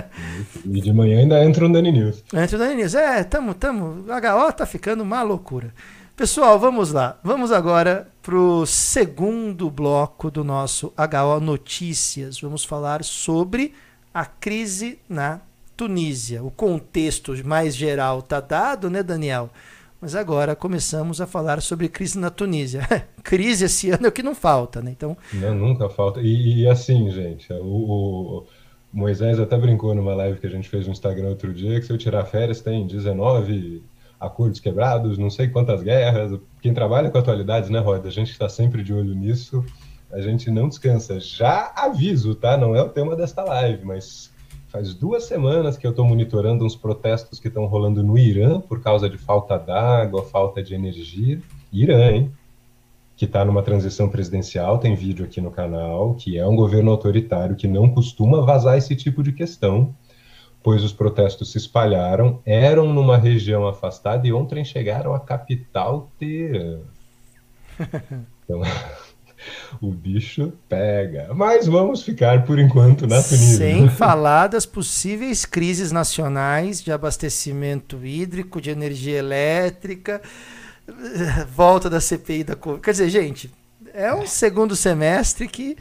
e 0.66 0.82
de 0.82 0.94
manhã 0.94 1.20
ainda 1.20 1.44
entra 1.44 1.66
o 1.66 1.72
Dani 1.72 1.92
News. 1.92 2.24
Entra 2.34 2.56
o 2.56 2.60
Dani 2.60 2.76
News. 2.76 2.96
É, 2.96 3.24
tamo, 3.24 3.54
tamo. 3.54 4.06
O 4.08 4.48
HO 4.48 4.54
tá 4.54 4.66
ficando 4.66 5.04
uma 5.04 5.22
loucura. 5.22 5.74
Pessoal, 6.20 6.60
vamos 6.60 6.92
lá. 6.92 7.18
Vamos 7.24 7.50
agora 7.50 8.10
para 8.22 8.36
o 8.36 8.66
segundo 8.66 9.72
bloco 9.72 10.30
do 10.30 10.44
nosso 10.44 10.92
HO 10.98 11.40
Notícias. 11.40 12.42
Vamos 12.42 12.66
falar 12.66 13.06
sobre 13.06 13.74
a 14.14 14.26
crise 14.26 15.00
na 15.08 15.40
Tunísia. 15.78 16.44
O 16.44 16.52
contexto 16.52 17.34
mais 17.48 17.74
geral 17.74 18.20
está 18.20 18.42
dado, 18.42 18.90
né, 18.90 19.02
Daniel? 19.02 19.50
Mas 20.02 20.14
agora 20.14 20.58
começamos 20.58 21.22
a 21.22 21.26
falar 21.26 21.62
sobre 21.62 21.88
crise 21.88 22.20
na 22.20 22.30
Tunísia. 22.30 22.82
crise 23.24 23.64
esse 23.64 23.90
ano 23.90 24.08
é 24.08 24.10
o 24.10 24.12
que 24.12 24.22
não 24.22 24.36
falta, 24.36 24.82
né? 24.82 24.92
Então... 24.92 25.16
Não, 25.32 25.56
nunca 25.56 25.88
falta. 25.88 26.20
E, 26.20 26.64
e 26.64 26.68
assim, 26.68 27.10
gente, 27.12 27.48
o, 27.54 28.44
o, 28.44 28.48
Moisés 28.92 29.40
até 29.40 29.58
brincou 29.58 29.96
numa 29.96 30.14
live 30.16 30.38
que 30.38 30.48
a 30.48 30.52
gente 30.52 30.68
fez 30.68 30.86
no 30.86 30.92
Instagram 30.92 31.30
outro 31.30 31.54
dia, 31.54 31.80
que 31.80 31.86
se 31.86 31.94
eu 31.94 31.98
tirar 31.98 32.26
férias 32.26 32.60
tem 32.60 32.86
19 32.86 33.82
acordos 34.20 34.60
quebrados, 34.60 35.18
não 35.18 35.30
sei 35.30 35.48
quantas 35.48 35.82
guerras. 35.82 36.40
Quem 36.62 36.74
trabalha 36.74 37.10
com 37.10 37.18
atualidades, 37.18 37.70
né, 37.70 37.80
Roda? 37.80 38.08
A 38.08 38.12
gente 38.12 38.32
está 38.32 38.50
sempre 38.50 38.84
de 38.84 38.94
olho 38.94 39.14
nisso, 39.14 39.64
a 40.12 40.20
gente 40.22 40.52
não 40.52 40.68
descansa. 40.68 41.20
Já 41.20 41.72
aviso, 41.76 42.36
tá? 42.36 42.58
Não 42.58 42.76
é 42.76 42.82
o 42.82 42.90
tema 42.90 43.16
desta 43.16 43.44
live, 43.44 43.86
mas 43.86 44.32
Faz 44.70 44.94
duas 44.94 45.24
semanas 45.24 45.78
que 45.78 45.88
eu 45.88 45.90
estou 45.90 46.06
monitorando 46.06 46.64
uns 46.64 46.76
protestos 46.76 47.40
que 47.40 47.48
estão 47.48 47.66
rolando 47.66 48.04
no 48.04 48.20
Irã 48.20 48.62
por 48.62 48.80
causa 48.80 49.10
de 49.10 49.18
falta 49.18 49.58
d'água, 49.58 50.24
falta 50.24 50.62
de 50.62 50.76
energia. 50.76 51.42
Irã, 51.74 52.12
hein? 52.12 52.32
Que 53.18 53.26
está 53.26 53.44
numa 53.44 53.64
transição 53.64 54.08
presidencial, 54.08 54.78
tem 54.78 54.94
vídeo 54.94 55.26
aqui 55.26 55.42
no 55.42 55.50
canal, 55.50 56.14
que 56.14 56.38
é 56.38 56.46
um 56.46 56.56
governo 56.56 56.92
autoritário 56.92 57.56
que 57.56 57.68
não 57.68 57.90
costuma 57.90 58.42
vazar 58.42 58.78
esse 58.78 58.96
tipo 58.96 59.24
de 59.24 59.32
questão, 59.32 59.92
pois 60.62 60.84
os 60.84 60.94
protestos 60.94 61.52
se 61.52 61.58
espalharam, 61.58 62.42
eram 62.46 62.92
numa 62.94 63.18
região 63.18 63.68
afastada 63.68 64.28
e 64.28 64.34
ontem 64.34 64.64
chegaram 64.66 65.14
à 65.14 65.20
capital 65.20 66.10
Teherã. 66.18 66.80
Então, 68.50 68.64
o 69.82 69.92
bicho 69.92 70.54
pega. 70.68 71.30
Mas 71.34 71.68
vamos 71.68 72.04
ficar 72.04 72.46
por 72.46 72.60
enquanto 72.60 73.08
na 73.08 73.22
Tunísia. 73.22 73.58
Sem 73.58 73.90
falar 73.90 74.48
das 74.48 74.66
possíveis 74.66 75.46
crises 75.46 75.92
nacionais 75.92 76.82
de 76.82 76.92
abastecimento 76.92 78.06
hídrico, 78.06 78.62
de 78.62 78.70
energia 78.70 79.18
elétrica, 79.18 80.22
volta 81.54 81.90
da 81.90 82.02
CPI 82.02 82.44
da 82.44 82.56
Covid. 82.56 82.82
Quer 82.82 82.92
dizer, 82.92 83.10
gente, 83.10 83.52
é 83.94 84.14
um 84.14 84.26
segundo 84.26 84.76
semestre 84.76 85.48
que 85.48 85.78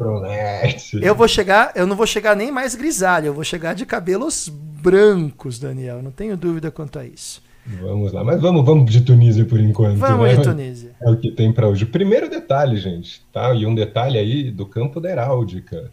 Promete. 0.00 0.98
eu 1.02 1.14
vou 1.14 1.28
chegar, 1.28 1.72
eu 1.74 1.86
não 1.86 1.94
vou 1.94 2.06
chegar 2.06 2.34
nem 2.34 2.50
mais 2.50 2.74
grisalho, 2.74 3.26
eu 3.26 3.34
vou 3.34 3.44
chegar 3.44 3.74
de 3.74 3.84
cabelos 3.84 4.48
brancos, 4.48 5.58
Daniel. 5.58 6.02
Não 6.02 6.10
tenho 6.10 6.38
dúvida 6.38 6.70
quanto 6.70 6.98
a 6.98 7.04
isso. 7.04 7.42
Vamos 7.66 8.10
lá, 8.10 8.24
mas 8.24 8.40
vamos, 8.40 8.64
vamos 8.64 8.90
de 8.90 9.02
Tunísia 9.02 9.44
por 9.44 9.60
enquanto. 9.60 9.98
Vamos 9.98 10.26
né? 10.26 10.36
de 10.36 10.42
Tunísia. 10.42 10.90
É 11.02 11.10
o 11.10 11.16
que 11.18 11.30
tem 11.30 11.52
para 11.52 11.68
hoje. 11.68 11.84
Primeiro 11.84 12.30
detalhe, 12.30 12.78
gente, 12.78 13.22
tá? 13.30 13.52
E 13.54 13.66
um 13.66 13.74
detalhe 13.74 14.18
aí 14.18 14.50
do 14.50 14.64
campo 14.64 15.00
da 15.00 15.10
heráldica. 15.10 15.90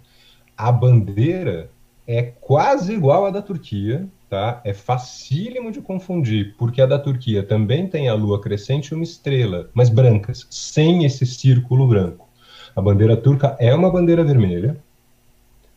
A 0.58 0.72
bandeira 0.72 1.70
é 2.08 2.24
quase 2.24 2.94
igual 2.94 3.26
à 3.26 3.30
da 3.30 3.42
Turquia, 3.42 4.08
tá? 4.30 4.62
É 4.64 4.74
facílimo 4.74 5.70
de 5.70 5.82
confundir, 5.82 6.56
porque 6.58 6.82
a 6.82 6.86
da 6.86 6.98
Turquia 6.98 7.44
também 7.44 7.86
tem 7.86 8.08
a 8.08 8.14
lua 8.14 8.40
crescente 8.40 8.88
e 8.88 8.96
uma 8.96 9.04
estrela, 9.04 9.70
mas 9.74 9.90
brancas, 9.90 10.48
sem 10.50 11.04
esse 11.04 11.26
círculo 11.26 11.86
branco. 11.86 12.27
A 12.78 12.82
bandeira 12.82 13.18
turca 13.18 13.58
é 13.60 13.74
uma 13.74 13.90
bandeira 13.90 14.24
vermelha, 14.24 14.78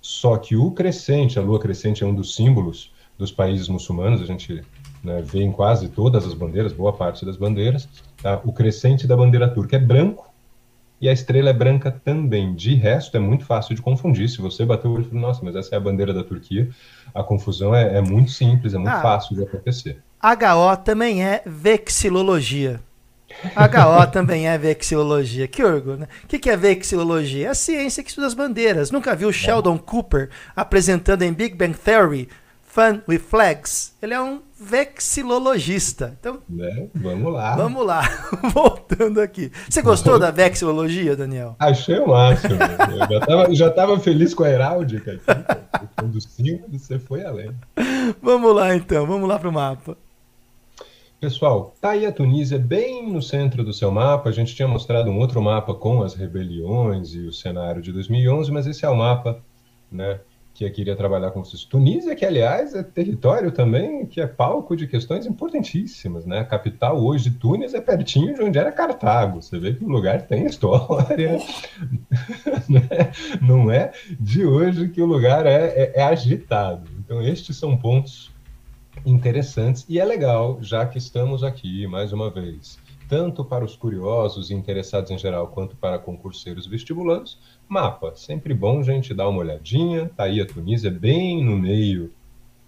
só 0.03 0.37
que 0.37 0.55
o 0.55 0.71
crescente, 0.71 1.39
a 1.39 1.43
lua 1.43 1.59
crescente 1.59 2.05
é 2.05 2.07
um 2.07 2.15
dos 2.15 2.35
símbolos 2.35 2.93
dos 3.17 3.33
países 3.33 3.69
muçulmanos, 3.69 4.21
a 4.21 4.27
gente 4.27 4.63
né, 5.03 5.23
vê 5.23 5.43
em 5.43 5.51
quase 5.51 5.89
todas 5.89 6.27
as 6.27 6.35
bandeiras, 6.35 6.75
boa 6.75 6.93
parte 6.93 7.25
das 7.25 7.39
bandeiras. 7.39 7.89
Tá? 8.23 8.39
O 8.45 8.53
crescente 8.53 9.07
da 9.07 9.17
bandeira 9.17 9.49
turca 9.49 9.77
é 9.77 9.79
branco 9.79 10.29
e 11.01 11.09
a 11.09 11.13
estrela 11.13 11.49
é 11.49 11.55
branca 11.55 11.91
também. 11.91 12.55
De 12.55 12.75
resto, 12.75 13.17
é 13.17 13.21
muito 13.21 13.47
fácil 13.47 13.75
de 13.75 13.81
confundir. 13.81 14.29
Se 14.29 14.43
você 14.43 14.67
bater 14.67 14.87
o 14.87 14.93
olho 14.93 15.07
e 15.07 15.09
falar, 15.09 15.23
nossa, 15.23 15.43
mas 15.43 15.57
essa 15.57 15.75
é 15.75 15.79
a 15.79 15.81
bandeira 15.81 16.13
da 16.13 16.23
Turquia, 16.23 16.69
a 17.15 17.23
confusão 17.23 17.75
é, 17.75 17.97
é 17.97 18.03
muito 18.03 18.31
simples, 18.31 18.75
é 18.75 18.77
muito 18.77 18.91
Ah. 18.93 19.01
fácil 19.01 19.35
de 19.37 19.43
acontecer. 19.43 20.03
HO 20.23 20.77
também 20.85 21.25
é 21.25 21.43
vexilologia. 21.47 22.79
HO 23.57 24.11
também 24.11 24.49
é 24.49 24.59
vexilologia. 24.59 25.49
Que 25.49 25.63
orgulho, 25.63 25.99
né? 25.99 26.09
O 26.25 26.27
que, 26.27 26.39
que 26.39 26.51
é 26.51 26.57
vexilologia? 26.57 27.47
É 27.47 27.51
a 27.51 27.55
ciência 27.55 28.03
que 28.03 28.09
estuda 28.11 28.27
as 28.27 28.35
bandeiras. 28.35 28.91
Nunca 28.91 29.15
viu 29.15 29.33
Sheldon 29.33 29.79
Cooper 29.79 30.29
apresentando 30.55 31.23
em 31.23 31.33
Big 31.33 31.55
Bang 31.55 31.75
Theory 31.75 32.29
Fun 32.63 33.01
with 33.09 33.19
Flags? 33.19 33.95
Ele 34.01 34.15
é 34.15 34.21
um 34.21 34.43
vexilologista. 34.61 36.17
Então, 36.21 36.39
Né? 36.49 36.89
Vamos 36.95 37.33
lá. 37.33 37.57
vamos 37.57 37.85
lá. 37.85 38.03
Voltando 38.55 39.21
aqui. 39.21 39.51
Você 39.69 39.83
gostou 39.83 40.21
da 40.21 40.31
vexilologia, 40.31 41.17
Daniel? 41.17 41.57
Achei 41.59 41.99
o 41.99 42.07
máximo. 42.09 42.55
Eu 42.55 43.09
já 43.09 43.21
tava, 43.27 43.55
já 43.55 43.71
tava 43.71 43.99
feliz 43.99 44.35
com 44.35 44.45
a 44.45 44.51
heráldica 44.51 45.13
aqui. 45.15 45.89
Quando 45.97 46.15
o 46.15 46.21
símbolo, 46.21 46.79
você 46.79 46.99
foi 47.01 47.25
além. 47.25 47.51
Vamos 48.23 48.55
lá, 48.55 48.73
então. 48.75 49.05
Vamos 49.05 49.29
lá 49.29 49.39
pro 49.39 49.51
mapa. 49.51 49.97
Pessoal, 51.21 51.75
tá 51.83 51.91
aí 51.91 52.07
a 52.07 52.13
Tunísia 52.13 52.59
bem 52.59 53.07
no 53.13 53.21
centro 53.21 53.63
do 53.63 53.75
seu 53.75 53.91
mapa. 53.91 54.31
A 54.31 54.33
gente 54.33 54.55
tinha 54.55 54.67
mostrado 54.67 55.11
um 55.11 55.19
outro 55.19 55.43
mapa 55.43 55.75
com 55.75 56.03
as 56.03 56.15
rebeliões 56.15 57.15
e 57.15 57.21
o 57.21 57.33
cenário 57.33 57.83
de 57.83 57.93
2011, 57.93 58.51
mas 58.51 58.67
esse 58.67 58.87
é 58.87 58.89
o 58.89 58.97
mapa, 58.97 59.39
né, 59.93 60.21
que 60.55 60.65
eu 60.65 60.73
queria 60.73 60.97
trabalhar 60.97 61.31
com 61.31 61.45
vocês. 61.45 61.63
Tunísia, 61.65 62.17
que 62.17 62.25
aliás 62.25 62.75
é 62.75 62.83
território 62.83 63.53
também 63.53 64.07
que 64.07 64.19
é 64.19 64.27
palco 64.27 64.75
de 64.75 64.87
questões 64.87 65.27
importantíssimas, 65.27 66.25
né? 66.25 66.39
A 66.39 66.45
capital 66.45 66.99
hoje 66.99 67.29
de 67.29 67.37
Túnez 67.37 67.75
é 67.75 67.83
pertinho 67.83 68.35
de 68.35 68.43
onde 68.43 68.59
era 68.59 68.73
Cartago. 68.73 69.43
Você 69.43 69.59
vê 69.59 69.75
que 69.75 69.85
o 69.85 69.89
lugar 69.89 70.23
tem 70.27 70.47
história, 70.47 71.39
né? 72.67 73.13
Não 73.43 73.71
é 73.71 73.93
de 74.19 74.47
hoje 74.47 74.89
que 74.89 75.03
o 75.03 75.07
lugar 75.07 75.45
é, 75.45 75.67
é- 75.67 75.93
é 75.97 76.03
agitado. 76.03 76.91
Então 76.99 77.23
estes 77.23 77.59
são 77.59 77.77
pontos 77.77 78.30
interessantes 79.05 79.85
e 79.89 79.99
é 79.99 80.05
legal, 80.05 80.59
já 80.61 80.87
que 80.87 80.99
estamos 80.99 81.43
aqui 81.43 81.87
mais 81.87 82.13
uma 82.13 82.31
vez, 82.31 82.79
tanto 83.09 83.45
para 83.45 83.65
os 83.65 83.75
curiosos 83.75 84.51
e 84.51 84.55
interessados 84.55 85.11
em 85.11 85.19
geral, 85.19 85.49
quanto 85.49 85.75
para 85.75 85.99
concurseiros 85.99 86.67
vestibulandos, 86.67 87.39
mapa. 87.69 88.13
Sempre 88.15 88.55
bom, 88.55 88.83
gente, 88.83 89.13
dar 89.13 89.29
uma 89.29 89.41
olhadinha. 89.41 90.11
Tá 90.17 90.25
aí 90.25 90.41
a 90.41 90.47
Tunísia, 90.47 90.91
bem 90.91 91.45
no 91.45 91.57
meio 91.57 92.13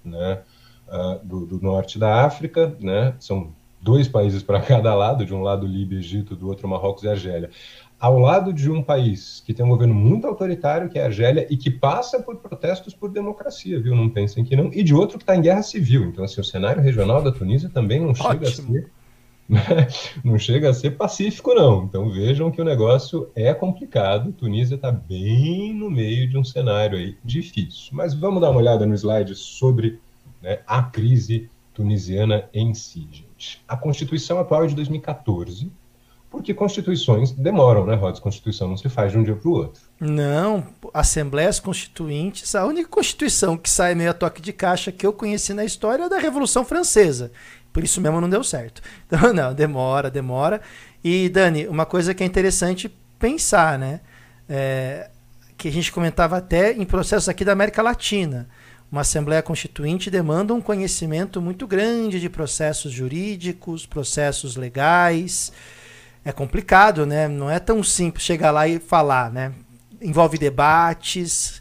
né, 0.05 0.43
ah, 0.89 1.19
do, 1.23 1.47
do 1.47 1.61
norte 1.61 1.99
da 1.99 2.25
África, 2.25 2.77
né? 2.81 3.15
São 3.21 3.53
dois 3.81 4.09
países 4.09 4.43
para 4.43 4.61
cada 4.63 4.95
lado, 4.95 5.27
de 5.27 5.35
um 5.35 5.43
lado 5.43 5.67
Líbia, 5.67 5.99
Egito, 5.99 6.37
do 6.37 6.49
outro 6.49 6.69
Marrocos 6.69 7.03
e 7.03 7.09
Argélia. 7.09 7.51
Ao 8.03 8.19
lado 8.19 8.53
de 8.53 8.69
um 8.69 8.83
país 8.83 9.41
que 9.47 9.55
tem 9.55 9.65
um 9.65 9.69
governo 9.69 9.95
muito 9.95 10.27
autoritário, 10.27 10.89
que 10.89 10.99
é 10.99 11.03
a 11.03 11.07
Argélia, 11.07 11.47
e 11.49 11.57
que 11.57 11.71
passa 11.71 12.21
por 12.21 12.35
protestos 12.39 12.93
por 12.95 13.09
democracia, 13.09 13.81
viu? 13.81 13.95
Não 13.95 14.09
pensem 14.09 14.45
que 14.45 14.57
não. 14.57 14.73
E 14.73 14.83
de 14.83 14.93
outro 14.93 15.19
que 15.19 15.23
está 15.23 15.37
em 15.37 15.41
guerra 15.41 15.63
civil. 15.63 16.07
Então, 16.07 16.25
assim, 16.25 16.41
o 16.41 16.45
cenário 16.45 16.83
regional 16.83 17.23
da 17.23 17.31
Tunísia 17.31 17.69
também 17.69 18.01
não 18.01 18.13
chega 18.13 18.47
a 18.47 18.49
Ótimo. 18.49 18.73
ser 18.73 18.91
não 20.25 20.39
chega 20.39 20.71
a 20.71 20.75
ser 20.75 20.93
pacífico, 20.93 21.55
não. 21.55 21.85
Então 21.85 22.11
vejam 22.11 22.51
que 22.51 22.61
o 22.61 22.65
negócio 22.65 23.31
é 23.35 23.53
complicado. 23.53 24.33
Tunísia 24.33 24.77
está 24.77 24.91
bem 24.91 25.75
no 25.75 25.91
meio 25.91 26.29
de 26.29 26.37
um 26.37 26.45
cenário 26.45 26.99
aí 26.99 27.17
difícil. 27.25 27.91
Mas 27.93 28.15
vamos 28.15 28.41
dar 28.41 28.51
uma 28.51 28.61
olhada 28.61 28.87
no 28.87 28.95
slide 28.95 29.35
sobre 29.35 30.01
né, 30.41 30.61
a 30.67 30.83
crise 30.83 31.49
tunisiana 31.75 32.49
em 32.53 32.75
si, 32.75 33.09
gente. 33.11 33.63
A 33.67 33.77
Constituição 33.77 34.39
atual 34.39 34.65
é 34.65 34.67
de 34.67 34.75
2014, 34.75 35.71
porque 36.33 36.55
constituições 36.55 37.31
demoram, 37.31 37.85
né, 37.85 37.95
Rods? 37.95 38.19
Constituição 38.19 38.67
não 38.67 38.77
se 38.79 38.89
faz 38.89 39.13
de 39.13 39.19
um 39.19 39.23
dia 39.23 39.37
para 39.37 39.49
o 39.49 39.53
outro. 39.53 39.83
Não, 40.01 40.67
Assembleias 40.95 41.61
Constituintes, 41.61 42.55
a 42.55 42.65
única 42.65 42.89
Constituição 42.89 43.55
que 43.55 43.69
sai 43.69 43.95
meio 43.95 44.11
a 44.11 44.15
toque 44.15 44.41
de 44.41 44.51
caixa 44.51 44.91
que 44.91 45.07
eu 45.07 45.13
conheci 45.13 45.53
na 45.53 45.63
história 45.63 46.05
é 46.05 46.09
da 46.09 46.19
Revolução 46.19 46.65
Francesa. 46.65 47.31
Por 47.71 47.85
isso 47.85 48.01
mesmo 48.01 48.19
não 48.19 48.31
deu 48.31 48.43
certo. 48.43 48.81
Então, 49.07 49.35
não, 49.35 49.53
demora, 49.53 50.11
demora. 50.11 50.63
E, 51.05 51.29
Dani, 51.29 51.69
uma 51.69 51.85
coisa 51.85 52.15
que 52.15 52.23
é 52.23 52.27
interessante 52.27 52.89
pensar, 53.19 53.79
né? 53.79 54.01
É, 54.49 55.11
que 55.59 55.69
a 55.69 55.73
gente 55.73 55.93
comentava 55.93 56.39
até 56.39 56.73
em 56.73 56.87
processos 56.87 57.29
aqui 57.29 57.45
da 57.45 57.53
América 57.53 57.83
Latina. 57.83 58.49
Uma 58.91 59.03
Assembleia 59.03 59.43
Constituinte 59.43 60.11
demanda 60.11 60.55
um 60.55 60.63
conhecimento 60.63 61.43
muito 61.43 61.67
grande 61.67 62.19
de 62.19 62.31
processos 62.31 62.91
jurídicos, 62.91 63.85
processos 63.85 64.57
legais. 64.57 65.53
É 66.25 66.31
complicado, 66.31 67.05
né? 67.05 67.27
Não 67.27 67.51
é 67.51 67.59
tão 67.59 67.83
simples 67.83 68.25
chegar 68.25 68.51
lá 68.51 68.69
e 68.69 68.79
falar, 68.79 69.31
né? 69.33 69.53
Envolve 70.01 70.39
debates, 70.39 71.61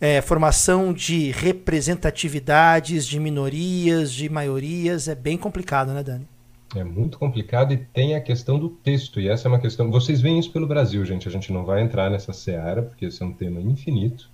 é, 0.00 0.20
formação 0.20 0.92
de 0.92 1.30
representatividades, 1.32 3.06
de 3.06 3.18
minorias, 3.18 4.12
de 4.12 4.28
maiorias. 4.28 5.08
É 5.08 5.14
bem 5.14 5.36
complicado, 5.36 5.92
né, 5.92 6.02
Dani? 6.02 6.26
É 6.74 6.84
muito 6.84 7.18
complicado 7.18 7.72
e 7.72 7.76
tem 7.76 8.14
a 8.14 8.20
questão 8.20 8.58
do 8.58 8.68
texto, 8.68 9.20
e 9.20 9.28
essa 9.28 9.46
é 9.46 9.48
uma 9.48 9.60
questão. 9.60 9.90
Vocês 9.90 10.20
veem 10.20 10.38
isso 10.38 10.52
pelo 10.52 10.66
Brasil, 10.66 11.04
gente. 11.04 11.28
A 11.28 11.30
gente 11.30 11.52
não 11.52 11.64
vai 11.64 11.80
entrar 11.80 12.10
nessa 12.10 12.32
seara, 12.32 12.82
porque 12.82 13.06
esse 13.06 13.22
é 13.22 13.26
um 13.26 13.32
tema 13.32 13.60
infinito. 13.60 14.28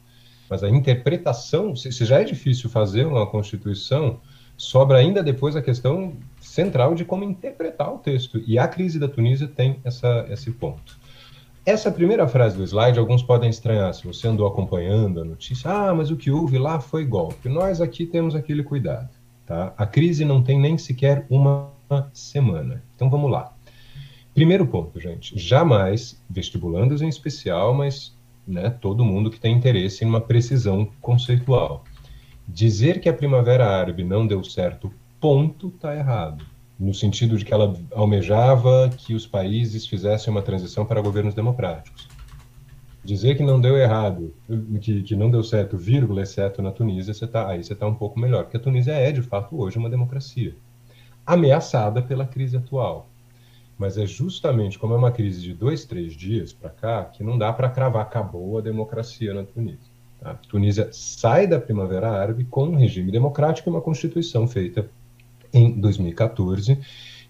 Mas 0.50 0.62
a 0.62 0.68
interpretação, 0.68 1.76
se 1.76 1.92
se 1.92 2.04
já 2.04 2.20
é 2.20 2.24
difícil 2.24 2.68
fazer 2.68 3.06
uma 3.06 3.26
Constituição, 3.26 4.20
sobra 4.56 4.98
ainda 4.98 5.22
depois 5.22 5.56
a 5.56 5.62
questão 5.62 6.14
central 6.52 6.94
de 6.94 7.02
como 7.02 7.24
interpretar 7.24 7.94
o 7.94 7.98
texto. 7.98 8.42
E 8.46 8.58
a 8.58 8.68
crise 8.68 8.98
da 8.98 9.08
Tunísia 9.08 9.48
tem 9.48 9.80
essa, 9.82 10.26
esse 10.28 10.50
ponto. 10.50 10.98
Essa 11.64 11.90
primeira 11.90 12.28
frase 12.28 12.58
do 12.58 12.62
slide, 12.62 12.98
alguns 12.98 13.22
podem 13.22 13.48
estranhar, 13.48 13.94
se 13.94 14.06
você 14.06 14.28
andou 14.28 14.46
acompanhando 14.46 15.22
a 15.22 15.24
notícia, 15.24 15.70
ah, 15.70 15.94
mas 15.94 16.10
o 16.10 16.16
que 16.16 16.30
houve 16.30 16.58
lá 16.58 16.78
foi 16.78 17.06
golpe. 17.06 17.48
Nós 17.48 17.80
aqui 17.80 18.04
temos 18.04 18.34
aquele 18.34 18.62
cuidado. 18.62 19.08
Tá? 19.46 19.72
A 19.78 19.86
crise 19.86 20.26
não 20.26 20.42
tem 20.42 20.60
nem 20.60 20.76
sequer 20.76 21.24
uma 21.30 21.70
semana. 22.12 22.82
Então 22.94 23.08
vamos 23.08 23.30
lá. 23.30 23.54
Primeiro 24.34 24.66
ponto, 24.66 25.00
gente. 25.00 25.38
Jamais, 25.38 26.22
vestibulandos 26.28 27.00
em 27.00 27.08
especial, 27.08 27.72
mas 27.72 28.14
né, 28.46 28.68
todo 28.68 29.04
mundo 29.04 29.30
que 29.30 29.40
tem 29.40 29.56
interesse 29.56 30.04
em 30.04 30.08
uma 30.08 30.20
precisão 30.20 30.86
conceitual. 31.00 31.82
Dizer 32.46 33.00
que 33.00 33.08
a 33.08 33.14
Primavera 33.14 33.66
Árabe 33.66 34.04
não 34.04 34.26
deu 34.26 34.44
certo, 34.44 34.92
ponto, 35.22 35.68
está 35.68 35.94
errado. 35.96 36.44
No 36.76 36.92
sentido 36.92 37.38
de 37.38 37.44
que 37.44 37.54
ela 37.54 37.72
almejava 37.92 38.90
que 38.90 39.14
os 39.14 39.24
países 39.24 39.86
fizessem 39.86 40.32
uma 40.32 40.42
transição 40.42 40.84
para 40.84 41.00
governos 41.00 41.32
democráticos. 41.32 42.08
Dizer 43.04 43.36
que 43.36 43.42
não 43.44 43.60
deu 43.60 43.76
errado, 43.76 44.34
que, 44.80 45.02
que 45.02 45.14
não 45.14 45.30
deu 45.30 45.44
certo, 45.44 45.78
vírgula, 45.78 46.22
exceto 46.22 46.60
na 46.60 46.72
Tunísia, 46.72 47.14
você 47.14 47.24
tá, 47.24 47.48
aí 47.48 47.62
você 47.62 47.72
está 47.72 47.86
um 47.86 47.94
pouco 47.94 48.18
melhor, 48.18 48.44
porque 48.44 48.56
a 48.56 48.60
Tunísia 48.60 48.92
é, 48.92 49.12
de 49.12 49.22
fato, 49.22 49.56
hoje 49.60 49.78
uma 49.78 49.88
democracia. 49.88 50.56
Ameaçada 51.24 52.02
pela 52.02 52.26
crise 52.26 52.56
atual. 52.56 53.08
Mas 53.78 53.96
é 53.96 54.06
justamente 54.06 54.76
como 54.76 54.94
é 54.94 54.96
uma 54.96 55.12
crise 55.12 55.40
de 55.40 55.54
dois, 55.54 55.84
três 55.84 56.14
dias 56.14 56.52
para 56.52 56.70
cá 56.70 57.04
que 57.04 57.22
não 57.22 57.38
dá 57.38 57.52
para 57.52 57.70
cravar 57.70 58.02
acabou 58.02 58.58
a 58.58 58.60
democracia 58.60 59.32
na 59.32 59.44
Tunísia. 59.44 59.92
Tá? 60.20 60.32
A 60.32 60.34
Tunísia 60.34 60.88
sai 60.92 61.46
da 61.46 61.60
Primavera 61.60 62.10
Árabe 62.10 62.44
com 62.44 62.64
um 62.64 62.76
regime 62.76 63.12
democrático 63.12 63.68
e 63.68 63.70
uma 63.70 63.80
constituição 63.80 64.48
feita 64.48 64.88
em 65.52 65.80
2014 65.80 66.78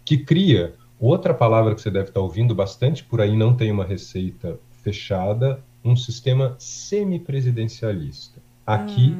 que 0.05 0.19
cria 0.19 0.75
outra 0.99 1.35
palavra 1.35 1.75
que 1.75 1.81
você 1.81 1.91
deve 1.91 2.09
estar 2.09 2.21
ouvindo 2.21 2.55
bastante 2.55 3.05
por 3.05 3.21
aí, 3.21 3.37
não 3.37 3.55
tem 3.55 3.71
uma 3.71 3.85
receita 3.85 4.59
fechada, 4.83 5.63
um 5.85 5.97
sistema 5.97 6.57
semipresidencialista. 6.59 8.41
Aqui 8.67 9.17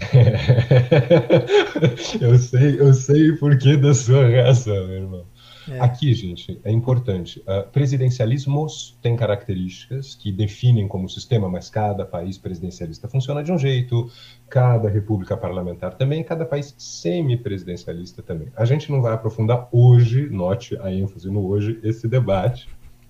eu 2.20 2.38
sei, 2.38 2.80
eu 2.80 2.94
sei 2.94 3.30
o 3.30 3.38
porquê 3.38 3.76
da 3.76 3.94
sua 3.94 4.26
reação, 4.26 4.86
meu 4.86 4.96
irmão. 4.96 5.24
É. 5.70 5.80
Aqui, 5.80 6.12
gente, 6.14 6.60
é 6.64 6.70
importante. 6.72 7.40
Uh, 7.40 7.68
presidencialismos 7.70 8.98
têm 9.00 9.14
características 9.14 10.14
que 10.14 10.32
definem 10.32 10.88
como 10.88 11.08
sistema, 11.08 11.48
mas 11.48 11.70
cada 11.70 12.04
país 12.04 12.36
presidencialista 12.36 13.08
funciona 13.08 13.42
de 13.42 13.52
um 13.52 13.58
jeito, 13.58 14.10
cada 14.48 14.88
república 14.88 15.36
parlamentar 15.36 15.94
também, 15.94 16.24
cada 16.24 16.44
país 16.44 16.74
semipresidencialista 16.76 18.22
também. 18.22 18.48
A 18.56 18.64
gente 18.64 18.90
não 18.90 19.00
vai 19.00 19.12
aprofundar 19.12 19.68
hoje, 19.70 20.28
note 20.28 20.76
a 20.78 20.92
ênfase 20.92 21.30
no 21.30 21.46
hoje, 21.46 21.78
esse 21.82 22.08
debate. 22.08 22.68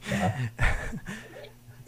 Tá? 0.08 0.50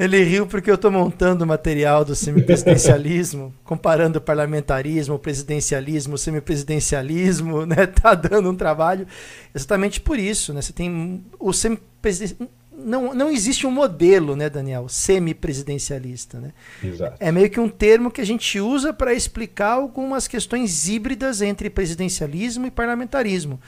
Ele 0.02 0.22
riu 0.24 0.46
porque 0.48 0.68
eu 0.68 0.74
estou 0.74 0.90
montando 0.90 1.46
material 1.46 2.04
do 2.04 2.14
semipresidencialismo, 2.16 3.54
comparando 3.62 4.18
o 4.18 4.20
parlamentarismo, 4.20 5.14
o 5.14 5.18
presidencialismo, 5.18 6.14
o 6.14 6.18
semipresidencialismo, 6.18 7.64
né? 7.64 7.86
Tá 8.02 8.14
dando 8.14 8.50
um 8.50 8.56
trabalho 8.56 9.06
exatamente 9.54 10.00
por 10.00 10.18
isso, 10.18 10.52
né? 10.52 10.60
Você 10.60 10.72
tem 10.72 11.24
o 11.38 11.52
semipresidencialismo 11.52 12.48
não, 12.84 13.14
não 13.14 13.30
existe 13.30 13.64
um 13.64 13.70
modelo, 13.70 14.34
né, 14.34 14.50
Daniel, 14.50 14.88
semipresidencialista, 14.88 16.40
né? 16.40 16.52
Exato. 16.82 17.16
É 17.20 17.30
meio 17.30 17.48
que 17.48 17.60
um 17.60 17.68
termo 17.68 18.10
que 18.10 18.20
a 18.20 18.26
gente 18.26 18.58
usa 18.58 18.92
para 18.92 19.14
explicar 19.14 19.74
algumas 19.74 20.26
questões 20.26 20.88
híbridas 20.88 21.42
entre 21.42 21.70
presidencialismo 21.70 22.66
e 22.66 22.70
parlamentarismo. 22.70 23.60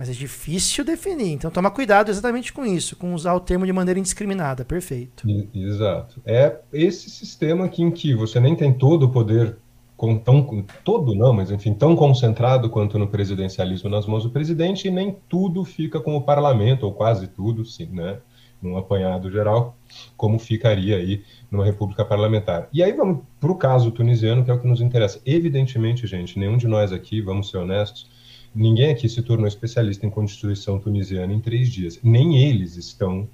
Mas 0.00 0.08
é 0.08 0.12
difícil 0.14 0.82
definir. 0.82 1.32
Então 1.32 1.50
toma 1.50 1.70
cuidado 1.70 2.08
exatamente 2.10 2.54
com 2.54 2.64
isso, 2.64 2.96
com 2.96 3.12
usar 3.12 3.34
o 3.34 3.40
termo 3.40 3.66
de 3.66 3.72
maneira 3.74 4.00
indiscriminada. 4.00 4.64
Perfeito. 4.64 5.26
Exato. 5.54 6.22
É 6.24 6.56
esse 6.72 7.10
sistema 7.10 7.66
aqui 7.66 7.82
em 7.82 7.90
que 7.90 8.14
você 8.14 8.40
nem 8.40 8.56
tem 8.56 8.72
todo 8.72 9.02
o 9.02 9.10
poder 9.10 9.58
com 9.98 10.16
tão 10.16 10.64
todo 10.82 11.14
não, 11.14 11.34
mas 11.34 11.50
enfim, 11.50 11.74
tão 11.74 11.94
concentrado 11.94 12.70
quanto 12.70 12.98
no 12.98 13.08
presidencialismo 13.08 13.90
nas 13.90 14.06
mãos 14.06 14.22
do 14.22 14.30
presidente 14.30 14.88
e 14.88 14.90
nem 14.90 15.18
tudo 15.28 15.66
fica 15.66 16.00
com 16.00 16.16
o 16.16 16.22
parlamento 16.22 16.86
ou 16.86 16.94
quase 16.94 17.26
tudo, 17.26 17.62
sim, 17.66 17.90
né? 17.92 18.20
Num 18.62 18.78
apanhado 18.78 19.30
geral, 19.30 19.76
como 20.16 20.38
ficaria 20.38 20.96
aí 20.96 21.22
numa 21.50 21.66
república 21.66 22.06
parlamentar. 22.06 22.70
E 22.72 22.82
aí 22.82 22.92
vamos 22.94 23.18
para 23.38 23.52
o 23.52 23.54
caso 23.54 23.90
tunisiano, 23.90 24.42
que 24.46 24.50
é 24.50 24.54
o 24.54 24.58
que 24.58 24.66
nos 24.66 24.80
interessa. 24.80 25.20
Evidentemente, 25.26 26.06
gente, 26.06 26.38
nenhum 26.38 26.56
de 26.56 26.66
nós 26.66 26.90
aqui, 26.90 27.20
vamos 27.20 27.50
ser 27.50 27.58
honestos, 27.58 28.08
Ninguém 28.54 28.90
aqui 28.90 29.08
se 29.08 29.22
tornou 29.22 29.46
especialista 29.46 30.06
em 30.06 30.10
Constituição 30.10 30.78
tunisiana 30.78 31.32
em 31.32 31.40
três 31.40 31.68
dias. 31.68 31.98
Nem 32.02 32.42
eles 32.42 32.76
estão 32.76 33.28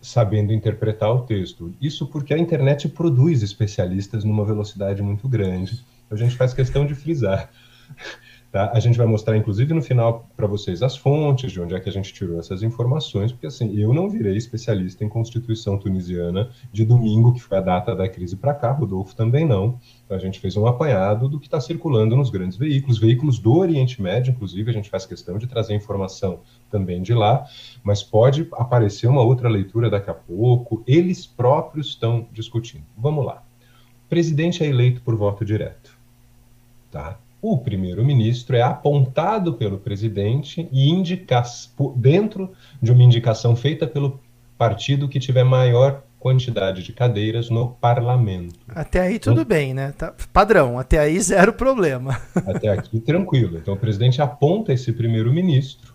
sabendo 0.00 0.52
interpretar 0.52 1.14
o 1.14 1.22
texto. 1.22 1.72
Isso 1.80 2.06
porque 2.06 2.34
a 2.34 2.38
internet 2.38 2.88
produz 2.88 3.42
especialistas 3.42 4.24
numa 4.24 4.44
velocidade 4.44 5.00
muito 5.00 5.28
grande. 5.28 5.84
A 6.10 6.16
gente 6.16 6.36
faz 6.36 6.52
questão 6.52 6.84
de 6.84 6.94
frisar. 6.94 7.50
Tá? 8.52 8.70
A 8.74 8.80
gente 8.80 8.98
vai 8.98 9.06
mostrar, 9.06 9.34
inclusive, 9.34 9.72
no 9.72 9.80
final 9.80 10.28
para 10.36 10.46
vocês 10.46 10.82
as 10.82 10.94
fontes, 10.94 11.50
de 11.50 11.58
onde 11.58 11.74
é 11.74 11.80
que 11.80 11.88
a 11.88 11.92
gente 11.92 12.12
tirou 12.12 12.38
essas 12.38 12.62
informações, 12.62 13.32
porque 13.32 13.46
assim, 13.46 13.74
eu 13.78 13.94
não 13.94 14.10
virei 14.10 14.36
especialista 14.36 15.02
em 15.02 15.08
Constituição 15.08 15.78
tunisiana 15.78 16.50
de 16.70 16.84
domingo, 16.84 17.32
que 17.32 17.40
foi 17.40 17.56
a 17.56 17.62
data 17.62 17.96
da 17.96 18.06
crise 18.06 18.36
para 18.36 18.52
cá, 18.52 18.70
Rodolfo 18.70 19.16
também 19.16 19.46
não. 19.46 19.80
Então, 20.04 20.14
a 20.14 20.20
gente 20.20 20.38
fez 20.38 20.54
um 20.54 20.66
apanhado 20.66 21.30
do 21.30 21.40
que 21.40 21.46
está 21.46 21.58
circulando 21.62 22.14
nos 22.14 22.28
grandes 22.28 22.58
veículos, 22.58 22.98
veículos 22.98 23.38
do 23.38 23.56
Oriente 23.56 24.02
Médio, 24.02 24.32
inclusive, 24.32 24.70
a 24.70 24.74
gente 24.74 24.90
faz 24.90 25.06
questão 25.06 25.38
de 25.38 25.46
trazer 25.46 25.74
informação 25.74 26.40
também 26.70 27.00
de 27.00 27.14
lá, 27.14 27.46
mas 27.82 28.02
pode 28.02 28.46
aparecer 28.52 29.06
uma 29.06 29.22
outra 29.22 29.48
leitura 29.48 29.88
daqui 29.88 30.10
a 30.10 30.14
pouco, 30.14 30.84
eles 30.86 31.26
próprios 31.26 31.88
estão 31.88 32.28
discutindo. 32.30 32.84
Vamos 32.98 33.24
lá. 33.24 33.42
O 34.04 34.08
presidente 34.10 34.62
é 34.62 34.66
eleito 34.66 35.00
por 35.00 35.16
voto 35.16 35.42
direto. 35.42 35.96
Tá? 36.90 37.18
O 37.42 37.58
primeiro-ministro 37.58 38.54
é 38.54 38.62
apontado 38.62 39.54
pelo 39.54 39.76
presidente 39.76 40.68
e 40.70 40.88
indica 40.88 41.42
dentro 41.96 42.52
de 42.80 42.92
uma 42.92 43.02
indicação 43.02 43.56
feita 43.56 43.84
pelo 43.84 44.20
partido 44.56 45.08
que 45.08 45.18
tiver 45.18 45.42
maior 45.42 46.04
quantidade 46.20 46.84
de 46.84 46.92
cadeiras 46.92 47.50
no 47.50 47.70
parlamento. 47.72 48.54
Até 48.68 49.00
aí 49.00 49.18
tudo 49.18 49.40
então, 49.40 49.44
bem, 49.44 49.74
né? 49.74 49.92
Tá 49.98 50.14
padrão, 50.32 50.78
até 50.78 51.00
aí 51.00 51.18
zero 51.20 51.52
problema. 51.52 52.20
Até 52.46 52.68
aqui 52.68 53.00
tranquilo. 53.00 53.58
Então 53.58 53.74
o 53.74 53.76
presidente 53.76 54.22
aponta 54.22 54.72
esse 54.72 54.92
primeiro-ministro 54.92 55.91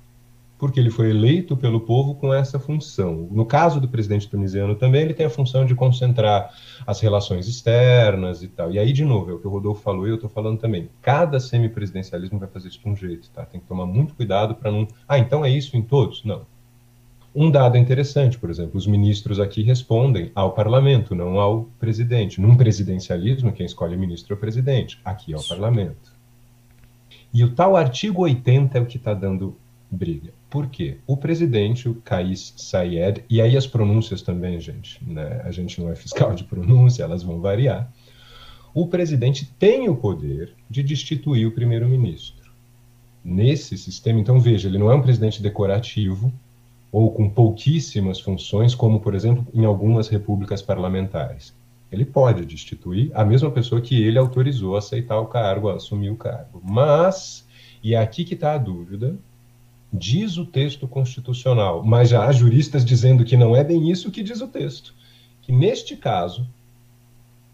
porque 0.58 0.80
ele 0.80 0.90
foi 0.90 1.10
eleito 1.10 1.56
pelo 1.56 1.82
povo 1.82 2.16
com 2.16 2.34
essa 2.34 2.60
função. 2.60 3.28
No 3.32 3.46
caso 3.46 3.80
do 3.80 3.88
presidente 3.88 4.28
tunisiano 4.28 4.76
também, 4.76 5.02
ele 5.02 5.14
tem 5.14 5.26
a 5.26 5.30
função 5.30 5.66
de 5.66 5.76
concentrar 5.76 6.52
as 6.86 7.00
relações 7.00 7.48
externas 7.48 8.42
e 8.42 8.48
tal. 8.48 8.72
E 8.72 8.80
aí, 8.80 8.92
de 8.92 9.06
novo, 9.06 9.30
é 9.30 9.34
o 9.34 9.40
que 9.40 9.48
o 9.48 9.52
Rodolfo 9.52 9.82
falou 9.82 10.08
e 10.08 10.10
eu 10.10 10.16
estou 10.16 10.30
falando 10.30 10.60
também. 10.60 10.90
Cada 11.02 11.40
semipresidencialismo 11.40 12.40
vai 12.40 12.50
fazer 12.50 12.70
isso 12.70 12.80
de 12.80 12.90
um 12.90 12.96
jeito, 12.96 13.30
tá? 13.30 13.46
Tem 13.46 13.62
que 13.62 13.68
tomar 13.68 13.86
muito 13.86 14.16
cuidado 14.16 14.56
para 14.56 14.72
não. 14.72 14.88
Ah, 15.08 15.20
então 15.20 15.46
é 15.46 15.50
isso 15.50 15.78
em 15.78 15.82
todos? 15.82 16.24
Não. 16.24 16.42
Um 17.36 17.52
dado 17.52 17.78
interessante, 17.78 18.36
por 18.40 18.50
exemplo, 18.50 18.78
os 18.78 18.88
ministros 18.88 19.40
aqui 19.40 19.62
respondem 19.62 20.32
ao 20.34 20.54
parlamento, 20.54 21.14
não 21.14 21.40
ao 21.40 21.66
presidente. 21.80 22.42
Num 22.42 22.58
presidencialismo, 22.58 23.52
quem 23.52 23.66
escolhe 23.66 23.96
ministro 23.96 24.34
é 24.34 24.36
o 24.36 24.40
presidente. 24.40 25.00
Aqui 25.06 25.34
é 25.34 25.38
o 25.38 25.48
parlamento. 25.48 26.18
E 27.32 27.44
o 27.44 27.54
tal 27.54 27.76
artigo 27.76 28.24
80 28.24 28.78
é 28.78 28.82
o 28.82 28.88
que 28.88 28.98
está 28.98 29.14
dando 29.14 29.56
briga. 29.90 30.34
Por 30.50 30.68
quê? 30.68 30.98
O 31.06 31.18
presidente, 31.18 31.88
o 31.88 31.96
Kais 31.96 32.54
Sayed, 32.58 33.24
e 33.30 33.42
aí 33.42 33.56
as 33.56 33.68
pronúncias 33.68 34.22
também, 34.22 34.60
gente, 34.60 35.00
né? 35.06 35.42
a 35.44 35.52
gente 35.52 35.82
não 35.82 35.92
é 35.92 35.96
fiscal 35.96 36.34
de 36.34 36.44
pronúncia, 36.44 37.04
elas 37.04 37.24
vão 37.24 37.40
variar. 37.40 37.92
O 38.74 38.88
presidente 38.88 39.52
tem 39.58 39.90
o 39.90 39.96
poder 39.96 40.54
de 40.70 40.84
destituir 40.84 41.48
o 41.48 41.52
primeiro-ministro. 41.52 42.52
Nesse 43.24 43.78
sistema, 43.78 44.20
então 44.20 44.40
veja, 44.40 44.68
ele 44.68 44.78
não 44.78 44.92
é 44.92 44.96
um 44.96 45.02
presidente 45.02 45.42
decorativo 45.42 46.32
ou 46.92 47.12
com 47.12 47.30
pouquíssimas 47.30 48.20
funções, 48.20 48.74
como, 48.74 49.00
por 49.00 49.14
exemplo, 49.14 49.46
em 49.54 49.66
algumas 49.66 50.08
repúblicas 50.08 50.62
parlamentares. 50.62 51.54
Ele 51.92 52.06
pode 52.06 52.46
destituir 52.46 53.12
a 53.14 53.24
mesma 53.24 53.50
pessoa 53.50 53.82
que 53.82 54.02
ele 54.02 54.18
autorizou 54.18 54.76
a 54.76 54.80
aceitar 54.80 55.20
o 55.20 55.28
cargo, 55.28 55.70
a 55.70 55.76
assumir 55.76 56.10
o 56.10 56.16
cargo. 56.16 56.62
Mas, 56.64 57.46
e 57.84 57.94
é 57.94 57.98
aqui 57.98 58.24
que 58.24 58.34
está 58.34 58.54
a 58.54 58.58
dúvida, 58.58 59.18
diz 59.92 60.38
o 60.38 60.46
texto 60.46 60.88
constitucional, 60.88 61.84
mas 61.84 62.10
já 62.10 62.26
há 62.26 62.32
juristas 62.32 62.84
dizendo 62.84 63.24
que 63.24 63.38
não 63.38 63.56
é 63.56 63.64
bem 63.64 63.90
isso 63.90 64.12
que 64.12 64.24
diz 64.24 64.42
o 64.42 64.48
texto. 64.48 64.94
Que 65.42 65.52
neste 65.52 65.96
caso, 65.96 66.48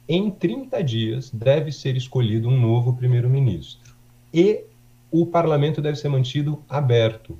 em 0.07 0.29
30 0.29 0.83
dias 0.83 1.29
deve 1.31 1.71
ser 1.71 1.95
escolhido 1.95 2.49
um 2.49 2.59
novo 2.59 2.93
primeiro-ministro. 2.93 3.93
E 4.33 4.65
o 5.11 5.25
parlamento 5.25 5.81
deve 5.81 5.97
ser 5.97 6.09
mantido 6.09 6.63
aberto, 6.67 7.37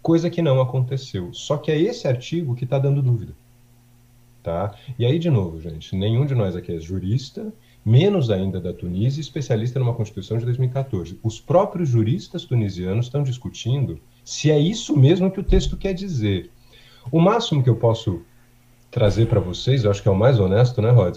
coisa 0.00 0.30
que 0.30 0.40
não 0.40 0.60
aconteceu. 0.60 1.34
Só 1.34 1.56
que 1.56 1.70
é 1.72 1.78
esse 1.78 2.06
artigo 2.06 2.54
que 2.54 2.64
está 2.64 2.78
dando 2.78 3.02
dúvida. 3.02 3.34
Tá? 4.42 4.76
E 4.96 5.04
aí, 5.04 5.18
de 5.18 5.28
novo, 5.28 5.60
gente, 5.60 5.96
nenhum 5.96 6.24
de 6.24 6.36
nós 6.36 6.54
aqui 6.54 6.72
é 6.72 6.78
jurista, 6.78 7.52
menos 7.84 8.30
ainda 8.30 8.60
da 8.60 8.72
Tunísia, 8.72 9.20
especialista 9.20 9.80
numa 9.80 9.92
Constituição 9.92 10.38
de 10.38 10.44
2014. 10.44 11.18
Os 11.20 11.40
próprios 11.40 11.88
juristas 11.88 12.44
tunisianos 12.44 13.06
estão 13.06 13.24
discutindo 13.24 14.00
se 14.26 14.50
é 14.50 14.58
isso 14.58 14.96
mesmo 14.96 15.30
que 15.30 15.38
o 15.38 15.44
texto 15.44 15.76
quer 15.76 15.94
dizer. 15.94 16.50
O 17.12 17.20
máximo 17.20 17.62
que 17.62 17.70
eu 17.70 17.76
posso 17.76 18.22
trazer 18.90 19.26
para 19.26 19.38
vocês, 19.38 19.84
eu 19.84 19.90
acho 19.90 20.02
que 20.02 20.08
é 20.08 20.10
o 20.10 20.16
mais 20.16 20.40
honesto, 20.40 20.82
né, 20.82 20.90
Rod? 20.90 21.16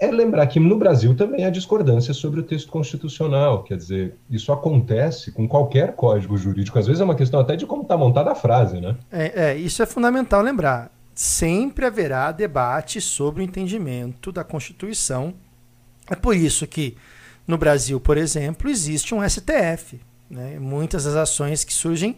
É 0.00 0.10
lembrar 0.10 0.48
que 0.48 0.58
no 0.58 0.76
Brasil 0.76 1.14
também 1.14 1.44
há 1.44 1.50
discordância 1.50 2.12
sobre 2.12 2.40
o 2.40 2.42
texto 2.42 2.68
constitucional. 2.68 3.62
Quer 3.62 3.76
dizer, 3.76 4.16
isso 4.28 4.50
acontece 4.50 5.30
com 5.30 5.46
qualquer 5.46 5.94
código 5.94 6.36
jurídico. 6.36 6.76
Às 6.76 6.88
vezes 6.88 7.00
é 7.00 7.04
uma 7.04 7.14
questão 7.14 7.38
até 7.38 7.54
de 7.54 7.66
como 7.66 7.82
está 7.82 7.96
montada 7.96 8.32
a 8.32 8.34
frase, 8.34 8.80
né? 8.80 8.96
É, 9.12 9.50
é, 9.50 9.56
isso 9.56 9.80
é 9.80 9.86
fundamental 9.86 10.42
lembrar. 10.42 10.90
Sempre 11.14 11.86
haverá 11.86 12.32
debate 12.32 13.00
sobre 13.00 13.42
o 13.42 13.44
entendimento 13.44 14.32
da 14.32 14.42
Constituição. 14.42 15.34
É 16.10 16.16
por 16.16 16.34
isso 16.34 16.66
que 16.66 16.96
no 17.46 17.56
Brasil, 17.56 18.00
por 18.00 18.16
exemplo, 18.16 18.68
existe 18.68 19.14
um 19.14 19.22
STF, 19.28 20.00
né? 20.30 20.58
Muitas 20.58 21.04
das 21.04 21.16
ações 21.16 21.64
que 21.64 21.72
surgem, 21.72 22.16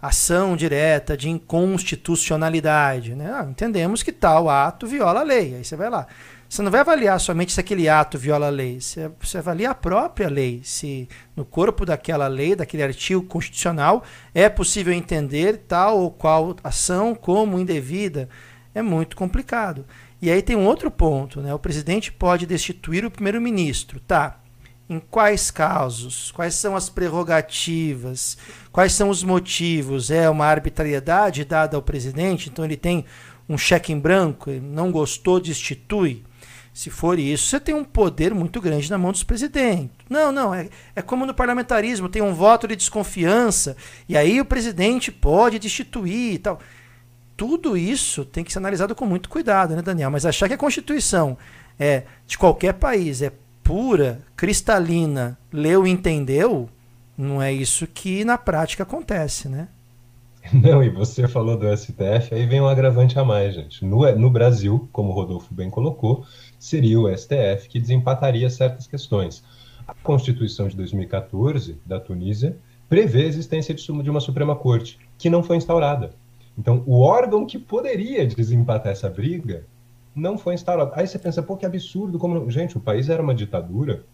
ação 0.00 0.56
direta 0.56 1.16
de 1.16 1.28
inconstitucionalidade. 1.28 3.14
Né? 3.14 3.30
Ah, 3.32 3.46
entendemos 3.48 4.02
que 4.02 4.10
tal 4.10 4.48
ato 4.48 4.86
viola 4.86 5.20
a 5.20 5.24
lei. 5.24 5.54
Aí 5.54 5.64
você 5.64 5.76
vai 5.76 5.90
lá. 5.90 6.06
Você 6.48 6.60
não 6.60 6.70
vai 6.70 6.80
avaliar 6.80 7.18
somente 7.18 7.52
se 7.52 7.60
aquele 7.60 7.88
ato 7.88 8.18
viola 8.18 8.48
a 8.48 8.50
lei, 8.50 8.78
você, 8.78 9.10
você 9.18 9.38
avalia 9.38 9.70
a 9.70 9.74
própria 9.74 10.28
lei, 10.28 10.60
se 10.62 11.08
no 11.34 11.46
corpo 11.46 11.86
daquela 11.86 12.26
lei, 12.26 12.54
daquele 12.54 12.82
artigo 12.82 13.22
constitucional, 13.22 14.04
é 14.34 14.50
possível 14.50 14.92
entender 14.92 15.62
tal 15.66 16.00
ou 16.00 16.10
qual 16.10 16.54
ação 16.62 17.14
como 17.14 17.58
indevida. 17.58 18.28
É 18.74 18.82
muito 18.82 19.16
complicado. 19.16 19.86
E 20.20 20.30
aí 20.30 20.42
tem 20.42 20.54
um 20.54 20.66
outro 20.66 20.90
ponto, 20.90 21.40
né? 21.40 21.54
O 21.54 21.58
presidente 21.58 22.12
pode 22.12 22.44
destituir 22.44 23.02
o 23.02 23.10
primeiro-ministro, 23.10 23.98
tá? 23.98 24.41
Em 24.92 25.00
quais 25.00 25.50
casos? 25.50 26.30
Quais 26.32 26.54
são 26.54 26.76
as 26.76 26.90
prerrogativas? 26.90 28.36
Quais 28.70 28.92
são 28.92 29.08
os 29.08 29.24
motivos? 29.24 30.10
É 30.10 30.28
uma 30.28 30.44
arbitrariedade 30.44 31.46
dada 31.46 31.78
ao 31.78 31.82
presidente, 31.82 32.50
então 32.50 32.62
ele 32.62 32.76
tem 32.76 33.06
um 33.48 33.56
cheque 33.56 33.90
em 33.90 33.98
branco, 33.98 34.50
não 34.50 34.92
gostou, 34.92 35.40
destitui. 35.40 36.22
Se 36.74 36.90
for 36.90 37.18
isso, 37.18 37.46
você 37.46 37.58
tem 37.58 37.74
um 37.74 37.84
poder 37.84 38.34
muito 38.34 38.60
grande 38.60 38.90
na 38.90 38.98
mão 38.98 39.12
dos 39.12 39.22
presidentes. 39.22 39.96
Não, 40.10 40.30
não, 40.30 40.54
é, 40.54 40.68
é 40.94 41.00
como 41.00 41.24
no 41.24 41.32
parlamentarismo, 41.32 42.10
tem 42.10 42.20
um 42.20 42.34
voto 42.34 42.68
de 42.68 42.76
desconfiança, 42.76 43.74
e 44.06 44.14
aí 44.14 44.42
o 44.42 44.44
presidente 44.44 45.10
pode 45.10 45.58
destituir 45.58 46.34
e 46.34 46.38
tal. 46.38 46.60
Tudo 47.34 47.78
isso 47.78 48.26
tem 48.26 48.44
que 48.44 48.52
ser 48.52 48.58
analisado 48.58 48.94
com 48.94 49.06
muito 49.06 49.30
cuidado, 49.30 49.74
né, 49.74 49.80
Daniel? 49.80 50.10
Mas 50.10 50.26
achar 50.26 50.48
que 50.48 50.54
a 50.54 50.58
Constituição 50.58 51.38
é 51.80 52.02
de 52.26 52.36
qualquer 52.36 52.74
país 52.74 53.22
é 53.22 53.32
pura, 53.62 54.20
cristalina, 54.36 55.38
leu 55.52 55.86
e 55.86 55.90
entendeu, 55.90 56.68
não 57.16 57.40
é 57.40 57.52
isso 57.52 57.86
que 57.86 58.24
na 58.24 58.36
prática 58.38 58.82
acontece, 58.82 59.48
né? 59.48 59.68
Não, 60.52 60.82
e 60.82 60.90
você 60.90 61.28
falou 61.28 61.56
do 61.56 61.76
STF, 61.76 62.34
aí 62.34 62.46
vem 62.46 62.60
um 62.60 62.66
agravante 62.66 63.16
a 63.16 63.24
mais, 63.24 63.54
gente. 63.54 63.84
No, 63.84 64.10
no 64.16 64.28
Brasil, 64.28 64.88
como 64.92 65.10
o 65.10 65.12
Rodolfo 65.12 65.54
bem 65.54 65.70
colocou, 65.70 66.24
seria 66.58 66.98
o 66.98 67.16
STF 67.16 67.68
que 67.68 67.78
desempataria 67.78 68.50
certas 68.50 68.88
questões. 68.88 69.44
A 69.86 69.94
Constituição 69.94 70.66
de 70.68 70.76
2014 70.76 71.78
da 71.86 72.00
Tunísia 72.00 72.56
prevê 72.88 73.22
a 73.22 73.26
existência 73.26 73.74
de 73.74 74.10
uma 74.10 74.20
Suprema 74.20 74.56
Corte, 74.56 74.98
que 75.16 75.30
não 75.30 75.42
foi 75.42 75.56
instaurada. 75.56 76.10
Então, 76.58 76.82
o 76.86 77.00
órgão 77.00 77.46
que 77.46 77.58
poderia 77.58 78.26
desempatar 78.26 78.92
essa 78.92 79.08
briga 79.08 79.64
não 80.14 80.36
foi 80.36 80.54
instaurado. 80.54 80.92
Aí 80.94 81.06
você 81.06 81.18
pensa, 81.18 81.42
pô, 81.42 81.56
que 81.56 81.66
absurdo. 81.66 82.18
Como... 82.18 82.50
Gente, 82.50 82.76
o 82.76 82.80
país 82.80 83.08
era 83.08 83.22
uma 83.22 83.34
ditadura 83.34 84.04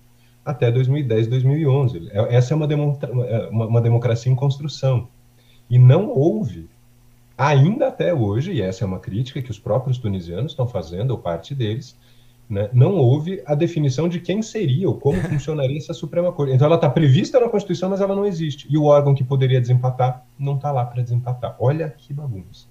até 0.44 0.70
2010, 0.70 1.26
2011. 1.26 2.08
É, 2.10 2.36
essa 2.36 2.54
é 2.54 2.56
uma, 2.56 2.66
é, 2.66 3.48
uma, 3.50 3.66
uma 3.66 3.80
democracia 3.80 4.30
em 4.30 4.36
construção. 4.36 5.08
E 5.68 5.78
não 5.78 6.08
houve, 6.08 6.68
ainda 7.36 7.88
até 7.88 8.14
hoje, 8.14 8.52
e 8.52 8.62
essa 8.62 8.84
é 8.84 8.86
uma 8.86 8.98
crítica 8.98 9.42
que 9.42 9.50
os 9.50 9.58
próprios 9.58 9.98
tunisianos 9.98 10.52
estão 10.52 10.66
fazendo, 10.66 11.10
ou 11.10 11.18
parte 11.18 11.54
deles, 11.54 11.96
né, 12.48 12.70
não 12.72 12.96
houve 12.96 13.42
a 13.44 13.54
definição 13.54 14.08
de 14.08 14.20
quem 14.20 14.40
seria 14.40 14.88
ou 14.88 14.98
como 14.98 15.20
funcionaria 15.28 15.76
essa 15.76 15.92
Suprema 15.92 16.32
Corte. 16.32 16.54
Então 16.54 16.66
ela 16.66 16.76
está 16.76 16.88
prevista 16.88 17.38
na 17.38 17.48
Constituição, 17.48 17.90
mas 17.90 18.00
ela 18.00 18.16
não 18.16 18.24
existe. 18.24 18.66
E 18.70 18.78
o 18.78 18.84
órgão 18.84 19.14
que 19.14 19.22
poderia 19.22 19.60
desempatar 19.60 20.24
não 20.38 20.54
está 20.54 20.72
lá 20.72 20.86
para 20.86 21.02
desempatar. 21.02 21.56
Olha 21.58 21.90
que 21.90 22.14
bagunça. 22.14 22.66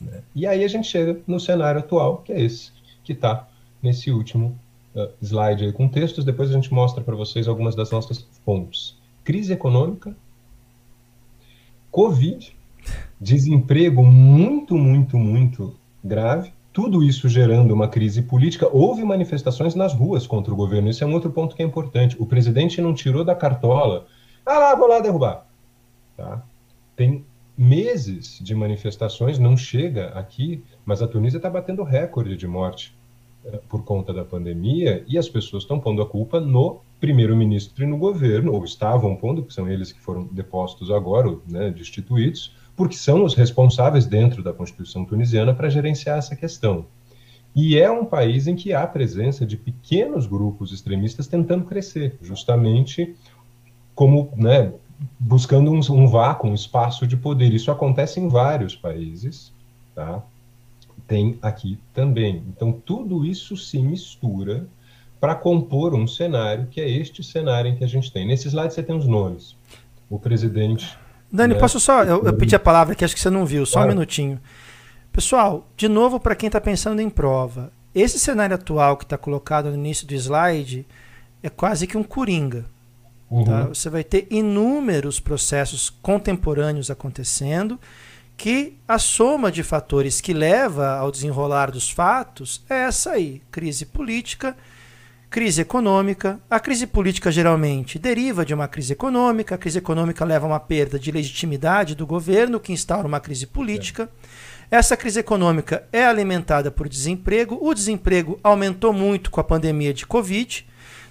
Né? 0.00 0.22
E 0.34 0.46
aí 0.46 0.64
a 0.64 0.68
gente 0.68 0.88
chega 0.88 1.20
no 1.26 1.38
cenário 1.40 1.80
atual, 1.80 2.18
que 2.18 2.32
é 2.32 2.40
esse, 2.40 2.70
que 3.02 3.12
está 3.12 3.48
nesse 3.82 4.10
último 4.10 4.58
uh, 4.94 5.08
slide 5.20 5.64
aí 5.64 5.72
com 5.72 5.88
textos. 5.88 6.24
Depois 6.24 6.50
a 6.50 6.54
gente 6.54 6.72
mostra 6.72 7.02
para 7.02 7.16
vocês 7.16 7.48
algumas 7.48 7.74
das 7.74 7.90
nossas 7.90 8.26
fontes. 8.44 8.96
Crise 9.24 9.52
econômica, 9.52 10.16
Covid, 11.90 12.54
desemprego 13.20 14.04
muito, 14.04 14.76
muito, 14.76 15.16
muito 15.16 15.74
grave, 16.02 16.52
tudo 16.72 17.02
isso 17.02 17.28
gerando 17.28 17.74
uma 17.74 17.88
crise 17.88 18.22
política. 18.22 18.68
Houve 18.70 19.02
manifestações 19.02 19.74
nas 19.74 19.92
ruas 19.92 20.26
contra 20.26 20.52
o 20.52 20.56
governo. 20.56 20.88
Isso 20.88 21.02
é 21.02 21.06
um 21.06 21.12
outro 21.12 21.30
ponto 21.30 21.56
que 21.56 21.62
é 21.62 21.66
importante. 21.66 22.14
O 22.20 22.26
presidente 22.26 22.80
não 22.80 22.94
tirou 22.94 23.24
da 23.24 23.34
cartola. 23.34 24.06
Ah 24.46 24.58
lá, 24.58 24.74
vou 24.76 24.86
lá 24.86 25.00
derrubar. 25.00 25.44
Tá? 26.16 26.40
Tem 26.94 27.24
meses 27.58 28.38
de 28.40 28.54
manifestações, 28.54 29.36
não 29.36 29.56
chega 29.56 30.10
aqui, 30.10 30.62
mas 30.86 31.02
a 31.02 31.08
Tunísia 31.08 31.38
está 31.38 31.50
batendo 31.50 31.82
recorde 31.82 32.36
de 32.36 32.46
morte 32.46 32.94
eh, 33.44 33.60
por 33.68 33.82
conta 33.82 34.12
da 34.12 34.24
pandemia 34.24 35.04
e 35.08 35.18
as 35.18 35.28
pessoas 35.28 35.64
estão 35.64 35.80
pondo 35.80 36.00
a 36.00 36.06
culpa 36.06 36.38
no 36.38 36.80
primeiro-ministro 37.00 37.82
e 37.82 37.86
no 37.86 37.98
governo, 37.98 38.52
ou 38.52 38.64
estavam 38.64 39.16
pondo, 39.16 39.42
que 39.42 39.52
são 39.52 39.68
eles 39.68 39.90
que 39.90 40.00
foram 40.00 40.24
depostos 40.26 40.88
agora, 40.92 41.36
né, 41.48 41.70
destituídos, 41.70 42.54
porque 42.76 42.94
são 42.94 43.24
os 43.24 43.34
responsáveis 43.34 44.06
dentro 44.06 44.40
da 44.40 44.52
Constituição 44.52 45.04
tunisiana 45.04 45.52
para 45.52 45.68
gerenciar 45.68 46.18
essa 46.18 46.36
questão. 46.36 46.86
E 47.56 47.76
é 47.76 47.90
um 47.90 48.04
país 48.04 48.46
em 48.46 48.54
que 48.54 48.72
há 48.72 48.86
presença 48.86 49.44
de 49.44 49.56
pequenos 49.56 50.26
grupos 50.26 50.72
extremistas 50.72 51.26
tentando 51.26 51.64
crescer, 51.64 52.16
justamente 52.22 53.16
como, 53.96 54.32
né, 54.36 54.72
buscando 55.18 55.70
um, 55.70 55.80
um 55.90 56.06
vácuo, 56.06 56.48
um 56.48 56.54
espaço 56.54 57.06
de 57.06 57.16
poder. 57.16 57.52
Isso 57.52 57.70
acontece 57.70 58.20
em 58.20 58.28
vários 58.28 58.74
países, 58.74 59.52
tá? 59.94 60.22
Tem 61.06 61.38
aqui 61.40 61.78
também. 61.94 62.42
Então, 62.48 62.72
tudo 62.72 63.24
isso 63.24 63.56
se 63.56 63.78
mistura 63.78 64.66
para 65.20 65.34
compor 65.34 65.94
um 65.94 66.06
cenário 66.06 66.66
que 66.70 66.80
é 66.80 66.88
este 66.88 67.22
cenário 67.22 67.70
em 67.70 67.76
que 67.76 67.84
a 67.84 67.88
gente 67.88 68.12
tem. 68.12 68.26
Nesse 68.26 68.48
slide 68.48 68.72
você 68.72 68.82
tem 68.82 68.96
os 68.96 69.06
nomes. 69.06 69.56
O 70.08 70.18
presidente. 70.18 70.96
Dani, 71.30 71.54
né? 71.54 71.60
posso 71.60 71.78
só. 71.78 72.04
Eu, 72.04 72.24
eu, 72.24 72.34
pedi 72.34 72.54
a 72.54 72.60
palavra 72.60 72.94
que 72.94 73.04
acho 73.04 73.14
que 73.14 73.20
você 73.20 73.30
não 73.30 73.44
viu, 73.44 73.66
só 73.66 73.74
claro. 73.74 73.88
um 73.88 73.94
minutinho. 73.94 74.40
Pessoal, 75.12 75.66
de 75.76 75.88
novo, 75.88 76.20
para 76.20 76.36
quem 76.36 76.46
está 76.46 76.60
pensando 76.60 77.00
em 77.00 77.10
prova, 77.10 77.72
esse 77.94 78.18
cenário 78.18 78.54
atual 78.54 78.96
que 78.96 79.04
está 79.04 79.18
colocado 79.18 79.68
no 79.68 79.74
início 79.74 80.06
do 80.06 80.14
slide 80.14 80.86
é 81.42 81.48
quase 81.48 81.86
que 81.86 81.96
um 81.96 82.02
coringa. 82.02 82.64
Uhum. 83.30 83.44
Tá? 83.44 83.64
Você 83.66 83.90
vai 83.90 84.02
ter 84.02 84.26
inúmeros 84.30 85.20
processos 85.20 85.90
contemporâneos 85.90 86.90
acontecendo 86.90 87.78
que 88.36 88.78
a 88.86 88.98
soma 88.98 89.50
de 89.50 89.64
fatores 89.64 90.20
que 90.20 90.32
leva 90.32 90.96
ao 90.96 91.10
desenrolar 91.10 91.70
dos 91.72 91.90
fatos 91.90 92.64
é 92.70 92.84
essa 92.84 93.10
aí: 93.10 93.42
crise 93.50 93.84
política, 93.84 94.56
crise 95.28 95.60
econômica. 95.60 96.40
A 96.48 96.60
crise 96.60 96.86
política 96.86 97.32
geralmente 97.32 97.98
deriva 97.98 98.44
de 98.44 98.54
uma 98.54 98.68
crise 98.68 98.92
econômica, 98.92 99.56
a 99.56 99.58
crise 99.58 99.78
econômica 99.78 100.24
leva 100.24 100.46
a 100.46 100.50
uma 100.50 100.60
perda 100.60 100.98
de 100.98 101.10
legitimidade 101.10 101.96
do 101.96 102.06
governo, 102.06 102.60
que 102.60 102.72
instaura 102.72 103.08
uma 103.08 103.20
crise 103.20 103.46
política. 103.46 104.08
Essa 104.70 104.96
crise 104.96 105.18
econômica 105.18 105.88
é 105.92 106.04
alimentada 106.04 106.70
por 106.70 106.88
desemprego. 106.88 107.58
O 107.60 107.74
desemprego 107.74 108.38
aumentou 108.42 108.92
muito 108.92 109.30
com 109.30 109.40
a 109.40 109.44
pandemia 109.44 109.92
de 109.92 110.06
Covid. 110.06 110.67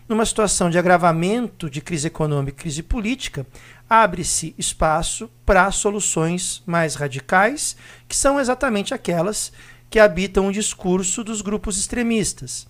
Numa 0.08 0.26
situação 0.26 0.70
de 0.70 0.78
agravamento 0.78 1.70
de 1.70 1.82
crise 1.82 2.08
econômica 2.08 2.58
e 2.58 2.62
crise 2.62 2.82
política, 2.82 3.46
abre-se 3.90 4.56
espaço 4.58 5.30
para 5.46 5.70
soluções 5.70 6.64
mais 6.66 6.96
radicais, 6.96 7.76
que 8.08 8.16
são 8.16 8.40
exatamente 8.40 8.94
aquelas 8.94 9.52
que 9.90 10.00
habitam 10.00 10.48
o 10.48 10.52
discurso 10.52 11.26
dos 11.26 11.42
grupos 11.42 11.78
extremistas. 11.78 12.68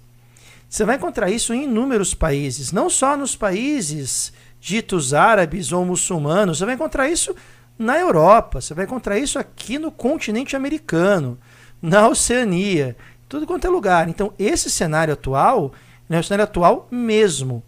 Você 0.67 0.83
vai 0.83 0.95
encontrar 0.95 1.29
isso 1.29 1.53
em 1.53 1.65
inúmeros 1.65 2.13
países, 2.13 2.71
não 2.71 2.89
só 2.89 3.15
nos 3.15 3.35
países 3.35 4.33
ditos 4.59 5.13
árabes 5.13 5.71
ou 5.71 5.85
muçulmanos, 5.85 6.57
você 6.57 6.65
vai 6.65 6.73
encontrar 6.73 7.07
isso 7.07 7.35
na 7.77 7.99
Europa, 7.99 8.59
você 8.59 8.73
vai 8.73 8.85
encontrar 8.85 9.19
isso 9.19 9.38
aqui 9.38 9.77
no 9.77 9.91
continente 9.91 10.55
americano, 10.55 11.38
na 11.79 12.07
Oceania, 12.07 12.97
tudo 13.29 13.45
quanto 13.45 13.67
é 13.67 13.69
lugar. 13.69 14.09
Então, 14.09 14.33
esse 14.39 14.69
cenário 14.69 15.13
atual 15.13 15.71
é 16.16 16.20
o 16.20 16.24
cenário 16.24 16.45
atual 16.45 16.88
mesmo. 16.89 17.64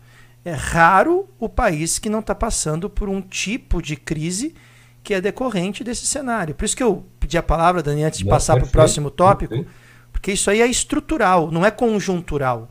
É 0.46 0.52
raro 0.52 1.28
o 1.38 1.50
país 1.50 2.00
que 2.00 2.10
não 2.10 2.20
está 2.20 2.34
passando 2.34 2.90
por 2.90 3.10
um 3.10 3.22
tipo 3.22 3.82
de 3.82 3.96
crise 3.98 4.56
que 5.04 5.14
é 5.14 5.22
decorrente 5.22 5.84
desse 5.84 6.06
cenário. 6.06 6.56
Por 6.56 6.66
isso 6.66 6.78
que 6.78 6.84
eu 6.84 7.06
pedi 7.20 7.38
a 7.38 7.44
palavra, 7.44 7.84
Dani, 7.84 8.04
antes 8.04 8.20
de 8.20 8.26
não, 8.26 8.32
passar 8.32 8.56
para 8.56 8.66
o 8.66 8.70
próximo 8.70 9.12
tópico, 9.12 9.66
porque 10.12 10.32
isso 10.32 10.50
aí 10.50 10.62
é 10.62 10.68
estrutural, 10.68 11.52
não 11.52 11.66
é 11.66 11.72
conjuntural. 11.72 12.70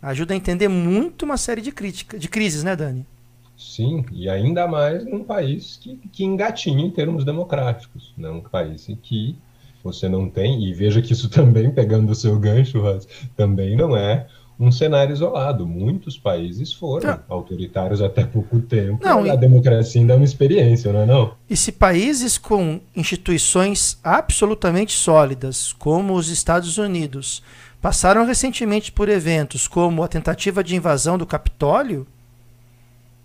Ajuda 0.00 0.34
a 0.34 0.36
entender 0.36 0.68
muito 0.68 1.24
uma 1.24 1.36
série 1.36 1.60
de 1.60 1.70
críticas, 1.70 2.20
de 2.20 2.28
crises, 2.28 2.64
né, 2.64 2.74
Dani? 2.74 3.06
Sim, 3.56 4.04
e 4.10 4.28
ainda 4.28 4.66
mais 4.66 5.04
num 5.04 5.22
país 5.22 5.78
que, 5.80 5.96
que 6.10 6.24
engatinha 6.24 6.84
em 6.84 6.90
termos 6.90 7.24
democráticos, 7.24 8.12
né? 8.16 8.28
um 8.28 8.40
país 8.40 8.88
em 8.88 8.96
que 8.96 9.36
você 9.82 10.08
não 10.08 10.28
tem, 10.28 10.64
e 10.64 10.74
veja 10.74 11.00
que 11.00 11.12
isso 11.12 11.28
também, 11.30 11.70
pegando 11.70 12.10
o 12.10 12.14
seu 12.14 12.38
gancho, 12.38 12.82
também 13.36 13.76
não 13.76 13.96
é 13.96 14.26
um 14.62 14.70
cenário 14.70 15.12
isolado. 15.12 15.66
Muitos 15.66 16.16
países 16.16 16.72
foram 16.72 17.10
não. 17.10 17.20
autoritários 17.28 18.00
até 18.00 18.24
pouco 18.24 18.60
tempo. 18.60 19.04
Não, 19.04 19.24
a 19.24 19.34
e... 19.34 19.36
democracia 19.36 20.00
ainda 20.00 20.14
é 20.14 20.16
uma 20.16 20.24
experiência, 20.24 20.92
não 20.92 21.00
é 21.00 21.06
não? 21.06 21.34
E 21.50 21.56
se 21.56 21.72
países 21.72 22.38
com 22.38 22.80
instituições 22.94 23.98
absolutamente 24.04 24.96
sólidas, 24.96 25.72
como 25.72 26.14
os 26.14 26.28
Estados 26.28 26.78
Unidos, 26.78 27.42
passaram 27.80 28.24
recentemente 28.24 28.92
por 28.92 29.08
eventos 29.08 29.66
como 29.66 30.04
a 30.04 30.08
tentativa 30.08 30.62
de 30.62 30.76
invasão 30.76 31.18
do 31.18 31.26
Capitólio, 31.26 32.06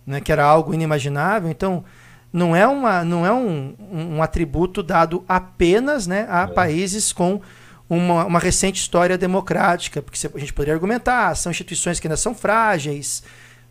né, 0.04 0.20
que 0.20 0.32
era 0.32 0.44
algo 0.44 0.74
inimaginável, 0.74 1.48
então 1.50 1.84
não 2.32 2.56
é, 2.56 2.66
uma, 2.66 3.04
não 3.04 3.24
é 3.24 3.32
um, 3.32 3.74
um 3.90 4.22
atributo 4.22 4.82
dado 4.82 5.24
apenas 5.28 6.06
né, 6.06 6.26
a 6.28 6.42
é. 6.42 6.46
países 6.48 7.12
com 7.12 7.40
uma, 7.88 8.24
uma 8.26 8.38
recente 8.38 8.80
história 8.80 9.16
democrática, 9.16 10.02
porque 10.02 10.18
a 10.26 10.38
gente 10.38 10.52
poderia 10.52 10.74
argumentar, 10.74 11.34
são 11.34 11.50
instituições 11.50 11.98
que 11.98 12.06
ainda 12.06 12.16
são 12.16 12.34
frágeis, 12.34 13.22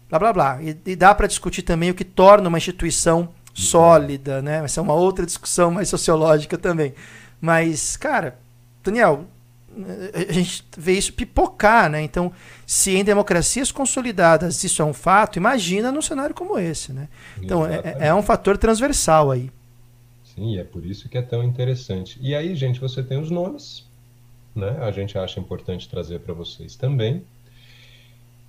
blá 0.09 0.17
blá 0.17 0.33
blá. 0.33 0.59
E, 0.61 0.75
e 0.85 0.95
dá 0.95 1.13
para 1.13 1.27
discutir 1.27 1.61
também 1.61 1.91
o 1.91 1.93
que 1.93 2.03
torna 2.03 2.49
uma 2.49 2.57
instituição 2.57 3.29
sólida, 3.53 4.41
né? 4.41 4.63
Essa 4.63 4.79
é 4.79 4.83
uma 4.83 4.93
outra 4.93 5.25
discussão 5.25 5.71
mais 5.71 5.89
sociológica 5.89 6.57
também. 6.57 6.93
Mas, 7.39 7.95
cara, 7.97 8.39
Daniel, 8.83 9.25
a 10.13 10.33
gente 10.33 10.65
vê 10.75 10.93
isso 10.93 11.13
pipocar, 11.13 11.89
né? 11.89 12.01
Então, 12.01 12.31
se 12.65 12.95
em 12.95 13.03
democracias 13.03 13.71
consolidadas 13.71 14.63
isso 14.63 14.81
é 14.81 14.85
um 14.85 14.93
fato, 14.93 15.37
imagina 15.37 15.91
num 15.91 16.01
cenário 16.01 16.33
como 16.33 16.57
esse, 16.57 16.91
né? 16.91 17.07
Então, 17.41 17.65
é, 17.65 17.97
é, 17.99 18.13
um 18.13 18.23
fator 18.23 18.57
transversal 18.57 19.31
aí. 19.31 19.51
Sim, 20.23 20.57
é 20.57 20.63
por 20.63 20.85
isso 20.85 21.09
que 21.09 21.17
é 21.17 21.21
tão 21.21 21.43
interessante. 21.43 22.17
E 22.21 22.33
aí, 22.35 22.55
gente, 22.55 22.79
você 22.79 23.03
tem 23.03 23.19
os 23.19 23.29
nomes 23.29 23.87
né? 24.57 24.77
A 24.81 24.91
gente 24.91 25.17
acha 25.17 25.39
importante 25.39 25.87
trazer 25.87 26.19
para 26.19 26.33
vocês 26.33 26.75
também. 26.75 27.23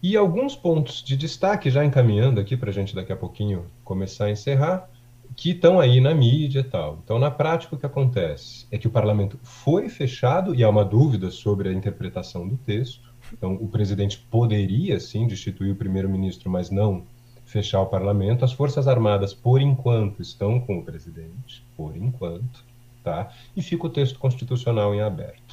E 0.03 0.17
alguns 0.17 0.55
pontos 0.55 1.03
de 1.03 1.17
destaque, 1.17 1.71
já 1.71 1.85
encaminhando 1.85 2.41
aqui 2.41 2.57
para 2.57 2.71
a 2.71 2.73
gente 2.73 2.95
daqui 2.95 3.13
a 3.13 3.17
pouquinho 3.17 3.67
começar 3.85 4.27
a 4.27 4.31
encerrar, 4.31 4.89
que 5.37 5.51
estão 5.51 5.79
aí 5.79 6.01
na 6.01 6.15
mídia 6.15 6.61
e 6.61 6.65
tal. 6.65 7.01
Então, 7.05 7.19
na 7.19 7.31
prática, 7.31 7.75
o 7.75 7.79
que 7.79 7.87
acontece 7.87 8.67
é 8.71 8.79
que 8.79 8.87
o 8.87 8.91
parlamento 8.91 9.39
foi 9.43 9.89
fechado 9.89 10.55
e 10.55 10.63
há 10.63 10.69
uma 10.69 10.85
dúvida 10.85 11.31
sobre 11.31 11.69
a 11.69 11.73
interpretação 11.73 12.47
do 12.47 12.57
texto. 12.57 13.09
Então, 13.33 13.55
o 13.55 13.69
presidente 13.69 14.19
poderia, 14.31 14.99
sim, 15.01 15.27
destituir 15.27 15.73
o 15.73 15.77
primeiro-ministro, 15.77 16.51
mas 16.51 16.71
não 16.71 17.05
fechar 17.45 17.81
o 17.81 17.87
parlamento. 17.87 18.45
As 18.45 18.53
Forças 18.53 18.87
Armadas, 18.87 19.35
por 19.35 19.61
enquanto, 19.61 20.23
estão 20.23 20.61
com 20.61 20.79
o 20.79 20.85
presidente, 20.85 21.65
por 21.77 21.97
enquanto, 21.97 22.65
tá? 23.03 23.33
E 23.57 23.63
fica 23.63 23.87
o 23.87 23.91
texto 23.91 24.19
constitucional 24.19 24.95
em 24.95 25.01
aberto. 25.01 25.48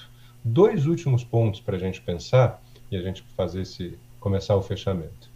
Dois 0.47 0.85
últimos 0.85 1.23
pontos 1.23 1.59
para 1.59 1.75
a 1.75 1.79
gente 1.79 1.99
pensar 1.99 2.61
e 2.91 2.95
a 2.95 3.01
gente 3.01 3.23
fazer 3.35 3.63
esse 3.63 3.97
começar 4.19 4.55
o 4.55 4.61
fechamento. 4.61 5.27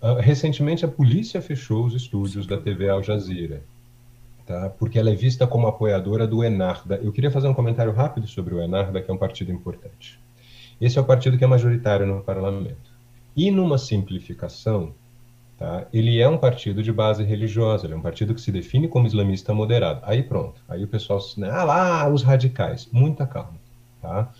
Uh, 0.00 0.14
recentemente, 0.14 0.82
a 0.82 0.88
polícia 0.88 1.42
fechou 1.42 1.84
os 1.84 1.94
estúdios 1.94 2.46
da 2.46 2.56
TV 2.56 2.88
Al 2.88 3.02
Jazeera, 3.02 3.62
tá? 4.46 4.70
porque 4.70 4.98
ela 4.98 5.10
é 5.10 5.14
vista 5.14 5.46
como 5.46 5.66
apoiadora 5.66 6.26
do 6.26 6.42
Enarda. 6.42 6.98
Eu 7.02 7.12
queria 7.12 7.30
fazer 7.30 7.48
um 7.48 7.54
comentário 7.54 7.92
rápido 7.92 8.26
sobre 8.26 8.54
o 8.54 8.62
Enarda, 8.62 9.02
que 9.02 9.10
é 9.10 9.14
um 9.14 9.18
partido 9.18 9.52
importante. 9.52 10.18
Esse 10.80 10.98
é 10.98 11.02
o 11.02 11.04
partido 11.04 11.36
que 11.36 11.44
é 11.44 11.46
majoritário 11.46 12.06
no 12.06 12.22
parlamento. 12.22 12.90
E 13.36 13.50
numa 13.50 13.76
simplificação, 13.76 14.94
Tá? 15.60 15.86
Ele 15.92 16.18
é 16.18 16.26
um 16.26 16.38
partido 16.38 16.82
de 16.82 16.90
base 16.90 17.22
religiosa, 17.22 17.84
ele 17.84 17.92
é 17.92 17.96
um 17.98 18.00
partido 18.00 18.34
que 18.34 18.40
se 18.40 18.50
define 18.50 18.88
como 18.88 19.06
islamista 19.06 19.52
moderado. 19.52 20.00
Aí 20.04 20.22
pronto, 20.22 20.58
aí 20.66 20.82
o 20.82 20.88
pessoal, 20.88 21.20
né, 21.36 21.50
ah 21.50 21.64
lá, 21.64 22.08
os 22.08 22.22
radicais. 22.22 22.88
Muita 22.90 23.26
calma. 23.26 23.60
Tá? 24.00 24.32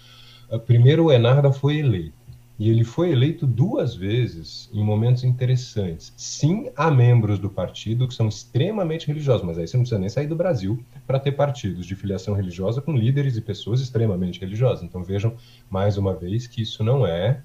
Ah, 0.50 0.58
primeiro, 0.58 1.04
o 1.04 1.12
Enarda 1.12 1.52
foi 1.52 1.78
eleito. 1.78 2.20
E 2.58 2.68
ele 2.68 2.84
foi 2.84 3.10
eleito 3.10 3.46
duas 3.46 3.94
vezes 3.94 4.68
em 4.70 4.84
momentos 4.84 5.24
interessantes. 5.24 6.12
Sim, 6.14 6.70
há 6.76 6.90
membros 6.90 7.38
do 7.38 7.48
partido 7.48 8.06
que 8.06 8.12
são 8.12 8.28
extremamente 8.28 9.06
religiosos, 9.06 9.46
mas 9.46 9.56
aí 9.56 9.66
você 9.66 9.78
não 9.78 9.84
precisa 9.84 9.98
nem 9.98 10.10
sair 10.10 10.26
do 10.26 10.36
Brasil 10.36 10.78
para 11.06 11.18
ter 11.18 11.32
partidos 11.32 11.86
de 11.86 11.96
filiação 11.96 12.34
religiosa 12.34 12.82
com 12.82 12.94
líderes 12.94 13.34
e 13.38 13.40
pessoas 13.40 13.80
extremamente 13.80 14.38
religiosas. 14.38 14.84
Então 14.84 15.02
vejam, 15.02 15.34
mais 15.70 15.96
uma 15.96 16.14
vez, 16.14 16.46
que 16.46 16.60
isso 16.60 16.84
não 16.84 17.06
é 17.06 17.40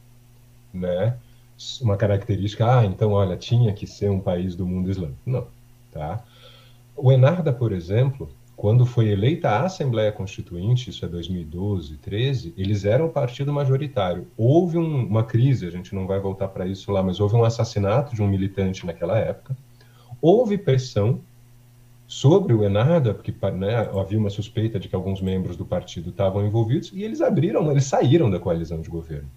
né, 0.73 1.15
uma 1.81 1.95
característica, 1.95 2.79
ah, 2.79 2.85
então 2.85 3.11
olha, 3.11 3.37
tinha 3.37 3.71
que 3.71 3.87
ser 3.87 4.11
um 4.11 4.19
país 4.19 4.53
do 4.53 4.65
mundo 4.67 4.91
islâmico. 4.91 5.21
Não, 5.25 5.47
tá? 5.93 6.25
O 6.93 7.09
Enarda, 7.09 7.53
por 7.53 7.71
exemplo, 7.71 8.29
quando 8.55 8.85
foi 8.85 9.09
eleita 9.09 9.49
a 9.49 9.65
Assembleia 9.65 10.11
Constituinte, 10.11 10.89
isso 10.89 11.03
é 11.03 11.07
2012, 11.07 11.97
13, 11.97 12.53
eles 12.57 12.85
eram 12.85 13.07
o 13.07 13.11
partido 13.11 13.51
majoritário. 13.51 14.27
Houve 14.37 14.77
um, 14.77 15.05
uma 15.05 15.23
crise, 15.23 15.67
a 15.67 15.69
gente 15.69 15.93
não 15.93 16.07
vai 16.07 16.19
voltar 16.19 16.47
para 16.47 16.65
isso 16.65 16.91
lá, 16.91 17.03
mas 17.03 17.19
houve 17.19 17.35
um 17.35 17.43
assassinato 17.43 18.15
de 18.15 18.21
um 18.21 18.27
militante 18.27 18.85
naquela 18.85 19.17
época. 19.17 19.57
Houve 20.21 20.57
pressão 20.57 21.19
sobre 22.07 22.53
o 22.53 22.63
Enarda, 22.63 23.13
porque 23.13 23.33
né, 23.51 23.89
havia 23.99 24.17
uma 24.17 24.29
suspeita 24.29 24.79
de 24.79 24.87
que 24.87 24.95
alguns 24.95 25.21
membros 25.21 25.57
do 25.57 25.65
partido 25.65 26.11
estavam 26.11 26.45
envolvidos, 26.45 26.91
e 26.93 27.03
eles 27.03 27.19
abriram, 27.19 27.69
eles 27.69 27.85
saíram 27.85 28.29
da 28.29 28.39
coalizão 28.39 28.79
de 28.79 28.89
governo. 28.89 29.29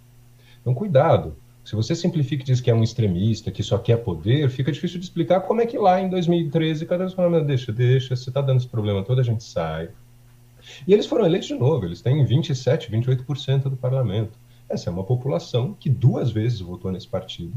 Então, 0.60 0.74
cuidado, 0.74 1.34
se 1.68 1.76
você 1.76 1.94
simplifica 1.94 2.42
e 2.42 2.46
diz 2.46 2.62
que 2.62 2.70
é 2.70 2.74
um 2.74 2.82
extremista, 2.82 3.50
que 3.50 3.62
só 3.62 3.76
quer 3.76 3.98
poder, 3.98 4.48
fica 4.48 4.72
difícil 4.72 4.98
de 4.98 5.04
explicar 5.04 5.42
como 5.42 5.60
é 5.60 5.66
que 5.66 5.76
lá 5.76 6.00
em 6.00 6.08
2013 6.08 6.86
cada 6.86 7.04
vez 7.04 7.12
falando, 7.12 7.44
deixa, 7.44 7.70
deixa, 7.70 8.16
você 8.16 8.30
está 8.30 8.40
dando 8.40 8.56
esse 8.56 8.66
problema 8.66 9.04
todo, 9.04 9.20
a 9.20 9.22
gente 9.22 9.44
sai. 9.44 9.90
E 10.86 10.94
eles 10.94 11.04
foram 11.04 11.26
eleitos 11.26 11.46
de 11.46 11.52
novo, 11.52 11.84
eles 11.84 12.00
têm 12.00 12.24
27, 12.24 12.90
28% 12.90 13.64
do 13.64 13.76
parlamento. 13.76 14.38
Essa 14.66 14.88
é 14.88 14.90
uma 14.90 15.04
população 15.04 15.76
que 15.78 15.90
duas 15.90 16.30
vezes 16.30 16.58
votou 16.60 16.90
nesse 16.90 17.06
partido 17.06 17.52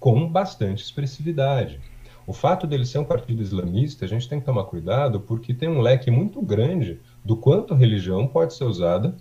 com 0.00 0.28
bastante 0.28 0.82
expressividade. 0.82 1.78
O 2.26 2.32
fato 2.32 2.66
dele 2.66 2.84
ser 2.84 2.98
um 2.98 3.04
partido 3.04 3.40
islamista, 3.40 4.04
a 4.04 4.08
gente 4.08 4.28
tem 4.28 4.40
que 4.40 4.46
tomar 4.46 4.64
cuidado 4.64 5.20
porque 5.20 5.54
tem 5.54 5.68
um 5.68 5.80
leque 5.80 6.10
muito 6.10 6.42
grande 6.42 6.98
do 7.24 7.36
quanto 7.36 7.74
religião 7.74 8.26
pode 8.26 8.54
ser 8.54 8.64
usada 8.64 9.14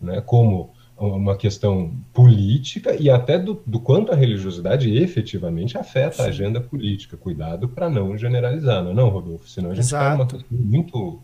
né, 0.00 0.20
como 0.20 0.70
uma 1.06 1.36
questão 1.36 1.92
política 2.12 2.94
e 2.94 3.10
até 3.10 3.38
do, 3.38 3.60
do 3.66 3.80
quanto 3.80 4.12
a 4.12 4.14
religiosidade 4.14 4.94
efetivamente 4.96 5.76
afeta 5.76 6.16
Sim. 6.16 6.22
a 6.22 6.26
agenda 6.26 6.60
política. 6.60 7.16
Cuidado 7.16 7.68
para 7.68 7.90
não 7.90 8.16
generalizar, 8.16 8.82
não 8.82 8.92
é 8.92 8.94
não, 8.94 9.08
Rodolfo? 9.08 9.48
Senão 9.48 9.70
a 9.70 9.74
gente 9.74 9.84
Exato. 9.84 10.36
cai 10.36 10.40
numa 10.40 10.68
muito... 10.68 11.20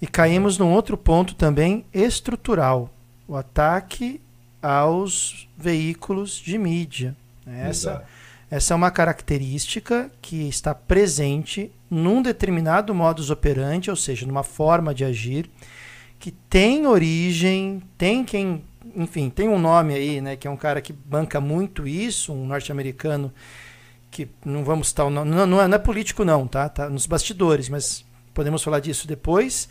E 0.00 0.06
caímos 0.06 0.58
num 0.58 0.72
outro 0.72 0.96
ponto 0.96 1.34
também 1.34 1.84
estrutural, 1.92 2.90
o 3.26 3.34
ataque 3.34 4.20
aos 4.62 5.48
veículos 5.56 6.36
de 6.36 6.58
mídia. 6.58 7.16
Essa, 7.46 8.04
essa 8.50 8.74
é 8.74 8.76
uma 8.76 8.90
característica 8.90 10.10
que 10.20 10.48
está 10.48 10.74
presente 10.74 11.70
num 11.90 12.20
determinado 12.20 12.94
modus 12.94 13.30
operandi, 13.30 13.88
ou 13.90 13.96
seja, 13.96 14.26
numa 14.26 14.42
forma 14.42 14.92
de 14.92 15.04
agir, 15.04 15.48
que 16.18 16.30
tem 16.30 16.86
origem, 16.86 17.82
tem 17.96 18.24
quem 18.24 18.62
enfim, 18.96 19.28
tem 19.28 19.48
um 19.48 19.58
nome 19.58 19.94
aí, 19.94 20.20
né, 20.20 20.36
que 20.36 20.48
é 20.48 20.50
um 20.50 20.56
cara 20.56 20.80
que 20.80 20.92
banca 20.92 21.38
muito 21.40 21.86
isso, 21.86 22.32
um 22.32 22.46
norte-americano 22.46 23.32
que 24.10 24.28
não 24.44 24.64
vamos 24.64 24.86
estar, 24.86 25.08
não, 25.10 25.24
não, 25.24 25.60
é, 25.60 25.68
não 25.68 25.74
é 25.74 25.78
político 25.78 26.24
não, 26.24 26.46
tá? 26.46 26.68
Tá 26.70 26.88
nos 26.88 27.06
bastidores, 27.06 27.68
mas 27.68 28.04
podemos 28.32 28.62
falar 28.62 28.80
disso 28.80 29.06
depois. 29.06 29.68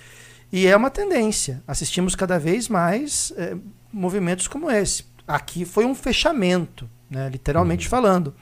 E 0.52 0.68
é 0.68 0.78
uma 0.78 0.92
tendência. 0.92 1.64
Assistimos 1.68 2.16
cada 2.16 2.38
vez 2.38 2.70
mais 2.70 3.34
é, 3.36 3.58
movimentos 3.92 4.48
como 4.48 4.70
esse. 4.70 5.04
Aqui 5.28 5.66
foi 5.66 5.86
um 5.86 5.96
fechamento, 5.96 6.88
né, 7.10 7.28
literalmente 7.30 7.88
uhum. 7.88 7.90
falando. 7.90 8.36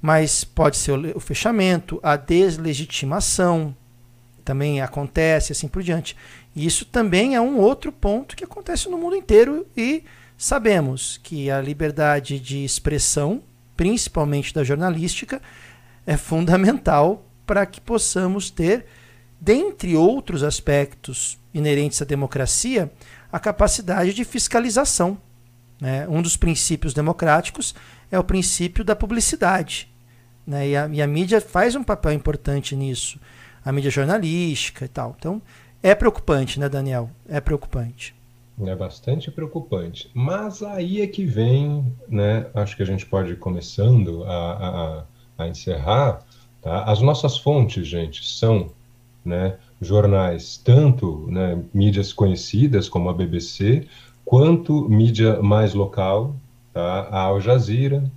Mas 0.00 0.44
pode 0.44 0.78
ser 0.78 0.92
o, 0.92 1.18
o 1.18 1.20
fechamento, 1.20 2.00
a 2.02 2.16
deslegitimação 2.16 3.76
também 4.42 4.80
acontece, 4.80 5.52
assim 5.52 5.68
por 5.68 5.82
diante. 5.82 6.16
Isso 6.54 6.84
também 6.84 7.34
é 7.34 7.40
um 7.40 7.58
outro 7.58 7.90
ponto 7.90 8.36
que 8.36 8.44
acontece 8.44 8.88
no 8.88 8.96
mundo 8.96 9.16
inteiro 9.16 9.66
e 9.76 10.04
sabemos 10.38 11.18
que 11.22 11.50
a 11.50 11.60
liberdade 11.60 12.38
de 12.38 12.64
expressão, 12.64 13.42
principalmente 13.76 14.54
da 14.54 14.62
jornalística, 14.62 15.42
é 16.06 16.16
fundamental 16.16 17.24
para 17.46 17.66
que 17.66 17.80
possamos 17.80 18.50
ter, 18.50 18.86
dentre 19.40 19.96
outros 19.96 20.42
aspectos 20.42 21.38
inerentes 21.52 22.00
à 22.00 22.04
democracia, 22.04 22.90
a 23.32 23.40
capacidade 23.40 24.14
de 24.14 24.24
fiscalização. 24.24 25.18
Né? 25.80 26.06
Um 26.08 26.22
dos 26.22 26.36
princípios 26.36 26.94
democráticos 26.94 27.74
é 28.10 28.18
o 28.18 28.24
princípio 28.24 28.84
da 28.84 28.94
publicidade. 28.94 29.92
Né? 30.46 30.68
E, 30.68 30.76
a, 30.76 30.88
e 30.92 31.02
a 31.02 31.06
mídia 31.06 31.40
faz 31.40 31.74
um 31.74 31.82
papel 31.82 32.12
importante 32.12 32.76
nisso, 32.76 33.18
a 33.64 33.72
mídia 33.72 33.90
jornalística 33.90 34.84
e 34.84 34.88
tal. 34.88 35.16
Então, 35.18 35.42
é 35.84 35.94
preocupante, 35.94 36.58
né, 36.58 36.66
Daniel? 36.66 37.10
É 37.28 37.42
preocupante. 37.42 38.14
É 38.64 38.74
bastante 38.74 39.30
preocupante. 39.30 40.10
Mas 40.14 40.62
aí 40.62 41.02
é 41.02 41.06
que 41.06 41.26
vem, 41.26 41.92
né? 42.08 42.46
Acho 42.54 42.74
que 42.74 42.82
a 42.82 42.86
gente 42.86 43.04
pode 43.04 43.32
ir 43.32 43.38
começando 43.38 44.24
a, 44.24 45.04
a, 45.38 45.44
a 45.44 45.46
encerrar. 45.46 46.24
Tá? 46.62 46.84
As 46.84 47.02
nossas 47.02 47.36
fontes, 47.36 47.86
gente, 47.86 48.24
são 48.24 48.70
né, 49.22 49.58
jornais, 49.78 50.56
tanto 50.56 51.26
né, 51.28 51.62
mídias 51.74 52.14
conhecidas 52.14 52.88
como 52.88 53.10
a 53.10 53.12
BBC, 53.12 53.86
quanto 54.24 54.88
mídia 54.88 55.42
mais 55.42 55.74
local, 55.74 56.34
tá? 56.72 57.08
a 57.10 57.20
Al 57.24 57.42
Jazeera. 57.42 58.10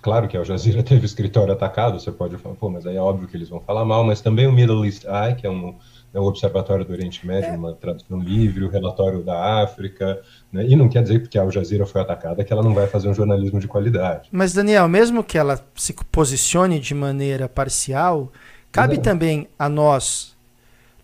Claro 0.00 0.26
que 0.26 0.38
a 0.38 0.40
Al 0.40 0.46
Jazeera 0.46 0.80
teve 0.84 1.04
escritório 1.04 1.52
atacado, 1.52 2.00
você 2.00 2.10
pode 2.10 2.38
falar, 2.38 2.54
pô, 2.54 2.70
mas 2.70 2.86
aí 2.86 2.96
é 2.96 3.00
óbvio 3.00 3.28
que 3.28 3.36
eles 3.36 3.50
vão 3.50 3.60
falar 3.60 3.84
mal, 3.84 4.04
mas 4.04 4.22
também 4.22 4.46
o 4.46 4.52
Middle 4.52 4.86
East 4.86 5.04
Eye, 5.04 5.34
que 5.34 5.46
é 5.46 5.50
um 5.50 5.74
o 6.18 6.24
Observatório 6.24 6.84
do 6.84 6.92
Oriente 6.92 7.24
Médio, 7.24 7.50
é. 7.50 7.56
uma 7.56 7.72
tradução 7.72 8.18
livre, 8.18 8.64
o 8.64 8.68
relatório 8.68 9.22
da 9.22 9.62
África, 9.62 10.20
né, 10.52 10.66
e 10.66 10.74
não 10.74 10.88
quer 10.88 11.02
dizer 11.02 11.20
porque 11.20 11.38
a 11.38 11.42
Al 11.42 11.50
Jazeera 11.50 11.86
foi 11.86 12.00
atacada 12.00 12.42
que 12.42 12.52
ela 12.52 12.62
não 12.62 12.74
vai 12.74 12.86
fazer 12.88 13.08
um 13.08 13.14
jornalismo 13.14 13.60
de 13.60 13.68
qualidade. 13.68 14.28
Mas, 14.32 14.52
Daniel, 14.52 14.88
mesmo 14.88 15.22
que 15.22 15.38
ela 15.38 15.64
se 15.76 15.94
posicione 16.10 16.80
de 16.80 16.94
maneira 16.94 17.48
parcial, 17.48 18.32
cabe 18.72 18.96
é. 18.96 18.98
também 18.98 19.46
a 19.58 19.68
nós 19.68 20.36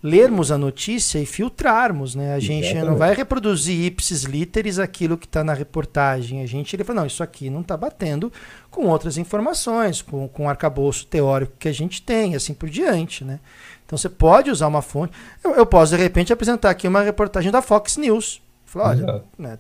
lermos 0.03 0.53
a 0.53 0.59
notícia 0.59 1.19
e 1.19 1.27
filtrarmos, 1.27 2.15
né? 2.15 2.35
A 2.35 2.39
gente 2.39 2.67
Exatamente. 2.67 2.89
não 2.89 2.97
vai 2.97 3.13
reproduzir 3.13 3.87
ipsis 3.87 4.23
literis 4.23 4.79
aquilo 4.79 5.19
que 5.19 5.27
está 5.27 5.43
na 5.43 5.53
reportagem. 5.53 6.43
A 6.43 6.47
gente 6.47 6.77
ele 6.77 6.85
fala, 6.85 7.01
não, 7.01 7.07
isso 7.07 7.23
aqui 7.23 7.51
não 7.51 7.63
está 7.63 7.77
batendo 7.77 8.33
com 8.71 8.87
outras 8.87 9.19
informações, 9.19 10.03
com, 10.03 10.29
com 10.29 10.45
o 10.45 10.49
arcabouço 10.49 11.07
teórico 11.07 11.55
que 11.59 11.69
a 11.69 11.73
gente 11.73 12.03
tem, 12.03 12.37
assim 12.37 12.55
por 12.55 12.69
diante, 12.69 13.25
né? 13.25 13.41
Então 13.87 13.97
você 13.97 14.09
pode 14.09 14.51
usar 14.51 14.67
uma 14.67 14.83
fonte. 14.83 15.13
Eu, 15.43 15.55
eu 15.55 15.65
posso, 15.65 15.97
de 15.97 16.03
repente, 16.03 16.33
apresentar 16.33 16.71
aqui 16.71 16.89
uma 16.89 17.03
reportagem 17.03 17.51
da 17.51 17.63
Fox 17.63 17.97
News. 17.97 18.43
Falar, 18.65 18.91
olha, 18.91 19.25
né, 19.39 19.59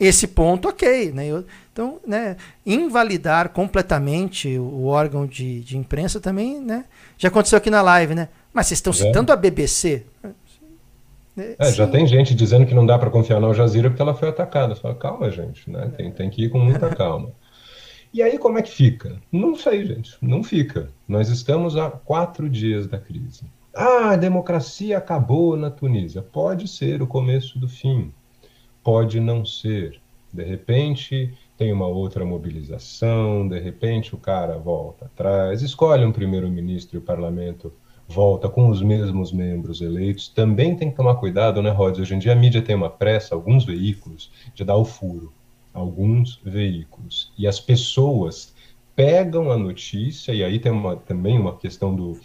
esse 0.00 0.26
ponto, 0.26 0.68
ok. 0.68 1.12
Né? 1.12 1.26
Eu, 1.26 1.44
então, 1.72 2.00
né, 2.06 2.36
invalidar 2.64 3.50
completamente 3.50 4.58
o 4.58 4.86
órgão 4.86 5.26
de, 5.26 5.60
de 5.60 5.76
imprensa 5.76 6.18
também, 6.18 6.58
né? 6.58 6.86
Já 7.18 7.28
aconteceu 7.28 7.58
aqui 7.58 7.70
na 7.70 7.82
live, 7.82 8.14
né? 8.14 8.28
Mas 8.52 8.66
vocês 8.66 8.78
estão 8.78 8.92
é. 8.92 8.96
citando 8.96 9.30
a 9.30 9.36
BBC? 9.36 10.04
É, 11.58 11.70
já 11.70 11.86
tem 11.86 12.06
gente 12.06 12.34
dizendo 12.34 12.64
que 12.64 12.74
não 12.74 12.86
dá 12.86 12.98
para 12.98 13.10
confiar 13.10 13.38
na 13.40 13.46
Al 13.46 13.52
Jazeera 13.52 13.90
porque 13.90 14.00
ela 14.00 14.14
foi 14.14 14.28
atacada. 14.28 14.74
Fala, 14.74 14.94
calma, 14.94 15.30
gente, 15.30 15.70
né? 15.70 15.92
Tem, 15.94 16.10
tem 16.10 16.30
que 16.30 16.44
ir 16.44 16.48
com 16.48 16.58
muita 16.58 16.88
calma. 16.96 17.30
E 18.12 18.22
aí, 18.22 18.38
como 18.38 18.58
é 18.58 18.62
que 18.62 18.70
fica? 18.70 19.20
Não 19.30 19.54
sei, 19.54 19.84
gente, 19.84 20.16
não 20.22 20.42
fica. 20.42 20.88
Nós 21.06 21.28
estamos 21.28 21.76
há 21.76 21.90
quatro 21.90 22.48
dias 22.48 22.86
da 22.86 22.98
crise. 22.98 23.42
Ah, 23.78 24.12
a 24.12 24.16
democracia 24.16 24.96
acabou 24.96 25.54
na 25.54 25.70
Tunísia. 25.70 26.22
Pode 26.22 26.66
ser 26.66 27.02
o 27.02 27.06
começo 27.06 27.58
do 27.58 27.68
fim, 27.68 28.10
pode 28.82 29.20
não 29.20 29.44
ser. 29.44 30.00
De 30.32 30.42
repente, 30.42 31.36
tem 31.58 31.70
uma 31.74 31.86
outra 31.86 32.24
mobilização, 32.24 33.46
de 33.46 33.60
repente 33.60 34.14
o 34.14 34.18
cara 34.18 34.56
volta 34.56 35.04
atrás, 35.04 35.60
escolhe 35.60 36.06
um 36.06 36.12
primeiro-ministro 36.12 36.96
e 36.96 36.98
o 36.98 37.02
parlamento 37.02 37.70
volta 38.08 38.48
com 38.48 38.70
os 38.70 38.80
mesmos 38.80 39.30
membros 39.30 39.82
eleitos, 39.82 40.28
também 40.28 40.74
tem 40.74 40.88
que 40.88 40.96
tomar 40.96 41.16
cuidado, 41.16 41.60
né, 41.60 41.68
Rod? 41.68 41.98
Hoje 41.98 42.14
em 42.14 42.18
dia 42.18 42.32
a 42.32 42.36
mídia 42.36 42.62
tem 42.62 42.74
uma 42.74 42.88
pressa, 42.88 43.34
alguns 43.34 43.62
veículos, 43.66 44.32
de 44.54 44.64
dar 44.64 44.76
o 44.76 44.86
furo. 44.86 45.34
Alguns 45.74 46.40
veículos. 46.42 47.30
E 47.36 47.46
as 47.46 47.60
pessoas 47.60 48.54
pegam 48.96 49.52
a 49.52 49.58
notícia, 49.58 50.32
e 50.32 50.42
aí 50.42 50.58
tem 50.58 50.72
uma, 50.72 50.96
também 50.96 51.38
uma 51.38 51.54
questão 51.56 51.94
do, 51.94 52.18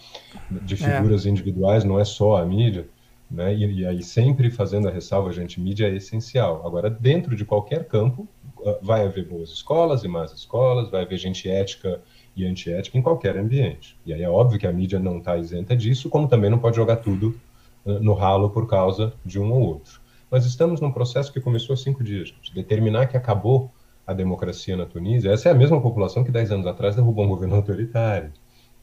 de 0.49 0.75
é. 0.75 0.77
figuras 0.77 1.25
é. 1.25 1.29
individuais, 1.29 1.83
não 1.83 1.99
é 1.99 2.05
só 2.05 2.37
a 2.37 2.45
mídia, 2.45 2.87
né? 3.29 3.53
E, 3.53 3.79
e, 3.79 3.85
aí 3.85 4.01
sempre 4.01 4.49
fazendo 4.49 4.87
a 4.87 4.91
ressalva, 4.91 5.31
gente, 5.31 5.59
mídia 5.59 5.87
é 5.87 5.95
essencial. 5.95 6.65
Agora, 6.65 6.89
dentro 6.89 7.35
de 7.35 7.45
qualquer 7.45 7.85
campo, 7.85 8.27
ah, 8.65 8.77
vai 8.81 9.05
haver 9.05 9.27
boas 9.27 9.49
escolas 9.49 10.03
e 10.03 10.07
más 10.07 10.31
escolas, 10.31 10.89
vai 10.89 11.03
haver 11.03 11.17
gente 11.17 11.49
ética 11.49 12.01
e 12.35 12.45
antiética 12.45 12.97
em 12.97 13.01
qualquer 13.01 13.37
ambiente. 13.37 13.97
E 14.05 14.13
aí 14.13 14.21
é 14.21 14.29
óbvio 14.29 14.59
que 14.59 14.67
a 14.67 14.71
mídia 14.71 14.99
não 14.99 15.17
está 15.17 15.37
isenta 15.37 15.75
disso, 15.75 16.09
como 16.09 16.27
também 16.27 16.49
não 16.49 16.59
pode 16.59 16.77
jogar 16.77 16.97
tudo 16.97 17.39
uh, 17.85 17.99
no 17.99 18.13
ralo 18.13 18.49
por 18.49 18.67
causa 18.67 19.13
de 19.25 19.39
um 19.39 19.51
ou 19.51 19.61
outro. 19.61 19.99
Mas 20.29 20.45
estamos 20.45 20.79
num 20.79 20.91
processo 20.91 21.31
que 21.31 21.41
começou 21.41 21.73
há 21.73 21.77
cinco 21.77 22.03
dias, 22.03 22.29
gente. 22.29 22.53
Determinar 22.53 23.07
que 23.07 23.17
acabou 23.17 23.69
a 24.11 24.15
democracia 24.15 24.77
na 24.77 24.85
Tunísia, 24.85 25.31
essa 25.31 25.49
é 25.49 25.51
a 25.51 25.55
mesma 25.55 25.81
população 25.81 26.23
que 26.23 26.31
dez 26.31 26.51
anos 26.51 26.67
atrás 26.67 26.95
derrubou 26.95 27.25
um 27.25 27.29
governo 27.29 27.55
autoritário. 27.55 28.31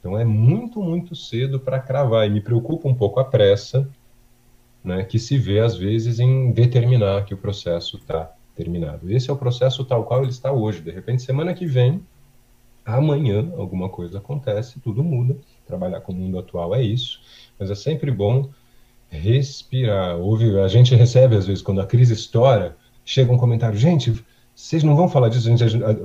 Então 0.01 0.19
é 0.19 0.25
muito, 0.25 0.81
muito 0.81 1.15
cedo 1.15 1.59
para 1.59 1.81
cravar. 1.81 2.27
E 2.27 2.31
me 2.31 2.41
preocupa 2.41 2.89
um 2.89 2.95
pouco 2.95 3.21
a 3.21 3.25
pressa 3.25 3.89
né, 4.83 5.05
que 5.05 5.19
se 5.19 5.37
vê, 5.37 5.61
às 5.61 5.77
vezes, 5.77 6.21
em 6.21 6.53
determinar 6.53 7.25
que 7.25 7.35
o 7.35 7.37
processo 7.37 7.97
está 7.97 8.33
terminado. 8.55 9.11
Esse 9.11 9.31
é 9.31 9.33
o 9.33 9.37
processo 9.37 9.85
tal 9.85 10.05
qual 10.05 10.23
ele 10.23 10.31
está 10.31 10.53
hoje. 10.53 10.81
De 10.81 10.91
repente, 10.91 11.23
semana 11.23 11.53
que 11.55 11.67
vem, 11.67 12.03
amanhã 12.85 13.53
alguma 13.57 13.89
coisa 13.89 14.19
acontece, 14.19 14.81
tudo 14.81 15.03
muda. 15.03 15.37
Trabalhar 15.67 16.01
com 16.01 16.13
o 16.13 16.15
mundo 16.15 16.39
atual 16.39 16.75
é 16.75 16.83
isso, 16.83 17.21
mas 17.59 17.71
é 17.71 17.75
sempre 17.75 18.11
bom 18.11 18.49
respirar. 19.11 20.17
Ouve, 20.17 20.59
a 20.59 20.69
gente 20.69 20.95
recebe 20.95 21.37
às 21.37 21.47
vezes 21.47 21.63
quando 21.63 21.81
a 21.81 21.87
crise 21.87 22.15
estoura, 22.15 22.77
chega 23.05 23.33
um 23.33 23.39
comentário, 23.39 23.79
gente, 23.79 24.25
vocês 24.59 24.83
não 24.83 24.97
vão 24.97 25.09
falar 25.09 25.29
disso. 25.29 25.47
A 25.47 25.57
gente, 25.57 25.63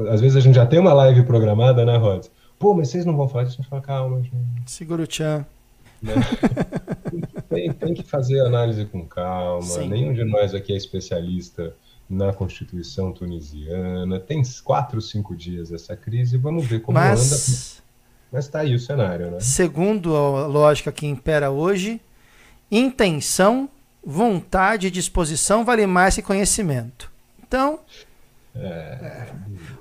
às 0.10 0.22
vezes 0.22 0.38
a 0.38 0.40
gente 0.40 0.54
já 0.54 0.66
tem 0.66 0.78
uma 0.78 0.94
live 0.94 1.24
programada, 1.24 1.84
né, 1.84 1.98
Rod? 1.98 2.28
Pô, 2.60 2.76
mas 2.76 2.90
vocês 2.90 3.04
não 3.04 3.18
vão 3.18 3.28
falar 3.28 3.46
disso. 3.46 3.58
A 3.60 3.62
gente 3.64 3.70
fala, 3.70 3.82
calma, 3.82 4.22
gente. 4.22 4.36
Segura 4.68 5.02
o 5.02 5.08
tchan. 5.08 5.44
Né? 6.00 6.14
tem, 7.50 7.74
tem, 7.74 7.94
que 7.96 8.04
fazer 8.04 8.42
análise 8.42 8.86
com 8.86 9.04
calma. 9.08 9.64
Sim. 9.64 9.90
Nenhum 9.90 10.14
de 10.14 10.24
nós 10.24 10.54
aqui 10.54 10.72
é 10.72 10.78
especialista 10.78 11.76
na 12.08 12.32
Constituição 12.32 13.12
tunisiana. 13.12 14.20
Tem 14.20 14.44
quatro, 14.64 15.02
cinco 15.02 15.36
dias 15.36 15.72
essa 15.72 15.98
crise, 15.98 16.38
vamos 16.38 16.64
ver 16.68 16.82
como 16.82 17.00
Mas... 17.00 17.80
anda. 17.80 17.84
Mas 18.32 18.46
está 18.46 18.60
aí 18.60 18.76
o 18.76 18.80
cenário, 18.80 19.32
né? 19.32 19.40
Segundo 19.40 20.16
a 20.16 20.46
lógica 20.46 20.92
que 20.92 21.08
impera 21.08 21.50
hoje, 21.50 22.00
intenção, 22.72 23.68
vontade 24.06 24.88
e 24.88 24.92
disposição 24.92 25.66
vale 25.66 25.88
mais 25.88 26.16
que 26.16 26.22
conhecimento. 26.22 27.12
Então, 27.42 27.80
é... 28.56 29.28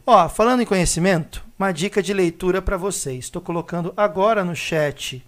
Ó, 0.07 0.29
falando 0.29 0.63
em 0.63 0.67
conhecimento, 0.67 1.45
uma 1.59 1.73
dica 1.73 2.03
de 2.03 2.13
leitura 2.13 2.63
para 2.63 2.77
vocês. 2.77 3.25
Estou 3.25 3.43
colocando 3.43 3.93
agora 3.97 4.45
no 4.45 4.57
chat 4.57 5.25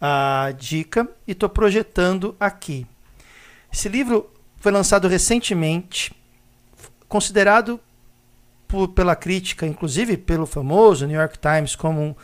a 0.00 0.52
dica 0.58 1.08
e 1.26 1.32
estou 1.32 1.48
projetando 1.48 2.36
aqui. 2.38 2.86
Esse 3.72 3.88
livro 3.88 4.30
foi 4.56 4.72
lançado 4.72 5.08
recentemente 5.08 6.14
considerado 7.08 7.80
por, 8.66 8.88
pela 8.88 9.14
crítica, 9.14 9.66
inclusive 9.66 10.16
pelo 10.16 10.46
famoso 10.46 11.06
New 11.06 11.18
York 11.18 11.38
Times, 11.38 11.76
como 11.76 12.00
um, 12.00 12.14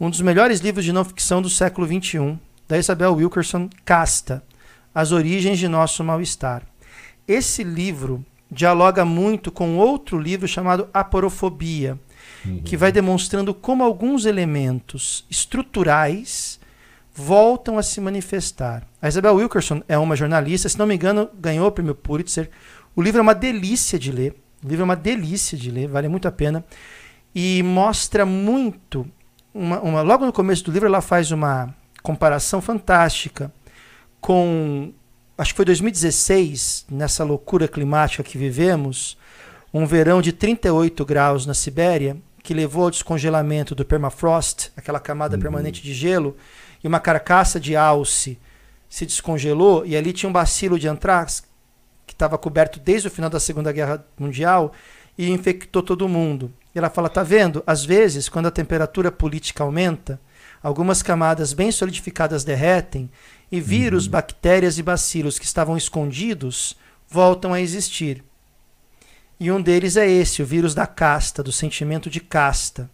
um 0.00 0.10
dos 0.10 0.20
melhores 0.20 0.60
livros 0.60 0.84
de 0.84 0.92
não 0.92 1.04
ficção 1.04 1.42
do 1.42 1.50
século 1.50 1.86
XXI, 1.86 2.38
da 2.66 2.78
Isabel 2.78 3.14
Wilkerson 3.14 3.68
Casta, 3.84 4.42
As 4.94 5.12
Origens 5.12 5.58
de 5.58 5.68
Nosso 5.68 6.02
Mal-Estar. 6.02 6.62
Esse 7.28 7.62
livro 7.62 8.24
dialoga 8.54 9.04
muito 9.04 9.50
com 9.50 9.76
outro 9.76 10.18
livro 10.18 10.46
chamado 10.46 10.88
Aporofobia, 10.94 11.98
uhum. 12.46 12.62
que 12.62 12.76
vai 12.76 12.92
demonstrando 12.92 13.52
como 13.52 13.82
alguns 13.82 14.24
elementos 14.24 15.26
estruturais 15.28 16.60
voltam 17.12 17.78
a 17.78 17.82
se 17.82 18.00
manifestar. 18.00 18.86
A 19.00 19.08
Isabel 19.08 19.34
Wilkerson 19.34 19.82
é 19.88 19.98
uma 19.98 20.16
jornalista, 20.16 20.68
se 20.68 20.78
não 20.78 20.86
me 20.86 20.94
engano, 20.94 21.28
ganhou 21.38 21.66
o 21.66 21.72
prêmio 21.72 21.94
Pulitzer 21.94 22.50
o 22.96 23.02
livro 23.02 23.18
é 23.18 23.22
uma 23.22 23.34
delícia 23.34 23.98
de 23.98 24.12
ler. 24.12 24.36
O 24.64 24.68
livro 24.68 24.82
é 24.82 24.84
uma 24.84 24.96
delícia 24.96 25.58
de 25.58 25.70
ler, 25.70 25.88
vale 25.88 26.08
muito 26.08 26.28
a 26.28 26.32
pena. 26.32 26.64
E 27.34 27.62
mostra 27.62 28.24
muito. 28.24 29.06
Uma, 29.52 29.80
uma, 29.80 30.02
logo 30.02 30.24
no 30.24 30.32
começo 30.32 30.64
do 30.64 30.70
livro, 30.70 30.86
ela 30.86 31.00
faz 31.00 31.30
uma 31.32 31.74
comparação 32.02 32.60
fantástica 32.60 33.52
com. 34.20 34.92
Acho 35.36 35.50
que 35.52 35.56
foi 35.56 35.64
2016, 35.64 36.86
nessa 36.88 37.24
loucura 37.24 37.66
climática 37.66 38.22
que 38.22 38.38
vivemos, 38.38 39.18
um 39.72 39.84
verão 39.84 40.22
de 40.22 40.32
38 40.32 41.04
graus 41.04 41.44
na 41.44 41.54
Sibéria, 41.54 42.16
que 42.40 42.54
levou 42.54 42.84
ao 42.84 42.90
descongelamento 42.90 43.74
do 43.74 43.84
permafrost, 43.84 44.70
aquela 44.76 45.00
camada 45.00 45.34
uhum. 45.34 45.42
permanente 45.42 45.82
de 45.82 45.92
gelo, 45.92 46.36
e 46.84 46.86
uma 46.86 47.00
carcaça 47.00 47.58
de 47.58 47.74
alce 47.74 48.38
se 48.88 49.04
descongelou, 49.04 49.84
e 49.84 49.96
ali 49.96 50.12
tinha 50.12 50.30
um 50.30 50.32
bacilo 50.32 50.78
de 50.78 50.86
antrax 50.86 51.42
que 52.06 52.12
estava 52.12 52.38
coberto 52.38 52.78
desde 52.78 53.08
o 53.08 53.10
final 53.10 53.28
da 53.28 53.40
Segunda 53.40 53.72
Guerra 53.72 54.04
Mundial 54.16 54.72
e 55.18 55.30
infectou 55.30 55.82
todo 55.82 56.08
mundo. 56.08 56.52
E 56.72 56.78
ela 56.78 56.90
fala: 56.90 57.08
tá 57.08 57.24
vendo? 57.24 57.60
Às 57.66 57.84
vezes, 57.84 58.28
quando 58.28 58.46
a 58.46 58.52
temperatura 58.52 59.10
política 59.10 59.64
aumenta, 59.64 60.20
algumas 60.62 61.02
camadas 61.02 61.52
bem 61.52 61.72
solidificadas 61.72 62.44
derretem 62.44 63.10
e 63.50 63.60
vírus, 63.60 64.06
uhum. 64.06 64.12
bactérias 64.12 64.78
e 64.78 64.82
bacilos 64.82 65.38
que 65.38 65.44
estavam 65.44 65.76
escondidos 65.76 66.76
voltam 67.08 67.52
a 67.52 67.60
existir. 67.60 68.24
E 69.38 69.50
um 69.50 69.60
deles 69.60 69.96
é 69.96 70.08
esse, 70.08 70.42
o 70.42 70.46
vírus 70.46 70.74
da 70.74 70.86
casta, 70.86 71.42
do 71.42 71.52
sentimento 71.52 72.08
de 72.08 72.20
casta. 72.20 72.90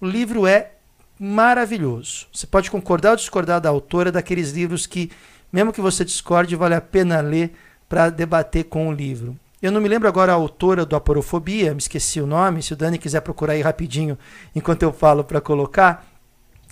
O 0.00 0.06
livro 0.06 0.46
é 0.46 0.72
maravilhoso. 1.18 2.26
Você 2.32 2.46
pode 2.46 2.70
concordar 2.70 3.10
ou 3.10 3.16
discordar 3.16 3.60
da 3.60 3.68
autora 3.68 4.12
daqueles 4.12 4.50
livros 4.52 4.86
que, 4.86 5.10
mesmo 5.52 5.72
que 5.72 5.80
você 5.80 6.04
discorde, 6.04 6.56
vale 6.56 6.74
a 6.74 6.80
pena 6.80 7.20
ler 7.20 7.52
para 7.88 8.10
debater 8.10 8.64
com 8.64 8.88
o 8.88 8.92
livro. 8.92 9.38
Eu 9.62 9.72
não 9.72 9.80
me 9.80 9.88
lembro 9.88 10.06
agora 10.06 10.32
a 10.32 10.34
autora 10.34 10.84
do 10.84 10.94
Aporofobia, 10.94 11.72
me 11.72 11.78
esqueci 11.78 12.20
o 12.20 12.26
nome. 12.26 12.62
Se 12.62 12.74
o 12.74 12.76
Dani 12.76 12.98
quiser 12.98 13.20
procurar 13.20 13.54
aí 13.54 13.62
rapidinho 13.62 14.18
enquanto 14.54 14.82
eu 14.82 14.92
falo 14.92 15.24
para 15.24 15.40
colocar. 15.40 16.06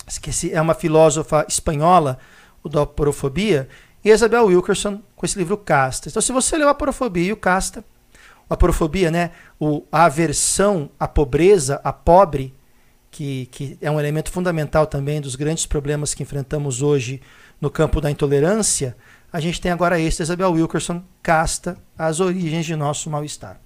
Esqueci, 0.07 0.53
é 0.53 0.61
uma 0.61 0.75
filósofa 0.75 1.45
espanhola, 1.49 2.19
o 2.65 2.69
do 2.69 2.79
Aporofobia, 2.79 3.69
e 4.03 4.09
Isabel 4.09 4.45
Wilkerson 4.47 5.01
com 5.15 5.25
esse 5.25 5.37
livro 5.37 5.55
Casta. 5.55 6.09
Então, 6.09 6.21
se 6.21 6.31
você 6.31 6.57
leu 6.57 6.67
Aporofobia 6.67 7.27
e 7.27 7.31
o 7.31 7.37
Casta, 7.37 7.85
a 8.49 8.55
Aporofobia, 8.55 9.11
né, 9.11 9.31
o, 9.59 9.83
a 9.91 10.05
aversão 10.05 10.89
à 10.99 11.07
pobreza, 11.07 11.79
à 11.83 11.93
pobre, 11.93 12.55
que, 13.11 13.45
que 13.51 13.77
é 13.79 13.89
um 13.89 13.99
elemento 13.99 14.31
fundamental 14.31 14.87
também 14.87 15.21
dos 15.21 15.35
grandes 15.35 15.65
problemas 15.65 16.13
que 16.13 16.23
enfrentamos 16.23 16.81
hoje 16.81 17.21
no 17.61 17.69
campo 17.69 18.01
da 18.01 18.09
intolerância, 18.09 18.97
a 19.31 19.39
gente 19.39 19.61
tem 19.61 19.71
agora 19.71 19.99
esse, 19.99 20.23
Isabel 20.23 20.51
Wilkerson, 20.51 21.03
Casta, 21.21 21.77
As 21.97 22.19
Origens 22.19 22.65
de 22.65 22.75
Nosso 22.75 23.09
Mal-Estar. 23.09 23.59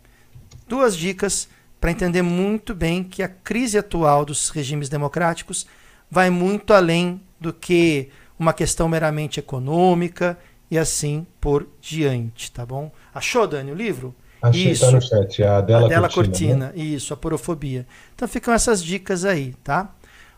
Duas 0.67 0.95
dicas 0.95 1.47
para 1.79 1.91
entender 1.91 2.21
muito 2.21 2.75
bem 2.75 3.03
que 3.03 3.23
a 3.23 3.29
crise 3.29 3.77
atual 3.77 4.25
dos 4.25 4.49
regimes 4.49 4.89
democráticos 4.89 5.65
vai 6.11 6.29
muito 6.29 6.73
além 6.73 7.21
do 7.39 7.53
que 7.53 8.09
uma 8.39 8.53
questão 8.53 8.87
meramente 8.87 9.39
econômica 9.39 10.37
e 10.71 10.77
assim 10.77 11.27
por 11.41 11.67
diante, 11.81 12.51
tá 12.51 12.65
bom? 12.65 12.91
Achou, 13.13 13.45
Dani, 13.45 13.71
o 13.71 13.75
livro? 13.75 14.15
Achei, 14.41 14.65
tá 14.65 14.71
Isso. 14.71 14.85
tá 14.85 14.91
no 14.91 15.01
chat, 15.01 15.43
a 15.43 15.57
Adela, 15.57 15.85
Adela 15.85 16.09
Cortina. 16.09 16.67
Cortina. 16.67 16.67
Né? 16.67 16.73
Isso, 16.75 17.13
a 17.13 17.17
porofobia. 17.17 17.85
Então 18.15 18.27
ficam 18.27 18.53
essas 18.53 18.83
dicas 18.83 19.25
aí, 19.25 19.53
tá? 19.63 19.93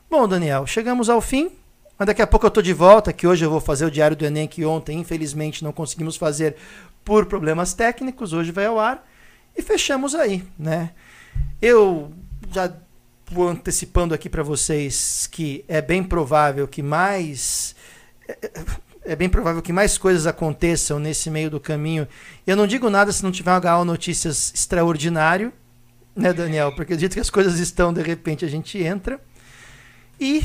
Bom, 0.10 0.28
Daniel, 0.28 0.66
chegamos 0.66 1.10
ao 1.10 1.22
fim. 1.22 1.52
Mas 1.97 2.08
daqui 2.08 2.22
a 2.24 2.26
pouco 2.26 2.47
eu 2.47 2.49
estou 2.49 2.64
de 2.64 2.74
volta, 2.74 3.14
que 3.14 3.28
hoje 3.28 3.45
eu 3.45 3.49
vou 3.52 3.62
fazer 3.62 3.86
o 3.86 3.91
Diário 3.91 4.18
do 4.18 4.26
Enem, 4.26 4.47
que 4.47 4.66
ontem, 4.66 4.99
infelizmente, 4.99 5.64
não 5.64 5.72
conseguimos 5.72 6.16
fazer 6.16 6.56
por 7.06 7.28
problemas 7.28 7.76
técnicos. 7.76 8.34
Hoje 8.34 8.52
vai 8.52 8.66
ao 8.66 8.80
ar. 8.80 9.08
E 9.56 9.62
fechamos 9.62 10.16
aí, 10.16 10.43
né? 10.58 10.91
Eu 11.62 12.12
já 12.52 12.74
vou 13.30 13.47
antecipando 13.47 14.16
aqui 14.16 14.30
para 14.30 14.41
vocês 14.41 15.28
que 15.32 15.64
é 15.68 15.80
bem 15.80 16.04
provável 16.04 16.68
que 16.68 16.82
mais. 16.82 17.76
É, 18.42 19.12
é, 19.14 19.16
bem 19.16 19.30
provável 19.30 19.62
que 19.62 19.74
mais 19.74 19.98
coisas 19.98 20.28
aconteçam 20.28 21.00
nesse 21.00 21.30
meio 21.30 21.50
do 21.50 21.60
caminho. 21.60 22.08
Eu 22.46 22.56
não 22.56 22.68
digo 22.68 22.90
nada 22.90 23.12
se 23.12 23.24
não 23.24 23.32
tiver 23.32 23.52
um 23.52 23.82
HO 23.82 23.86
Notícias 23.86 24.52
extraordinário, 24.54 25.52
né, 26.16 26.32
Daniel? 26.32 26.74
Porque 26.76 26.96
do 26.96 27.00
jeito 27.00 27.14
que 27.14 27.20
as 27.20 27.30
coisas 27.30 27.60
estão, 27.60 27.94
de 27.94 28.02
repente 28.02 28.46
a 28.46 28.48
gente 28.48 28.78
entra. 28.82 29.20
E, 30.20 30.44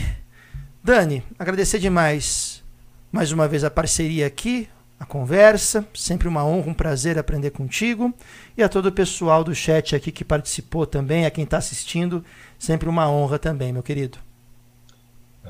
Dani, 0.83 1.23
agradecer 1.39 1.79
demais 1.79 2.65
mais 3.13 3.33
uma 3.33 3.49
vez 3.49 3.65
a 3.65 3.71
parceria 3.71 4.27
aqui, 4.27 4.69
a 4.99 5.05
conversa. 5.05 5.87
Sempre 5.95 6.29
uma 6.29 6.45
honra, 6.45 6.71
um 6.71 6.75
prazer 6.75 7.19
aprender 7.19 7.51
contigo. 7.51 8.13
E 8.57 8.63
a 8.63 8.69
todo 8.69 8.87
o 8.87 8.93
pessoal 8.93 9.45
do 9.45 9.55
chat 9.55 9.95
aqui 9.95 10.11
que 10.11 10.25
participou 10.25 10.87
também, 10.87 11.25
a 11.25 11.31
quem 11.31 11.45
está 11.45 11.59
assistindo, 11.59 12.25
sempre 12.59 12.89
uma 12.89 13.09
honra 13.09 13.39
também, 13.39 13.73
meu 13.73 13.83
querido. 13.83 14.26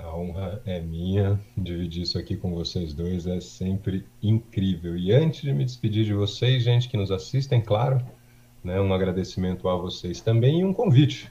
A 0.03 0.16
honra 0.16 0.61
é 0.66 0.80
minha. 0.80 1.40
Dividir 1.57 2.03
isso 2.03 2.18
aqui 2.18 2.36
com 2.36 2.55
vocês 2.55 2.92
dois 2.92 3.26
é 3.26 3.40
sempre 3.40 4.05
incrível. 4.22 4.97
E 4.97 5.12
antes 5.12 5.42
de 5.42 5.53
me 5.53 5.64
despedir 5.64 6.05
de 6.05 6.12
vocês, 6.12 6.62
gente 6.62 6.88
que 6.88 6.97
nos 6.97 7.11
assistem, 7.11 7.61
claro, 7.61 8.05
né, 8.62 8.80
um 8.80 8.92
agradecimento 8.92 9.68
a 9.68 9.76
vocês 9.76 10.20
também 10.20 10.61
e 10.61 10.64
um 10.64 10.72
convite. 10.72 11.30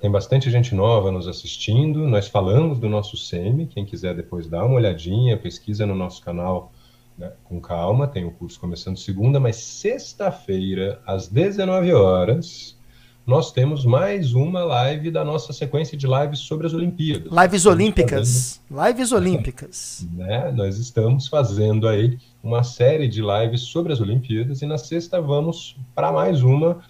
Tem 0.00 0.10
bastante 0.10 0.50
gente 0.50 0.74
nova 0.74 1.10
nos 1.10 1.26
assistindo. 1.26 2.06
Nós 2.06 2.28
falamos 2.28 2.78
do 2.78 2.88
nosso 2.88 3.16
SEMI. 3.16 3.66
Quem 3.66 3.84
quiser 3.84 4.14
depois 4.14 4.46
dar 4.46 4.64
uma 4.64 4.76
olhadinha, 4.76 5.36
pesquisa 5.36 5.84
no 5.84 5.94
nosso 5.94 6.22
canal 6.22 6.72
né, 7.18 7.32
com 7.44 7.60
calma. 7.60 8.06
Tem 8.06 8.24
o 8.24 8.30
curso 8.30 8.60
começando 8.60 8.96
segunda, 8.96 9.40
mas 9.40 9.56
sexta-feira, 9.56 11.02
às 11.04 11.26
19 11.26 11.92
horas, 11.92 12.78
nós 13.26 13.52
temos 13.52 13.84
mais 13.84 14.34
uma 14.34 14.64
live 14.64 15.10
da 15.10 15.24
nossa 15.24 15.52
sequência 15.52 15.96
de 15.96 16.06
lives 16.06 16.40
sobre 16.40 16.66
as 16.66 16.74
Olimpíadas. 16.74 17.30
Lives 17.32 17.66
Olímpicas. 17.66 18.60
Fazendo... 18.68 18.86
Lives 18.86 19.12
Olímpicas. 19.12 20.08
né? 20.12 20.50
Nós 20.50 20.78
estamos 20.78 21.28
fazendo 21.28 21.86
aí 21.86 22.18
uma 22.42 22.64
série 22.64 23.06
de 23.06 23.22
lives 23.22 23.62
sobre 23.62 23.92
as 23.92 24.00
Olimpíadas 24.00 24.60
e 24.60 24.66
na 24.66 24.76
sexta 24.76 25.20
vamos 25.20 25.76
para 25.94 26.10
mais 26.10 26.42
uma 26.42 26.80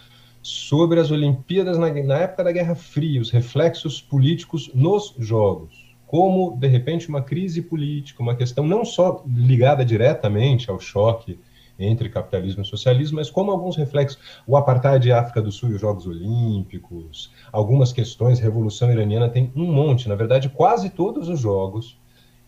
sobre 0.42 0.98
as 0.98 1.10
Olimpíadas 1.10 1.78
na, 1.78 1.92
na 1.92 2.18
época 2.18 2.44
da 2.44 2.52
Guerra 2.52 2.74
Fria, 2.74 3.20
os 3.20 3.30
reflexos 3.30 4.00
políticos 4.00 4.70
nos 4.74 5.14
Jogos. 5.18 5.94
Como, 6.06 6.56
de 6.58 6.66
repente, 6.66 7.08
uma 7.08 7.22
crise 7.22 7.62
política, 7.62 8.22
uma 8.22 8.34
questão 8.34 8.66
não 8.66 8.84
só 8.84 9.22
ligada 9.26 9.84
diretamente 9.84 10.70
ao 10.70 10.80
choque 10.80 11.38
entre 11.82 12.08
capitalismo 12.08 12.62
e 12.62 12.66
socialismo, 12.66 13.16
mas 13.16 13.30
como 13.30 13.50
alguns 13.50 13.76
reflexos, 13.76 14.18
o 14.46 14.56
apartheid 14.56 15.02
de 15.02 15.12
África 15.12 15.42
do 15.42 15.52
Sul 15.52 15.70
e 15.70 15.74
os 15.74 15.80
Jogos 15.80 16.06
Olímpicos, 16.06 17.32
algumas 17.50 17.92
questões, 17.92 18.38
Revolução 18.38 18.90
Iraniana 18.90 19.28
tem 19.28 19.52
um 19.54 19.72
monte, 19.72 20.08
na 20.08 20.14
verdade, 20.14 20.48
quase 20.48 20.90
todos 20.90 21.28
os 21.28 21.40
jogos 21.40 21.98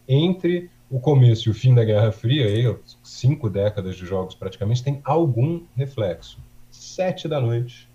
entre 0.08 0.70
o 0.90 1.00
começo 1.00 1.48
e 1.48 1.50
o 1.50 1.54
fim 1.54 1.74
da 1.74 1.84
Guerra 1.84 2.12
Fria, 2.12 2.46
aí, 2.46 2.76
cinco 3.02 3.48
décadas 3.50 3.96
de 3.96 4.06
jogos 4.06 4.34
praticamente, 4.34 4.82
tem 4.82 5.00
algum 5.04 5.62
reflexo. 5.74 6.38
Sete 6.70 7.26
da 7.26 7.40
noite, 7.40 7.88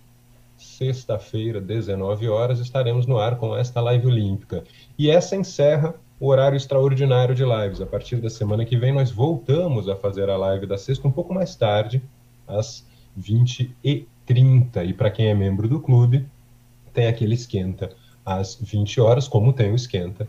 sexta-feira, 0.57 1.61
19 1.61 2.27
horas, 2.27 2.59
estaremos 2.59 3.05
no 3.05 3.17
ar 3.17 3.37
com 3.37 3.55
esta 3.55 3.79
live 3.79 4.07
olímpica. 4.07 4.63
E 4.97 5.09
essa 5.09 5.35
encerra 5.35 5.95
o 6.19 6.27
horário 6.27 6.57
extraordinário 6.57 7.33
de 7.33 7.43
lives. 7.43 7.81
A 7.81 7.85
partir 7.85 8.17
da 8.17 8.29
semana 8.29 8.65
que 8.65 8.77
vem, 8.77 8.91
nós 8.91 9.09
voltamos 9.09 9.87
a 9.87 9.95
fazer 9.95 10.29
a 10.29 10.37
live 10.37 10.65
da 10.65 10.77
sexta 10.77 11.07
um 11.07 11.11
pouco 11.11 11.33
mais 11.33 11.55
tarde, 11.55 12.01
às 12.47 12.85
20h30. 13.19 14.85
E 14.85 14.93
para 14.93 15.09
quem 15.09 15.27
é 15.27 15.33
membro 15.33 15.67
do 15.67 15.79
clube, 15.79 16.25
tem 16.93 17.07
aquele 17.07 17.35
esquenta 17.35 17.91
às 18.25 18.55
20 18.55 18.99
horas, 18.99 19.27
como 19.27 19.53
tem 19.53 19.71
o 19.71 19.75
esquenta 19.75 20.27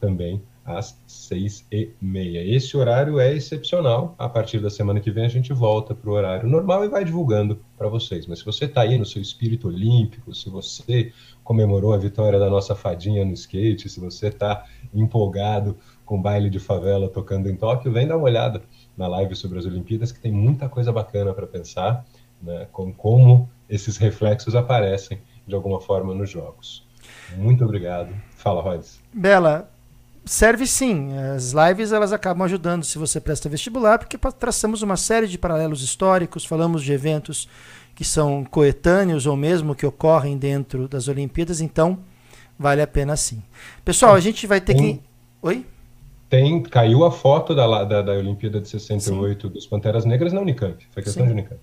também 0.00 0.40
às 0.64 0.96
seis 1.06 1.66
e 1.72 1.90
meia. 2.00 2.44
Esse 2.44 2.76
horário 2.76 3.18
é 3.18 3.34
excepcional. 3.34 4.14
A 4.18 4.28
partir 4.28 4.60
da 4.60 4.70
semana 4.70 5.00
que 5.00 5.10
vem 5.10 5.24
a 5.24 5.28
gente 5.28 5.52
volta 5.52 5.94
para 5.94 6.08
o 6.08 6.12
horário 6.12 6.48
normal 6.48 6.84
e 6.84 6.88
vai 6.88 7.04
divulgando 7.04 7.60
para 7.76 7.88
vocês. 7.88 8.26
Mas 8.26 8.40
se 8.40 8.44
você 8.44 8.66
está 8.66 8.82
aí 8.82 8.96
no 8.96 9.04
seu 9.04 9.20
espírito 9.20 9.68
olímpico, 9.68 10.34
se 10.34 10.48
você 10.48 11.12
comemorou 11.42 11.92
a 11.92 11.98
vitória 11.98 12.38
da 12.38 12.48
nossa 12.48 12.74
fadinha 12.74 13.24
no 13.24 13.32
skate, 13.32 13.88
se 13.88 13.98
você 13.98 14.28
está 14.28 14.64
empolgado 14.94 15.76
com 16.04 16.20
baile 16.20 16.48
de 16.48 16.58
favela 16.58 17.08
tocando 17.08 17.48
em 17.48 17.56
Tóquio, 17.56 17.92
vem 17.92 18.06
dar 18.06 18.16
uma 18.16 18.26
olhada 18.26 18.62
na 18.96 19.08
live 19.08 19.34
sobre 19.34 19.58
as 19.58 19.66
Olimpíadas, 19.66 20.12
que 20.12 20.20
tem 20.20 20.30
muita 20.30 20.68
coisa 20.68 20.92
bacana 20.92 21.32
para 21.32 21.46
pensar, 21.46 22.04
né, 22.40 22.68
com 22.70 22.92
como 22.92 23.48
esses 23.68 23.96
reflexos 23.96 24.54
aparecem 24.54 25.20
de 25.46 25.54
alguma 25.54 25.80
forma 25.80 26.14
nos 26.14 26.30
jogos. 26.30 26.86
Muito 27.36 27.64
obrigado. 27.64 28.14
Fala, 28.36 28.60
Rods. 28.60 29.00
Bela, 29.12 29.71
serve 30.24 30.66
sim. 30.66 31.16
As 31.34 31.52
lives 31.52 31.92
elas 31.92 32.12
acabam 32.12 32.44
ajudando 32.44 32.84
se 32.84 32.98
você 32.98 33.20
presta 33.20 33.48
vestibular, 33.48 33.98
porque 33.98 34.18
traçamos 34.38 34.82
uma 34.82 34.96
série 34.96 35.26
de 35.26 35.38
paralelos 35.38 35.82
históricos, 35.82 36.44
falamos 36.44 36.82
de 36.82 36.92
eventos 36.92 37.48
que 37.94 38.04
são 38.04 38.44
coetâneos 38.44 39.26
ou 39.26 39.36
mesmo 39.36 39.74
que 39.74 39.84
ocorrem 39.84 40.36
dentro 40.38 40.88
das 40.88 41.08
Olimpíadas, 41.08 41.60
então 41.60 41.98
vale 42.58 42.80
a 42.80 42.86
pena 42.86 43.16
sim. 43.16 43.42
Pessoal, 43.84 44.14
a 44.14 44.20
gente 44.20 44.46
vai 44.46 44.60
ter 44.60 44.74
tem, 44.74 44.96
que. 44.96 45.02
Oi? 45.42 45.66
Tem, 46.30 46.62
caiu 46.62 47.04
a 47.04 47.10
foto 47.10 47.54
da, 47.54 47.84
da, 47.84 48.02
da 48.02 48.12
Olimpíada 48.12 48.60
de 48.60 48.68
68 48.68 49.46
sim. 49.46 49.52
dos 49.52 49.66
Panteras 49.66 50.04
Negras 50.04 50.32
na 50.32 50.40
Unicamp. 50.40 50.82
Foi 50.90 51.02
questão 51.02 51.24
sim. 51.24 51.28
de 51.28 51.32
Unicamp. 51.32 51.60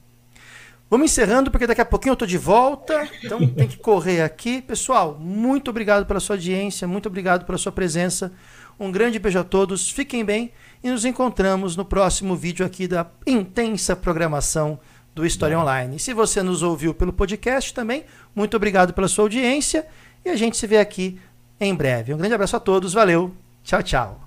Vamos 0.89 1.11
encerrando, 1.11 1.51
porque 1.51 1.67
daqui 1.67 1.81
a 1.81 1.85
pouquinho 1.85 2.11
eu 2.11 2.13
estou 2.13 2.27
de 2.27 2.37
volta. 2.37 3.07
Então 3.23 3.45
tem 3.47 3.67
que 3.67 3.77
correr 3.77 4.21
aqui. 4.21 4.61
Pessoal, 4.61 5.15
muito 5.19 5.69
obrigado 5.69 6.05
pela 6.05 6.19
sua 6.19 6.35
audiência, 6.35 6.87
muito 6.87 7.05
obrigado 7.05 7.45
pela 7.45 7.57
sua 7.57 7.71
presença. 7.71 8.31
Um 8.79 8.91
grande 8.91 9.19
beijo 9.19 9.37
a 9.37 9.43
todos, 9.43 9.89
fiquem 9.89 10.23
bem 10.23 10.51
e 10.83 10.89
nos 10.89 11.05
encontramos 11.05 11.75
no 11.75 11.85
próximo 11.85 12.35
vídeo 12.35 12.65
aqui 12.65 12.87
da 12.87 13.05
intensa 13.27 13.95
programação 13.95 14.79
do 15.13 15.25
História 15.25 15.59
Online. 15.59 15.99
Se 15.99 16.13
você 16.13 16.41
nos 16.41 16.63
ouviu 16.63 16.93
pelo 16.93 17.11
podcast 17.11 17.73
também, 17.73 18.05
muito 18.33 18.55
obrigado 18.55 18.93
pela 18.93 19.07
sua 19.07 19.25
audiência 19.25 19.85
e 20.23 20.29
a 20.29 20.35
gente 20.35 20.57
se 20.57 20.65
vê 20.65 20.77
aqui 20.77 21.19
em 21.59 21.75
breve. 21.75 22.13
Um 22.13 22.17
grande 22.17 22.33
abraço 22.33 22.55
a 22.55 22.59
todos, 22.59 22.93
valeu, 22.93 23.35
tchau, 23.63 23.83
tchau. 23.83 24.23